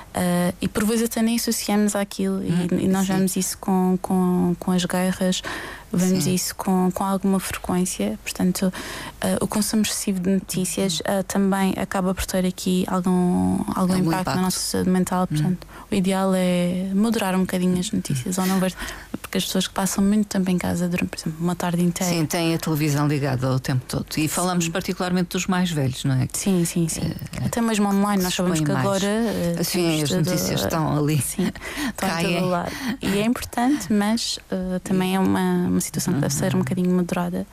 Uh, 0.09 0.53
e 0.61 0.67
por 0.67 0.85
vezes 0.85 1.03
até 1.05 1.21
nem 1.21 1.35
associamos 1.35 1.95
àquilo, 1.95 2.37
uhum, 2.37 2.79
e, 2.79 2.85
e, 2.85 2.87
nós 2.87 3.05
sim. 3.05 3.13
vemos 3.13 3.35
isso 3.35 3.57
com, 3.59 3.97
com, 4.01 4.55
com 4.59 4.71
as 4.71 4.83
guerras, 4.83 5.43
vemos 5.91 6.25
Sim. 6.25 6.33
isso 6.33 6.55
com, 6.55 6.91
com 6.91 7.03
alguma 7.03 7.39
frequência. 7.39 8.17
Portanto, 8.23 8.63
uh, 8.67 9.43
o 9.43 9.47
consumo 9.47 9.81
excessivo 9.81 10.19
de 10.19 10.29
notícias 10.29 10.99
uh, 10.99 11.23
também 11.27 11.73
acaba 11.77 12.13
por 12.13 12.25
ter 12.25 12.45
aqui 12.45 12.85
algum, 12.87 13.59
algum, 13.75 13.95
impacto, 13.95 14.21
impacto, 14.21 14.35
na 14.35 14.41
nossa 14.41 14.59
saúde 14.59 14.89
mental. 14.89 15.23
Hum. 15.23 15.27
Portanto, 15.27 15.67
hum. 15.69 15.83
o 15.91 15.95
ideal 15.95 16.31
é 16.35 16.89
moderar 16.93 17.35
um 17.35 17.41
bocadinho 17.41 17.79
as 17.79 17.91
notícias 17.91 18.37
ou 18.37 18.45
não 18.45 18.59
ver. 18.59 18.73
Porque 19.21 19.37
as 19.37 19.45
pessoas 19.45 19.67
que 19.67 19.73
passam 19.73 20.03
muito 20.03 20.27
tempo 20.27 20.49
em 20.49 20.57
casa 20.57 20.87
durante, 20.87 21.09
por 21.09 21.19
exemplo, 21.19 21.39
uma 21.39 21.55
tarde 21.55 21.83
inteira. 21.83 22.11
Sim, 22.11 22.25
têm 22.25 22.55
a 22.55 22.57
televisão 22.57 23.07
ligada 23.07 23.51
o 23.51 23.59
tempo 23.59 23.85
todo. 23.87 24.05
E 24.17 24.27
falamos 24.27 24.65
sim. 24.65 24.71
particularmente 24.71 25.29
dos 25.29 25.45
mais 25.45 25.69
velhos, 25.69 26.03
não 26.03 26.15
é? 26.15 26.27
Sim, 26.33 26.65
sim, 26.65 26.87
sim. 26.87 27.01
Uh, 27.01 27.45
Até 27.45 27.61
mesmo 27.61 27.87
online, 27.87 28.23
nós 28.23 28.33
sabemos 28.33 28.59
que 28.59 28.71
mais. 28.71 28.85
agora. 28.85 29.63
Sim, 29.63 30.01
as 30.01 30.11
notícias 30.11 30.61
estão 30.61 30.97
ali. 30.97 31.21
Sim, 31.21 31.51
estão 31.89 32.09
Caem. 32.09 32.39
todo 32.39 32.49
lado. 32.49 32.71
E 33.01 33.19
é 33.19 33.25
importante, 33.25 33.91
mas 33.93 34.39
também 34.83 35.15
é 35.15 35.19
uma, 35.19 35.78
uma 35.79 35.81
situação 35.81 36.13
que 36.13 36.19
deve 36.19 36.33
ser 36.33 36.55
um 36.55 36.59
bocadinho 36.59 36.91
moderada. 36.91 37.47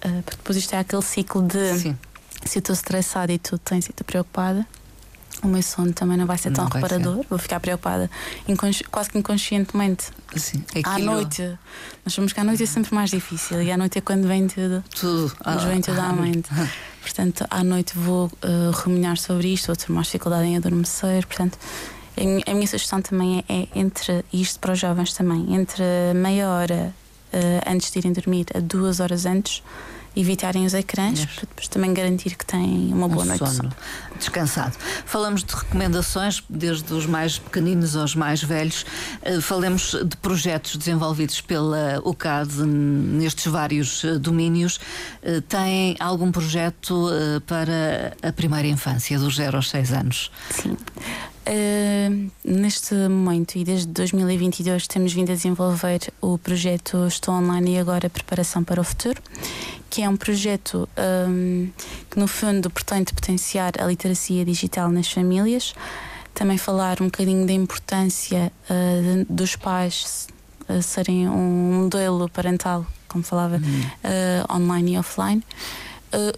porque 0.00 0.36
depois 0.36 0.56
isto 0.56 0.72
é 0.74 0.78
aquele 0.78 1.02
ciclo 1.02 1.42
de 1.42 1.78
Sim. 1.78 1.98
se 2.44 2.58
eu 2.58 2.60
estou 2.60 2.72
estressada 2.74 3.32
e 3.32 3.38
tu 3.38 3.58
tens 3.58 3.86
e 3.86 3.90
estou 3.90 4.04
preocupada, 4.04 4.64
o 5.42 5.48
meu 5.48 5.62
sono 5.62 5.92
também 5.92 6.16
não 6.16 6.26
vai 6.26 6.38
ser 6.38 6.50
tão 6.52 6.64
Não 6.64 6.70
reparador, 6.70 7.24
vou 7.28 7.38
ficar 7.38 7.60
preocupada 7.60 8.08
quase 8.90 9.10
que 9.10 9.18
inconscientemente. 9.18 10.06
Sim, 10.36 10.64
À 10.84 10.94
aquilo- 10.94 11.12
noite, 11.12 11.42
nós 12.04 12.14
sabemos 12.14 12.32
que 12.32 12.40
à 12.40 12.44
noite 12.44 12.62
é 12.62 12.66
sempre 12.66 12.94
mais 12.94 13.10
difícil 13.10 13.60
e 13.62 13.70
à 13.70 13.76
noite 13.76 13.98
é 13.98 14.00
quando 14.00 14.26
vem 14.26 14.46
tudo. 14.48 14.82
Tudo. 14.98 15.36
Nos 15.44 15.64
vem 15.64 15.80
tudo 15.80 16.00
à 16.00 16.12
mente. 16.12 16.48
Portanto, 17.02 17.44
à 17.50 17.62
noite 17.62 17.92
vou 17.96 18.26
uh, 18.26 18.70
ruminar 18.72 19.16
sobre 19.18 19.48
isto, 19.52 19.66
vou 19.66 19.76
ter 19.76 19.92
mais 19.92 20.06
dificuldade 20.06 20.44
em 20.46 20.56
adormecer. 20.56 21.26
Portanto, 21.26 21.58
a 22.16 22.54
minha, 22.54 22.66
sugestão 22.66 23.02
também 23.02 23.44
é, 23.48 23.62
é 23.62 23.68
entre 23.74 24.24
isto 24.32 24.58
para 24.58 24.72
os 24.72 24.78
jovens 24.78 25.12
também, 25.12 25.54
entre 25.54 25.84
meia 26.14 26.48
hora 26.48 26.94
uh, 26.94 27.05
antes 27.66 27.90
de 27.90 27.98
irem 27.98 28.12
dormir 28.12 28.46
a 28.54 28.60
duas 28.60 29.00
horas 29.00 29.26
antes, 29.26 29.62
evitarem 30.18 30.64
os 30.64 30.72
ecrãs, 30.72 31.18
Yes. 31.18 31.26
para 31.34 31.40
depois 31.46 31.68
também 31.68 31.92
garantir 31.92 32.36
que 32.36 32.46
têm 32.46 32.90
uma 32.90 33.06
boa 33.06 33.22
um 33.22 33.26
noite 33.26 33.50
sono 33.50 33.70
descansado. 34.18 34.74
Falamos 35.04 35.44
de 35.44 35.54
recomendações, 35.54 36.42
desde 36.48 36.90
os 36.94 37.04
mais 37.04 37.38
pequeninos 37.38 37.94
aos 37.94 38.14
mais 38.14 38.42
velhos. 38.42 38.86
Eh, 39.20 39.42
Falemos 39.42 39.94
de 40.02 40.16
projetos 40.16 40.74
desenvolvidos 40.78 41.42
pela 41.42 42.00
UCAD 42.02 42.62
nestes 42.64 43.44
vários 43.52 44.04
eh, 44.04 44.16
domínios. 44.18 44.80
Eh, 45.22 45.42
Tem 45.42 45.94
algum 46.00 46.32
projeto 46.32 47.10
eh, 47.12 47.40
para 47.40 48.16
a 48.26 48.32
primeira 48.32 48.68
infância, 48.68 49.18
dos 49.18 49.36
0 49.36 49.58
aos 49.58 49.68
6 49.68 49.92
anos? 49.92 50.30
Sim. 50.50 50.78
Uh, 51.48 52.28
neste 52.44 52.92
momento 52.94 53.54
e 53.56 53.62
desde 53.62 53.86
2022 53.86 54.88
temos 54.88 55.12
vindo 55.12 55.30
a 55.30 55.34
desenvolver 55.36 56.00
o 56.20 56.36
projeto 56.38 57.06
Estou 57.06 57.34
Online 57.34 57.76
e 57.76 57.78
Agora 57.78 58.10
Preparação 58.10 58.64
para 58.64 58.80
o 58.80 58.84
Futuro, 58.84 59.22
que 59.88 60.02
é 60.02 60.08
um 60.08 60.16
projeto 60.16 60.88
um, 61.28 61.70
que, 62.10 62.18
no 62.18 62.26
fundo, 62.26 62.68
pretende 62.68 63.12
potenciar 63.14 63.72
a 63.78 63.84
literacia 63.86 64.44
digital 64.44 64.90
nas 64.90 65.06
famílias, 65.10 65.72
também 66.34 66.58
falar 66.58 67.00
um 67.00 67.04
bocadinho 67.06 67.46
da 67.46 67.52
importância 67.52 68.52
uh, 68.68 69.24
de- 69.24 69.32
dos 69.32 69.54
pais 69.54 70.26
uh, 70.68 70.82
serem 70.82 71.28
um 71.28 71.82
modelo 71.82 72.28
parental, 72.28 72.84
como 73.06 73.22
falava, 73.22 73.56
uh, 73.58 74.52
online 74.52 74.94
e 74.94 74.98
offline. 74.98 75.42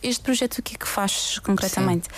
Este 0.02 0.22
projeto 0.24 0.58
o 0.58 0.62
que 0.62 0.74
é 0.74 0.78
que 0.78 0.88
faz 0.88 1.38
concretamente? 1.38 2.08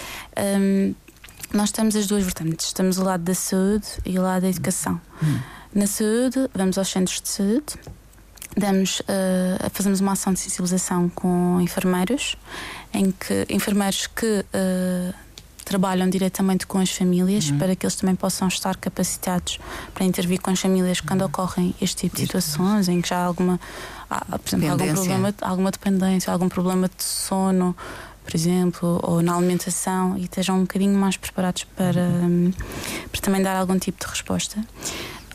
Nós 1.53 1.73
temos 1.73 1.97
as 1.97 2.07
duas 2.07 2.23
vertentes. 2.23 2.67
Estamos 2.67 2.99
o 2.99 3.05
lado 3.05 3.25
da 3.25 3.35
saúde 3.35 3.87
e 4.05 4.19
o 4.19 4.23
lado 4.23 4.43
da 4.43 4.49
educação. 4.49 5.01
Na 5.75 5.87
saúde, 5.87 6.49
vamos 6.55 6.79
aos 6.79 6.89
centros 6.89 7.21
de 7.21 7.29
saúde, 7.29 7.75
damos, 8.57 9.01
uh, 9.01 9.71
fazemos 9.73 10.01
uma 10.01 10.13
ação 10.13 10.33
de 10.33 10.41
sensibilização 10.41 11.09
com 11.09 11.61
enfermeiros, 11.61 12.37
em 12.93 13.13
que 13.13 13.47
enfermeiros 13.49 14.07
que 14.09 14.27
uh, 14.27 15.15
trabalham 15.65 16.11
diretamente 16.11 16.67
com 16.67 16.79
as 16.79 16.91
famílias 16.91 17.53
para 17.53 17.77
que 17.77 17.87
eles 17.87 17.95
também 17.95 18.17
possam 18.17 18.49
estar 18.49 18.77
capacitados 18.77 19.61
para 19.95 20.05
intervir 20.05 20.41
com 20.41 20.51
as 20.51 20.61
famílias 20.61 21.01
quando 21.01 21.23
ocorrem 21.23 21.73
este 21.81 22.09
tipo 22.09 22.17
de 22.17 22.23
situações 22.23 22.89
em 22.89 23.01
que 23.01 23.09
já 23.09 23.19
há 23.19 23.25
alguma, 23.25 23.61
há, 24.11 24.37
por 24.37 24.49
exemplo, 24.49 24.71
algum 24.73 24.93
problema, 24.93 25.35
alguma 25.41 25.71
dependência, 25.71 26.33
algum 26.33 26.49
problema 26.49 26.89
de 26.89 27.05
sono, 27.05 27.77
por 28.31 28.37
exemplo, 28.37 29.01
ou 29.03 29.21
na 29.23 29.37
alimentação 29.37 30.17
e 30.17 30.23
estejam 30.23 30.59
um 30.59 30.61
bocadinho 30.61 30.97
mais 30.97 31.17
preparados 31.17 31.65
para, 31.65 32.01
hum, 32.01 32.53
para 33.11 33.21
também 33.21 33.43
dar 33.43 33.57
algum 33.57 33.77
tipo 33.77 33.99
de 34.05 34.09
resposta. 34.09 34.65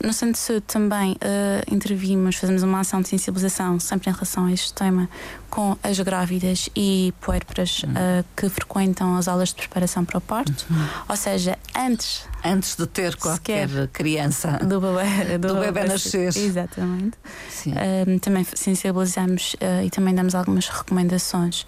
No 0.02 0.12
Centro 0.12 0.34
de 0.34 0.38
Saúde 0.38 0.64
também 0.66 1.16
eh, 1.20 1.62
intervimos, 1.70 2.36
fazemos 2.36 2.62
uma 2.62 2.80
ação 2.80 3.00
de 3.00 3.08
sensibilização 3.08 3.80
sempre 3.80 4.10
em 4.10 4.12
relação 4.12 4.44
a 4.44 4.52
este 4.52 4.72
tema 4.74 5.08
com 5.48 5.76
as 5.82 5.98
grávidas 6.00 6.68
e 6.76 7.14
puérperas 7.20 7.82
eh, 7.94 8.22
que 8.36 8.48
frequentam 8.50 9.16
as 9.16 9.26
aulas 9.26 9.50
de 9.50 9.54
preparação 9.54 10.04
para 10.04 10.18
o 10.18 10.20
parto. 10.20 10.66
Ou 11.08 11.16
seja, 11.16 11.58
antes 11.74 12.24
Antes 12.44 12.76
de 12.76 12.86
ter 12.86 13.16
qualquer 13.16 13.88
criança. 13.88 14.58
do 14.58 14.80
bebê, 14.80 15.38
Do 15.38 15.56
bebé 15.56 15.84
nascer. 15.84 16.36
Exatamente. 16.36 17.18
Um, 17.66 18.18
também 18.18 18.46
sensibilizamos 18.54 19.54
uh, 19.54 19.84
e 19.84 19.90
também 19.90 20.14
damos 20.14 20.34
algumas 20.34 20.68
recomendações 20.68 21.66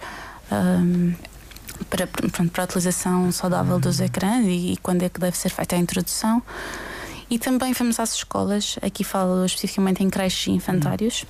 um, 0.51 1.13
para, 1.89 2.07
pronto, 2.07 2.51
para 2.51 2.63
a 2.63 2.65
utilização 2.65 3.31
saudável 3.31 3.79
dos 3.79 3.99
ecrãs 3.99 4.45
e, 4.45 4.73
e 4.73 4.77
quando 4.77 5.03
é 5.03 5.09
que 5.09 5.19
deve 5.19 5.37
ser 5.37 5.49
feita 5.49 5.75
a 5.75 5.79
introdução. 5.79 6.41
E 7.29 7.37
também 7.37 7.73
vamos 7.73 7.99
às 7.99 8.15
escolas, 8.15 8.77
aqui 8.81 9.03
falo 9.03 9.45
especificamente 9.45 10.03
em 10.03 10.09
creches 10.09 10.47
e 10.47 10.51
infantários. 10.51 11.25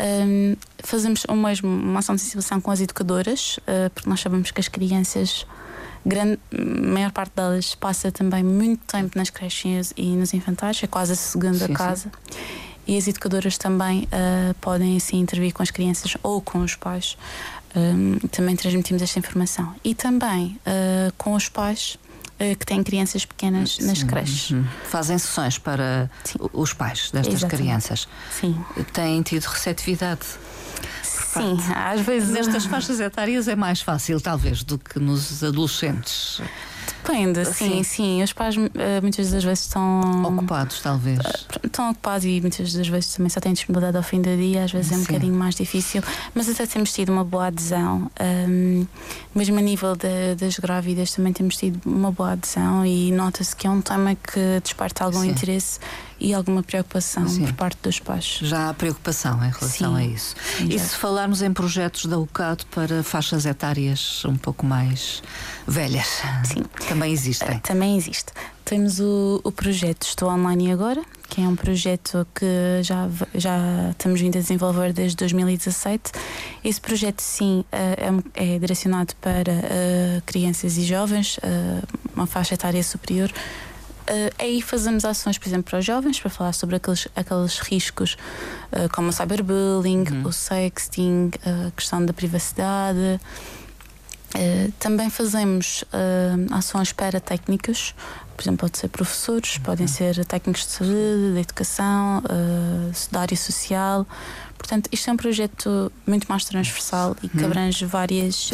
Um, 0.00 0.56
fazemos 0.78 1.24
o 1.28 1.34
mesmo, 1.34 1.68
uma 1.68 1.98
ação 1.98 2.14
de 2.14 2.20
sensibilização 2.20 2.60
com 2.60 2.70
as 2.70 2.80
educadoras, 2.80 3.58
uh, 3.58 3.90
porque 3.92 4.08
nós 4.08 4.20
sabemos 4.20 4.52
que 4.52 4.60
as 4.60 4.68
crianças, 4.68 5.44
grande, 6.06 6.38
a 6.52 6.88
maior 6.88 7.10
parte 7.10 7.32
delas, 7.34 7.74
passa 7.74 8.12
também 8.12 8.44
muito 8.44 8.84
tempo 8.86 9.18
nas 9.18 9.28
creches 9.28 9.92
e 9.96 10.14
nos 10.14 10.32
infantários, 10.34 10.80
é 10.84 10.86
quase 10.86 11.12
a 11.12 11.16
segunda 11.16 11.58
Sim, 11.58 11.66
sim. 11.66 11.72
casa. 11.72 12.12
E 12.86 12.96
as 12.96 13.08
educadoras 13.08 13.58
também 13.58 14.02
uh, 14.04 14.54
podem 14.60 14.96
assim 14.96 15.18
intervir 15.18 15.52
com 15.52 15.62
as 15.62 15.70
crianças 15.70 16.16
ou 16.22 16.40
com 16.40 16.58
os 16.58 16.76
pais. 16.76 17.16
Um, 17.76 18.18
também 18.28 18.54
transmitimos 18.54 19.02
esta 19.02 19.18
informação. 19.18 19.74
E 19.82 19.94
também 19.94 20.60
uh, 20.66 21.12
com 21.18 21.34
os 21.34 21.48
pais 21.48 21.98
uh, 22.40 22.56
que 22.56 22.64
têm 22.64 22.82
crianças 22.84 23.24
pequenas 23.24 23.78
nas 23.80 23.98
Sim. 23.98 24.06
creches. 24.06 24.50
Uhum. 24.50 24.64
Fazem 24.88 25.18
sessões 25.18 25.58
para 25.58 26.10
Sim. 26.24 26.38
os 26.52 26.72
pais 26.72 27.10
destas 27.10 27.34
Exatamente. 27.34 27.62
crianças. 27.62 28.08
Sim. 28.30 28.56
Têm 28.92 29.22
tido 29.22 29.44
receptividade. 29.44 30.24
Sim, 31.02 31.56
às 31.74 32.00
vezes. 32.00 32.30
Nestas 32.30 32.64
faixas 32.66 33.00
etárias 33.00 33.48
é 33.48 33.56
mais 33.56 33.80
fácil, 33.80 34.20
talvez, 34.20 34.62
do 34.62 34.78
que 34.78 35.00
nos 35.00 35.42
adolescentes. 35.42 36.40
Depende, 37.06 37.44
Sim. 37.44 37.52
sim, 37.52 37.82
sim. 37.82 38.22
Os 38.22 38.32
pais 38.32 38.56
eh, 38.56 39.00
muitas 39.02 39.30
das 39.30 39.44
vezes 39.44 39.64
estão. 39.64 40.00
Ocupados, 40.24 40.80
talvez. 40.80 41.18
Estão 41.62 41.90
ocupados 41.90 42.24
e 42.24 42.40
muitas 42.40 42.72
das 42.72 42.88
vezes 42.88 43.14
também 43.14 43.28
só 43.28 43.40
têm 43.40 43.52
disponibilidade 43.52 43.96
ao 43.96 44.02
fim 44.02 44.22
do 44.22 44.34
dia, 44.36 44.64
às 44.64 44.72
vezes 44.72 44.90
é 44.90 44.94
um 44.94 44.98
Sim. 45.00 45.06
bocadinho 45.06 45.34
mais 45.34 45.54
difícil, 45.54 46.02
mas 46.34 46.48
até 46.48 46.64
temos 46.66 46.92
tido 46.92 47.10
uma 47.12 47.22
boa 47.24 47.46
adesão. 47.48 48.10
hum, 48.48 48.86
mesmo 49.34 49.58
a 49.58 49.62
nível 49.62 49.94
da- 49.96 50.34
das 50.38 50.58
grávidas 50.58 51.12
também 51.12 51.32
temos 51.32 51.56
tido 51.56 51.78
uma 51.84 52.10
boa 52.10 52.32
adesão 52.32 52.86
e 52.86 53.10
nota-se 53.12 53.54
que 53.54 53.66
é 53.66 53.70
um 53.70 53.80
tema 53.82 54.14
que 54.14 54.60
desperta 54.62 55.04
algum 55.04 55.20
Sim. 55.20 55.30
interesse 55.30 55.78
e 56.24 56.32
alguma 56.32 56.62
preocupação 56.62 57.28
Sim. 57.28 57.42
por 57.44 57.52
parte 57.52 57.78
dos 57.82 58.00
pais. 58.00 58.38
Já 58.40 58.70
há 58.70 58.74
preocupação 58.74 59.36
em 59.44 59.50
relação 59.50 59.94
Sim. 59.94 60.02
a 60.02 60.04
isso. 60.06 60.34
Sim, 60.56 60.68
E 60.70 60.78
já. 60.78 60.84
se 60.84 60.96
falarmos 60.96 61.42
em 61.42 61.52
projetos 61.52 62.06
da 62.06 62.18
UCAD 62.18 62.64
para 62.74 63.02
faixas 63.02 63.44
etárias 63.44 64.24
um 64.24 64.34
pouco 64.36 64.64
mais 64.64 65.22
velhas? 65.68 66.22
Sim. 66.44 66.62
Também 66.88 67.12
existem. 67.12 67.58
Também 67.58 67.96
existe. 67.98 68.32
Temos 68.64 68.98
o, 69.00 69.42
o 69.44 69.52
projeto 69.52 70.04
Estou 70.04 70.30
Online 70.30 70.72
Agora, 70.72 71.02
que 71.28 71.42
é 71.42 71.44
um 71.46 71.54
projeto 71.54 72.26
que 72.34 72.46
já, 72.82 73.06
já 73.34 73.90
estamos 73.90 74.18
vindo 74.18 74.38
a 74.38 74.40
desenvolver 74.40 74.94
desde 74.94 75.16
2017. 75.16 76.10
Esse 76.64 76.80
projeto, 76.80 77.20
sim, 77.20 77.62
eh, 77.70 78.10
é, 78.34 78.54
é 78.54 78.58
direcionado 78.58 79.14
para 79.20 79.52
eh, 79.52 80.22
crianças 80.24 80.78
e 80.78 80.84
jovens, 80.84 81.38
eh, 81.42 81.82
uma 82.16 82.26
faixa 82.26 82.54
etária 82.54 82.82
superior. 82.82 83.30
Eh, 84.06 84.32
aí 84.38 84.62
fazemos 84.62 85.04
ações, 85.04 85.38
por 85.38 85.48
exemplo, 85.48 85.70
para 85.70 85.78
os 85.78 85.84
jovens, 85.84 86.20
para 86.20 86.30
falar 86.30 86.52
sobre 86.52 86.76
aqueles, 86.76 87.08
aqueles 87.16 87.58
riscos 87.58 88.16
eh, 88.72 88.88
como 88.88 89.08
o 89.08 89.12
cyberbullying, 89.12 90.04
o 90.24 90.32
sexting, 90.32 91.30
a 91.44 91.70
questão 91.70 92.04
da 92.04 92.12
privacidade. 92.12 93.20
Eh, 94.36 94.70
também 94.78 95.08
fazemos 95.10 95.84
ações 96.50 96.92
para 96.92 97.20
técnicos, 97.20 97.94
por 98.36 98.42
exemplo, 98.42 98.58
pode 98.58 98.78
ser 98.78 98.88
professores, 98.88 99.58
podem 99.58 99.86
ser 99.86 100.24
técnicos 100.24 100.66
de 100.66 100.72
saúde, 100.72 101.34
de 101.34 101.40
educação, 101.40 102.22
eh, 102.28 102.92
da 103.10 103.20
área 103.20 103.36
social. 103.36 104.06
Portanto, 104.64 104.88
isto 104.90 105.10
é 105.10 105.12
um 105.12 105.16
projeto 105.18 105.92
muito 106.06 106.26
mais 106.26 106.42
transversal 106.46 107.14
e 107.22 107.28
que 107.28 107.44
abrange 107.44 107.84
várias, 107.84 108.50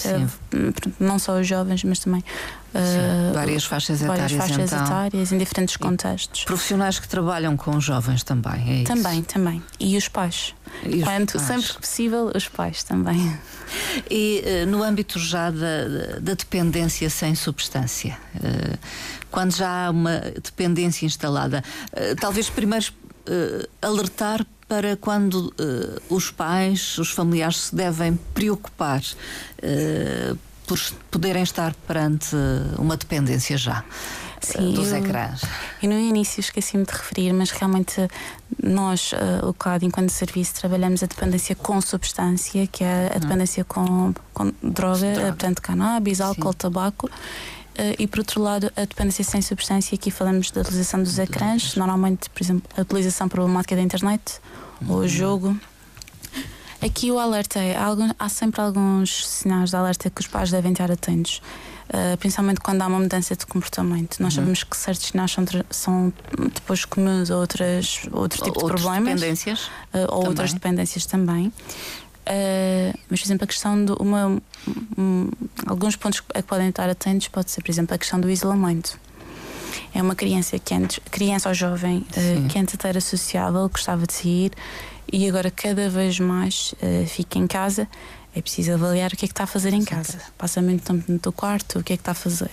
portanto, 0.51 0.93
não 0.99 1.21
só 1.21 1.39
os 1.39 1.47
jovens, 1.47 1.85
mas 1.85 2.01
também 2.01 2.25
Sim, 2.73 3.33
várias 3.33 3.65
faixas 3.65 4.01
várias 4.01 4.33
etárias, 4.33 4.49
faixas 4.57 4.73
então. 4.73 4.87
etárias 4.87 5.31
em 5.31 5.39
diferentes 5.39 5.77
contextos. 5.77 6.43
Profissionais 6.43 6.99
que 6.99 7.07
trabalham 7.07 7.57
com 7.57 7.81
jovens 7.81 8.25
também, 8.25 8.69
é 8.69 8.75
isso? 8.83 8.93
Também, 8.93 9.23
também. 9.23 9.63
E 9.79 9.97
os 9.97 10.09
pais. 10.09 10.53
E 10.83 10.97
os 10.97 11.05
pais. 11.05 11.31
sempre 11.47 11.69
que 11.69 11.81
possível, 11.81 12.33
os 12.35 12.49
pais 12.49 12.83
também. 12.83 13.39
E 14.11 14.43
eh, 14.45 14.67
no 14.67 14.83
âmbito 14.83 15.17
já 15.17 15.49
da, 15.49 16.19
da 16.21 16.35
dependência 16.35 17.09
sem 17.09 17.37
substância, 17.37 18.19
eh, 18.43 18.77
quando 19.31 19.55
já 19.55 19.87
há 19.87 19.91
uma 19.91 20.19
dependência 20.43 21.07
instalada, 21.07 21.63
talvez 22.21 22.51
primeiro 22.51 22.93
alertar 23.81 24.45
para 24.71 24.97
quando 24.97 25.53
eh, 25.59 26.01
os 26.09 26.31
pais, 26.31 26.97
os 26.97 27.11
familiares 27.11 27.59
se 27.63 27.75
devem 27.75 28.15
preocupar 28.33 29.03
eh, 29.61 30.33
por 30.65 30.79
poderem 31.11 31.43
estar 31.43 31.75
perante 31.89 32.37
uma 32.79 32.97
dependência 32.97 33.59
já 33.59 33.83
eh, 33.83 34.47
Sim, 34.47 34.73
dos 34.73 34.93
eu- 34.93 34.99
ecrãs. 34.99 35.43
E 35.83 35.89
no 35.89 35.99
início 35.99 36.39
esqueci-me 36.41 36.85
de 36.85 36.93
referir, 36.93 37.33
mas 37.33 37.51
realmente 37.51 38.07
nós, 38.63 39.11
eh, 39.13 39.45
o 39.45 39.53
CAD, 39.53 39.85
enquanto 39.87 40.11
serviço, 40.11 40.55
trabalhamos 40.55 41.03
a 41.03 41.07
dependência 41.07 41.57
com 41.57 41.81
substância, 41.81 42.65
que 42.69 42.85
é 42.85 43.11
a 43.13 43.19
dependência 43.19 43.65
com, 43.65 44.15
com 44.33 44.53
droga, 44.63 45.13
Droga. 45.13 45.27
portanto, 45.33 45.61
cannabis, 45.61 46.21
álcool, 46.21 46.55
tabaco. 46.55 47.11
Uh, 47.79 47.95
e 47.99 48.07
por 48.07 48.19
outro 48.19 48.43
lado, 48.43 48.71
a 48.77 48.81
dependência 48.81 49.25
sem 49.25 49.41
substância, 49.41 49.95
aqui 49.95 50.11
falamos 50.11 50.51
da 50.51 50.61
utilização 50.61 51.03
dos 51.03 51.19
ecrãs, 51.19 51.77
normalmente, 51.77 52.29
por 52.29 52.43
exemplo, 52.43 52.69
a 52.77 52.83
utilização 52.83 53.29
problemática 53.29 53.77
da 53.77 53.83
internet 53.83 54.41
uhum. 54.83 54.95
ou 54.95 54.99
o 55.01 55.09
jogo. 55.09 55.57
Aqui 56.83 57.11
o 57.11 57.19
alerta 57.19 57.59
é: 57.61 57.77
há, 57.77 57.85
algum, 57.85 58.11
há 58.19 58.29
sempre 58.29 58.61
alguns 58.61 59.27
sinais 59.27 59.71
de 59.71 59.77
alerta 59.77 60.11
que 60.11 60.21
os 60.21 60.27
pais 60.27 60.51
devem 60.51 60.73
estar 60.73 60.91
atentos. 60.91 61.41
Uh, 61.89 62.17
principalmente 62.19 62.61
quando 62.61 62.83
há 62.83 62.87
uma 62.87 63.01
mudança 63.01 63.35
de 63.35 63.45
comportamento. 63.45 64.21
Nós 64.21 64.35
uhum. 64.35 64.43
sabemos 64.43 64.63
que 64.63 64.77
certos 64.77 65.07
sinais 65.07 65.33
são, 65.33 65.45
são 65.71 66.13
depois 66.55 66.85
comuns 66.85 67.33
a 67.33 67.37
outras, 67.37 68.03
outro 68.13 68.41
tipo 68.45 68.61
de 68.61 68.65
problemas. 68.65 69.21
Dependências, 69.21 69.65
uh, 69.93 70.07
ou 70.09 70.27
outras 70.29 70.53
dependências 70.53 71.05
também. 71.05 71.53
Uh, 72.31 72.97
mas, 73.11 73.21
por 73.21 73.27
exemplo, 73.27 73.45
a 73.45 73.47
questão 73.47 73.85
de 73.85 73.93
uma. 73.99 74.41
Um, 74.97 75.31
alguns 75.67 75.97
pontos 75.97 76.23
a 76.33 76.41
que 76.41 76.49
podem 76.49 76.69
estar 76.69 76.89
atentos 76.89 77.27
pode 77.29 77.51
ser, 77.51 77.61
por 77.63 77.71
exemplo, 77.71 77.95
a 77.95 77.99
questão 77.99 78.21
do 78.21 78.31
isolamento. 78.31 78.99
É 79.93 80.01
uma 80.01 80.15
criança 80.15 80.59
que 80.59 80.73
antes, 80.73 81.01
criança 81.11 81.49
ou 81.49 81.55
jovem, 81.55 81.99
uh, 81.99 82.49
que 82.49 82.59
antes 82.59 82.77
era 82.85 83.01
sociável, 83.01 83.69
gostava 83.69 84.07
de 84.07 84.13
sair 84.13 84.53
e 85.13 85.29
agora 85.29 85.51
cada 85.51 85.91
vez 85.91 86.21
mais 86.21 86.73
uh, 86.75 87.07
fica 87.07 87.39
em 87.39 87.49
casa 87.49 87.89
é 88.35 88.41
preciso 88.41 88.73
avaliar 88.73 89.13
o 89.13 89.17
que 89.17 89.25
é 89.25 89.29
que 89.29 89.33
está 89.33 89.45
a 89.45 89.47
fazer 89.47 89.73
em 89.73 89.85
casa. 89.85 90.19
Passa 90.39 90.63
muito 90.63 90.85
tempo 90.85 91.11
no 91.11 91.19
teu 91.19 91.33
quarto, 91.33 91.81
o 91.81 91.83
que 91.83 91.93
é 91.93 91.97
que 91.97 92.01
está 92.01 92.13
a 92.13 92.15
fazer. 92.15 92.51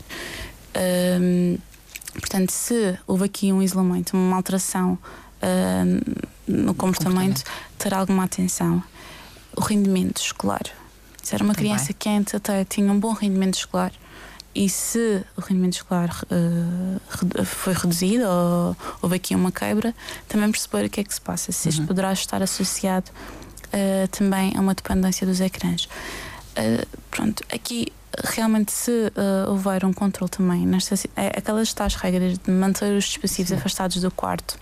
Um, 1.21 1.57
portanto, 2.13 2.51
se 2.51 2.97
houve 3.05 3.25
aqui 3.25 3.53
um 3.53 3.61
isolamento, 3.61 4.17
uma 4.17 4.35
alteração 4.35 4.97
um, 5.43 6.01
no 6.47 6.73
comportamento, 6.73 7.43
terá 7.77 7.99
alguma 7.99 8.23
atenção. 8.23 8.83
O 9.57 9.61
rendimento 9.61 10.21
escolar. 10.21 10.63
Se 11.21 11.35
era 11.35 11.43
uma 11.43 11.53
Também. 11.53 11.71
criança 11.71 11.91
que 11.91 12.07
antes 12.07 12.33
até 12.35 12.63
tinha 12.63 12.89
um 12.89 12.99
bom 12.99 13.11
rendimento 13.11 13.55
escolar 13.55 13.91
e 14.57 14.69
se 14.69 15.23
o 15.35 15.41
rendimento 15.41 15.73
escolar 15.73 16.09
uh, 16.31 17.45
foi 17.45 17.73
reduzido 17.73 18.23
ou 18.27 18.77
houve 19.01 19.17
aqui 19.17 19.35
uma 19.35 19.51
quebra, 19.51 19.93
também 20.27 20.49
perceber 20.51 20.85
o 20.85 20.89
que 20.89 21.01
é 21.01 21.03
que 21.03 21.13
se 21.13 21.21
passa. 21.21 21.51
Se 21.51 21.69
isto 21.69 21.81
uhum. 21.81 21.85
poderá 21.87 22.11
estar 22.11 22.41
associado 22.41 23.11
uh, 23.67 24.07
também 24.07 24.53
a 24.55 24.59
uma 24.59 24.73
dependência 24.73 25.27
dos 25.27 25.41
ecrãs. 25.41 25.85
Uh, 26.57 26.87
pronto, 27.11 27.43
aqui 27.53 27.93
realmente 28.23 28.71
se 28.71 29.11
houver 29.47 29.85
um 29.85 29.93
controle 29.93 30.31
também 30.31 30.65
nestas 30.65 31.05
é, 31.15 31.27
aquelas 31.37 31.71
tais 31.71 31.93
regras 31.93 32.39
de 32.39 32.49
manter 32.49 32.97
os 32.97 33.03
dispositivos 33.03 33.49
Sim. 33.49 33.57
afastados 33.57 34.01
do 34.01 34.09
quarto 34.09 34.57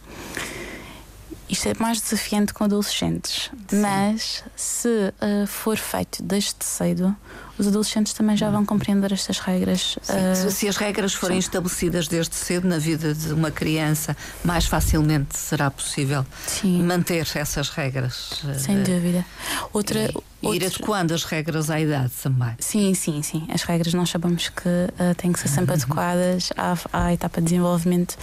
isto 1.49 1.67
é 1.69 1.73
mais 1.79 2.01
desafiante 2.01 2.53
com 2.53 2.63
adolescentes 2.63 3.51
Sim. 3.67 3.81
mas 3.81 4.43
se 4.55 4.87
uh, 4.87 5.47
for 5.47 5.77
feito 5.77 6.23
desde 6.23 6.63
cedo 6.63 7.15
os 7.57 7.67
adolescentes 7.67 8.13
também 8.13 8.35
já 8.35 8.49
vão 8.49 8.65
compreender 8.65 9.13
estas 9.13 9.39
regras. 9.39 9.97
Uh, 9.97 10.51
se 10.51 10.67
as 10.67 10.75
regras 10.75 11.13
forem 11.13 11.41
sim. 11.41 11.47
estabelecidas 11.47 12.07
desde 12.07 12.35
cedo 12.35 12.67
na 12.67 12.77
vida 12.77 13.13
de 13.13 13.31
uma 13.31 13.49
criança, 13.49 14.15
mais 14.43 14.65
facilmente 14.65 15.37
será 15.37 15.71
possível 15.71 16.25
sim. 16.45 16.83
manter 16.83 17.25
essas 17.35 17.69
regras. 17.69 18.43
Sem 18.57 18.81
uh, 18.81 18.83
dúvida. 18.83 19.25
Outra, 19.71 20.11
e, 20.43 20.55
ir 20.55 20.65
adequando 20.65 21.13
as 21.13 21.23
regras 21.23 21.69
à 21.69 21.79
idade 21.79 22.11
também. 22.21 22.51
Sim, 22.59 22.93
sim, 22.93 23.21
sim. 23.21 23.47
As 23.49 23.63
regras 23.63 23.93
nós 23.93 24.09
sabemos 24.09 24.49
que 24.49 24.67
uh, 24.67 25.15
têm 25.15 25.31
que 25.31 25.39
ser 25.39 25.47
sempre 25.47 25.75
uhum. 25.75 25.81
adequadas 25.81 26.49
à, 26.57 26.77
à, 26.91 27.13
etapa 27.13 27.39
de 27.39 27.47
desenvolvimento 27.47 28.17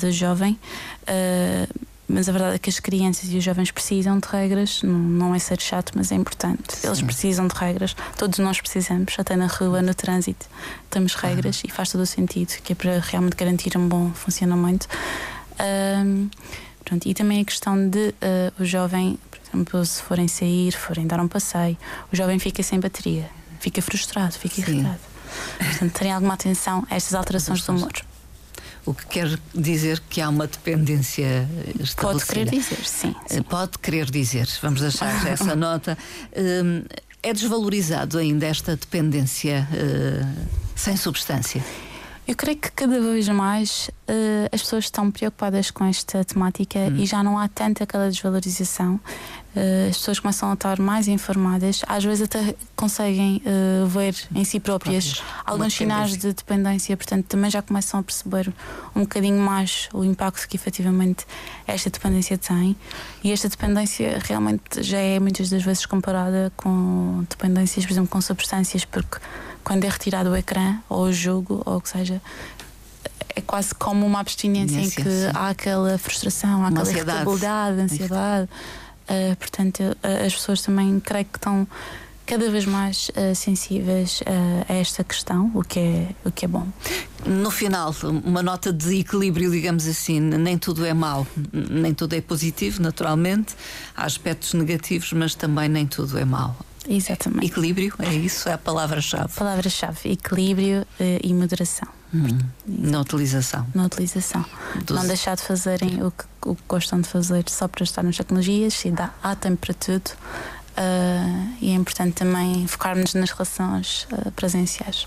do 0.00 0.12
jovem. 0.12 0.58
Mas 2.12 2.28
a 2.28 2.32
verdade 2.32 2.56
é 2.56 2.58
que 2.58 2.68
as 2.68 2.80
crianças 2.80 3.32
e 3.32 3.36
os 3.36 3.44
jovens 3.44 3.70
precisam 3.70 4.18
de 4.18 4.26
regras, 4.28 4.82
não, 4.82 4.98
não 4.98 5.34
é 5.34 5.38
ser 5.38 5.60
chato, 5.60 5.92
mas 5.94 6.10
é 6.10 6.16
importante. 6.16 6.76
Sim. 6.76 6.88
Eles 6.88 7.00
precisam 7.02 7.46
de 7.46 7.54
regras, 7.54 7.94
todos 8.16 8.40
nós 8.40 8.60
precisamos, 8.60 9.14
até 9.16 9.36
na 9.36 9.46
rua, 9.46 9.80
no 9.80 9.94
trânsito, 9.94 10.46
temos 10.90 11.14
regras 11.14 11.62
e 11.64 11.70
faz 11.70 11.90
todo 11.90 12.00
o 12.00 12.06
sentido, 12.06 12.52
que 12.62 12.72
é 12.72 12.76
para 12.76 12.98
realmente 12.98 13.36
garantir 13.36 13.78
um 13.78 13.88
bom 13.88 14.10
funcionamento. 14.12 14.88
Um, 16.04 16.28
pronto, 16.84 17.06
e 17.06 17.14
também 17.14 17.40
a 17.40 17.44
questão 17.44 17.88
de 17.88 18.08
uh, 18.08 18.62
o 18.62 18.64
jovem, 18.64 19.16
por 19.30 19.38
exemplo, 19.46 19.86
se 19.86 20.02
forem 20.02 20.26
sair, 20.26 20.72
forem 20.72 21.06
dar 21.06 21.20
um 21.20 21.28
passeio, 21.28 21.78
o 22.12 22.16
jovem 22.16 22.40
fica 22.40 22.60
sem 22.62 22.80
bateria, 22.80 23.30
fica 23.60 23.80
frustrado, 23.80 24.32
fica 24.32 24.56
Sim. 24.56 24.62
irritado. 24.62 25.00
Portanto, 25.58 25.92
terem 25.92 26.12
alguma 26.12 26.34
atenção 26.34 26.84
a 26.90 26.96
estas 26.96 27.14
alterações 27.14 27.64
do 27.64 27.72
humor 27.72 27.92
o 28.86 28.94
que 28.94 29.06
quer 29.06 29.38
dizer 29.54 30.00
que 30.08 30.20
há 30.20 30.28
uma 30.28 30.46
dependência 30.46 31.48
estabelecida. 31.78 32.02
Pode 32.02 32.26
querer 32.26 32.50
dizer, 32.50 32.84
sim. 32.84 33.14
sim. 33.26 33.38
Eh, 33.38 33.42
pode 33.42 33.78
querer 33.78 34.10
dizer, 34.10 34.48
vamos 34.62 34.80
deixar 34.80 35.14
essa 35.28 35.54
nota. 35.54 35.96
Hum, 36.36 36.82
é 37.22 37.32
desvalorizado 37.32 38.18
ainda 38.18 38.46
esta 38.46 38.76
dependência 38.76 39.68
eh, 39.72 40.24
sem 40.74 40.96
substância? 40.96 41.62
Eu 42.26 42.36
creio 42.36 42.58
que 42.58 42.70
cada 42.70 43.00
vez 43.00 43.28
mais 43.28 43.90
uh, 44.08 44.48
as 44.52 44.62
pessoas 44.62 44.84
estão 44.84 45.10
preocupadas 45.10 45.70
com 45.70 45.84
esta 45.84 46.24
temática 46.24 46.78
hum. 46.78 46.96
e 46.96 47.06
já 47.06 47.22
não 47.22 47.38
há 47.38 47.48
tanta 47.48 47.84
aquela 47.84 48.08
desvalorização. 48.08 49.00
Uh, 49.54 49.90
as 49.90 49.96
pessoas 49.96 50.20
começam 50.20 50.48
a 50.48 50.54
estar 50.54 50.78
mais 50.78 51.08
informadas, 51.08 51.82
às 51.88 52.04
vezes 52.04 52.22
até 52.22 52.54
conseguem 52.76 53.42
uh, 53.44 53.86
ver 53.88 54.14
em 54.32 54.44
si 54.44 54.60
próprias, 54.60 55.14
próprias. 55.14 55.44
alguns 55.44 55.74
sinais 55.74 56.16
de 56.16 56.32
dependência, 56.32 56.96
portanto 56.96 57.26
também 57.26 57.50
já 57.50 57.60
começam 57.60 57.98
a 57.98 58.02
perceber 58.02 58.52
um 58.94 59.00
bocadinho 59.00 59.40
mais 59.40 59.88
o 59.92 60.04
impacto 60.04 60.48
que 60.48 60.54
efetivamente 60.54 61.26
esta 61.66 61.90
dependência 61.90 62.38
tem. 62.38 62.76
E 63.24 63.32
esta 63.32 63.48
dependência 63.48 64.20
realmente 64.22 64.84
já 64.84 64.98
é 64.98 65.18
muitas 65.18 65.50
das 65.50 65.64
vezes 65.64 65.84
comparada 65.84 66.52
com 66.56 67.24
dependências, 67.28 67.84
por 67.84 67.92
exemplo, 67.92 68.08
com 68.08 68.20
substâncias, 68.20 68.84
porque 68.84 69.18
quando 69.64 69.84
é 69.84 69.88
retirado 69.88 70.30
o 70.30 70.36
ecrã 70.36 70.78
ou 70.88 71.04
o 71.04 71.12
jogo 71.12 71.62
ou 71.64 71.76
o 71.76 71.80
que 71.80 71.88
seja, 71.88 72.20
é 73.34 73.40
quase 73.40 73.74
como 73.74 74.06
uma 74.06 74.20
abstinência 74.20 74.80
em 74.80 74.90
que 74.90 75.02
sim. 75.02 75.30
há 75.34 75.50
aquela 75.50 75.96
frustração, 75.98 76.64
há 76.64 76.68
aquela 76.68 76.82
ansiedade. 76.82 77.10
irritabilidade, 77.10 77.80
ansiedade. 77.80 78.48
Uh, 79.08 79.36
portanto, 79.36 79.80
uh, 79.80 80.26
as 80.26 80.34
pessoas 80.34 80.62
também 80.62 81.00
creio 81.00 81.24
que 81.24 81.38
estão 81.38 81.66
cada 82.26 82.48
vez 82.48 82.64
mais 82.64 83.10
uh, 83.10 83.34
sensíveis 83.34 84.22
a 84.68 84.72
esta 84.72 85.02
questão, 85.02 85.50
o 85.52 85.64
que, 85.64 85.80
é, 85.80 86.08
o 86.24 86.30
que 86.30 86.44
é 86.44 86.48
bom. 86.48 86.64
No 87.26 87.50
final, 87.50 87.92
uma 88.24 88.40
nota 88.40 88.72
de 88.72 89.00
equilíbrio, 89.00 89.50
digamos 89.50 89.84
assim, 89.88 90.20
nem 90.20 90.56
tudo 90.56 90.86
é 90.86 90.94
mau, 90.94 91.26
nem 91.52 91.92
tudo 91.92 92.14
é 92.14 92.20
positivo, 92.20 92.80
naturalmente. 92.80 93.56
Há 93.96 94.04
aspectos 94.04 94.54
negativos, 94.54 95.12
mas 95.12 95.34
também 95.34 95.68
nem 95.68 95.88
tudo 95.88 96.16
é 96.18 96.24
mau. 96.24 96.56
Exatamente. 96.88 97.46
Equilíbrio, 97.46 97.94
é 97.98 98.12
isso? 98.14 98.48
É 98.48 98.52
a 98.52 98.58
palavra-chave. 98.58 99.32
Palavra-chave: 99.34 100.12
equilíbrio 100.12 100.82
uh, 100.82 101.20
e 101.22 101.32
moderação. 101.34 101.88
Hum, 102.12 102.38
na 102.66 103.00
utilização. 103.00 103.66
Na 103.74 103.84
utilização. 103.84 104.44
Dos... 104.84 104.96
Não 104.96 105.06
deixar 105.06 105.36
de 105.36 105.42
fazerem 105.42 106.02
o 106.02 106.10
que, 106.10 106.24
o 106.42 106.56
que, 106.56 106.62
gostam 106.68 107.00
de 107.00 107.08
fazer 107.08 107.44
só 107.48 107.68
para 107.68 107.84
estar 107.84 108.02
nas 108.02 108.16
tecnologias 108.16 108.84
e 108.84 108.90
dá, 108.90 109.10
há 109.22 109.36
tempo 109.36 109.58
para 109.66 109.74
tudo. 109.74 110.10
Uh, 110.70 111.56
e 111.60 111.70
é 111.70 111.74
importante 111.74 112.14
também 112.14 112.66
focarmos 112.66 113.14
nas 113.14 113.30
relações 113.30 114.08
uh, 114.12 114.30
presenciais. 114.32 115.06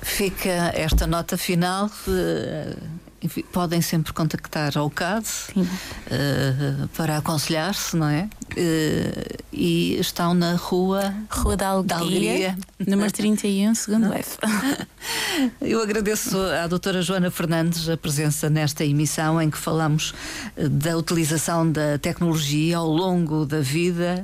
Fica 0.00 0.72
esta 0.74 1.06
nota 1.06 1.36
final. 1.36 1.90
Uh 2.06 3.03
enfim, 3.24 3.42
podem 3.50 3.80
sempre 3.80 4.12
contactar 4.12 4.76
ao 4.76 4.90
CAD 4.90 5.26
uh, 5.56 6.88
para 6.94 7.16
aconselhar-se, 7.16 7.96
não 7.96 8.08
é? 8.08 8.28
Uh, 8.52 9.44
e 9.50 9.98
estão 9.98 10.34
na 10.34 10.56
Rua, 10.56 11.14
Rua 11.30 11.56
da 11.56 11.68
Alegria, 11.68 11.88
da 11.88 11.96
Alegria. 11.96 12.58
número 12.86 13.10
31, 13.10 13.74
segundo 13.74 14.12
F. 14.12 14.36
Eu 15.60 15.82
agradeço 15.82 16.38
à 16.38 16.66
doutora 16.66 17.00
Joana 17.00 17.30
Fernandes 17.30 17.88
a 17.88 17.96
presença 17.96 18.50
nesta 18.50 18.84
emissão 18.84 19.40
em 19.40 19.50
que 19.50 19.56
falamos 19.56 20.12
eh, 20.56 20.68
da 20.68 20.96
utilização 20.96 21.70
da 21.70 21.98
tecnologia 21.98 22.76
ao 22.76 22.88
longo 22.88 23.46
da 23.46 23.60
vida, 23.60 24.22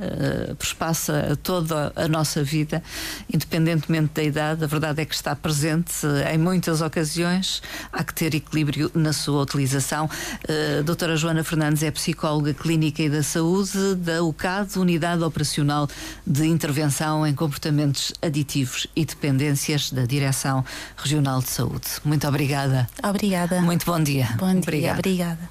uh, 0.51 0.55
perspassa 0.57 1.39
toda 1.43 1.93
a 1.97 2.07
nossa 2.07 2.45
vida, 2.45 2.83
independentemente 3.33 4.13
da 4.15 4.23
idade. 4.23 4.65
A 4.65 4.67
verdade 4.67 5.01
é 5.01 5.05
que 5.05 5.15
está 5.15 5.35
presente 5.35 6.07
em 6.33 6.39
muitas 6.39 6.83
ocasiões. 6.83 7.63
Há 7.93 8.05
que 8.05 8.15
ter 8.15 8.35
equilíbrio 8.35 8.90
na 8.95 9.13
sua 9.13 9.43
utilização. 9.43 10.07
Uh, 10.07 10.83
doutora 10.83 11.17
Joana 11.17 11.45
Fernandes 11.45 11.83
é 11.83 11.91
psicóloga 11.91 12.55
clínica 12.55 13.03
e 13.03 13.11
da 13.11 13.23
saúde 13.23 13.95
da 13.97 14.23
UCAD, 14.23 14.79
Unidade 14.79 15.23
Operacional 15.23 15.89
de 16.27 16.47
Intervenção 16.47 17.27
em 17.27 17.35
Comportamentos 17.35 18.13
Aditivos 18.23 18.87
e 18.95 19.05
Dependências 19.05 19.91
da 19.91 20.05
Direção 20.05 20.65
Regional 20.97 21.41
de 21.41 21.49
Saúde. 21.49 21.87
Muito 22.05 22.27
obrigada. 22.27 22.89
Obrigada. 23.03 23.61
Muito 23.61 23.87
bom 23.87 24.03
dia. 24.03 24.29
Bom 24.39 24.53
dia. 24.53 24.61
Obrigada. 24.61 24.99
obrigada. 24.99 25.51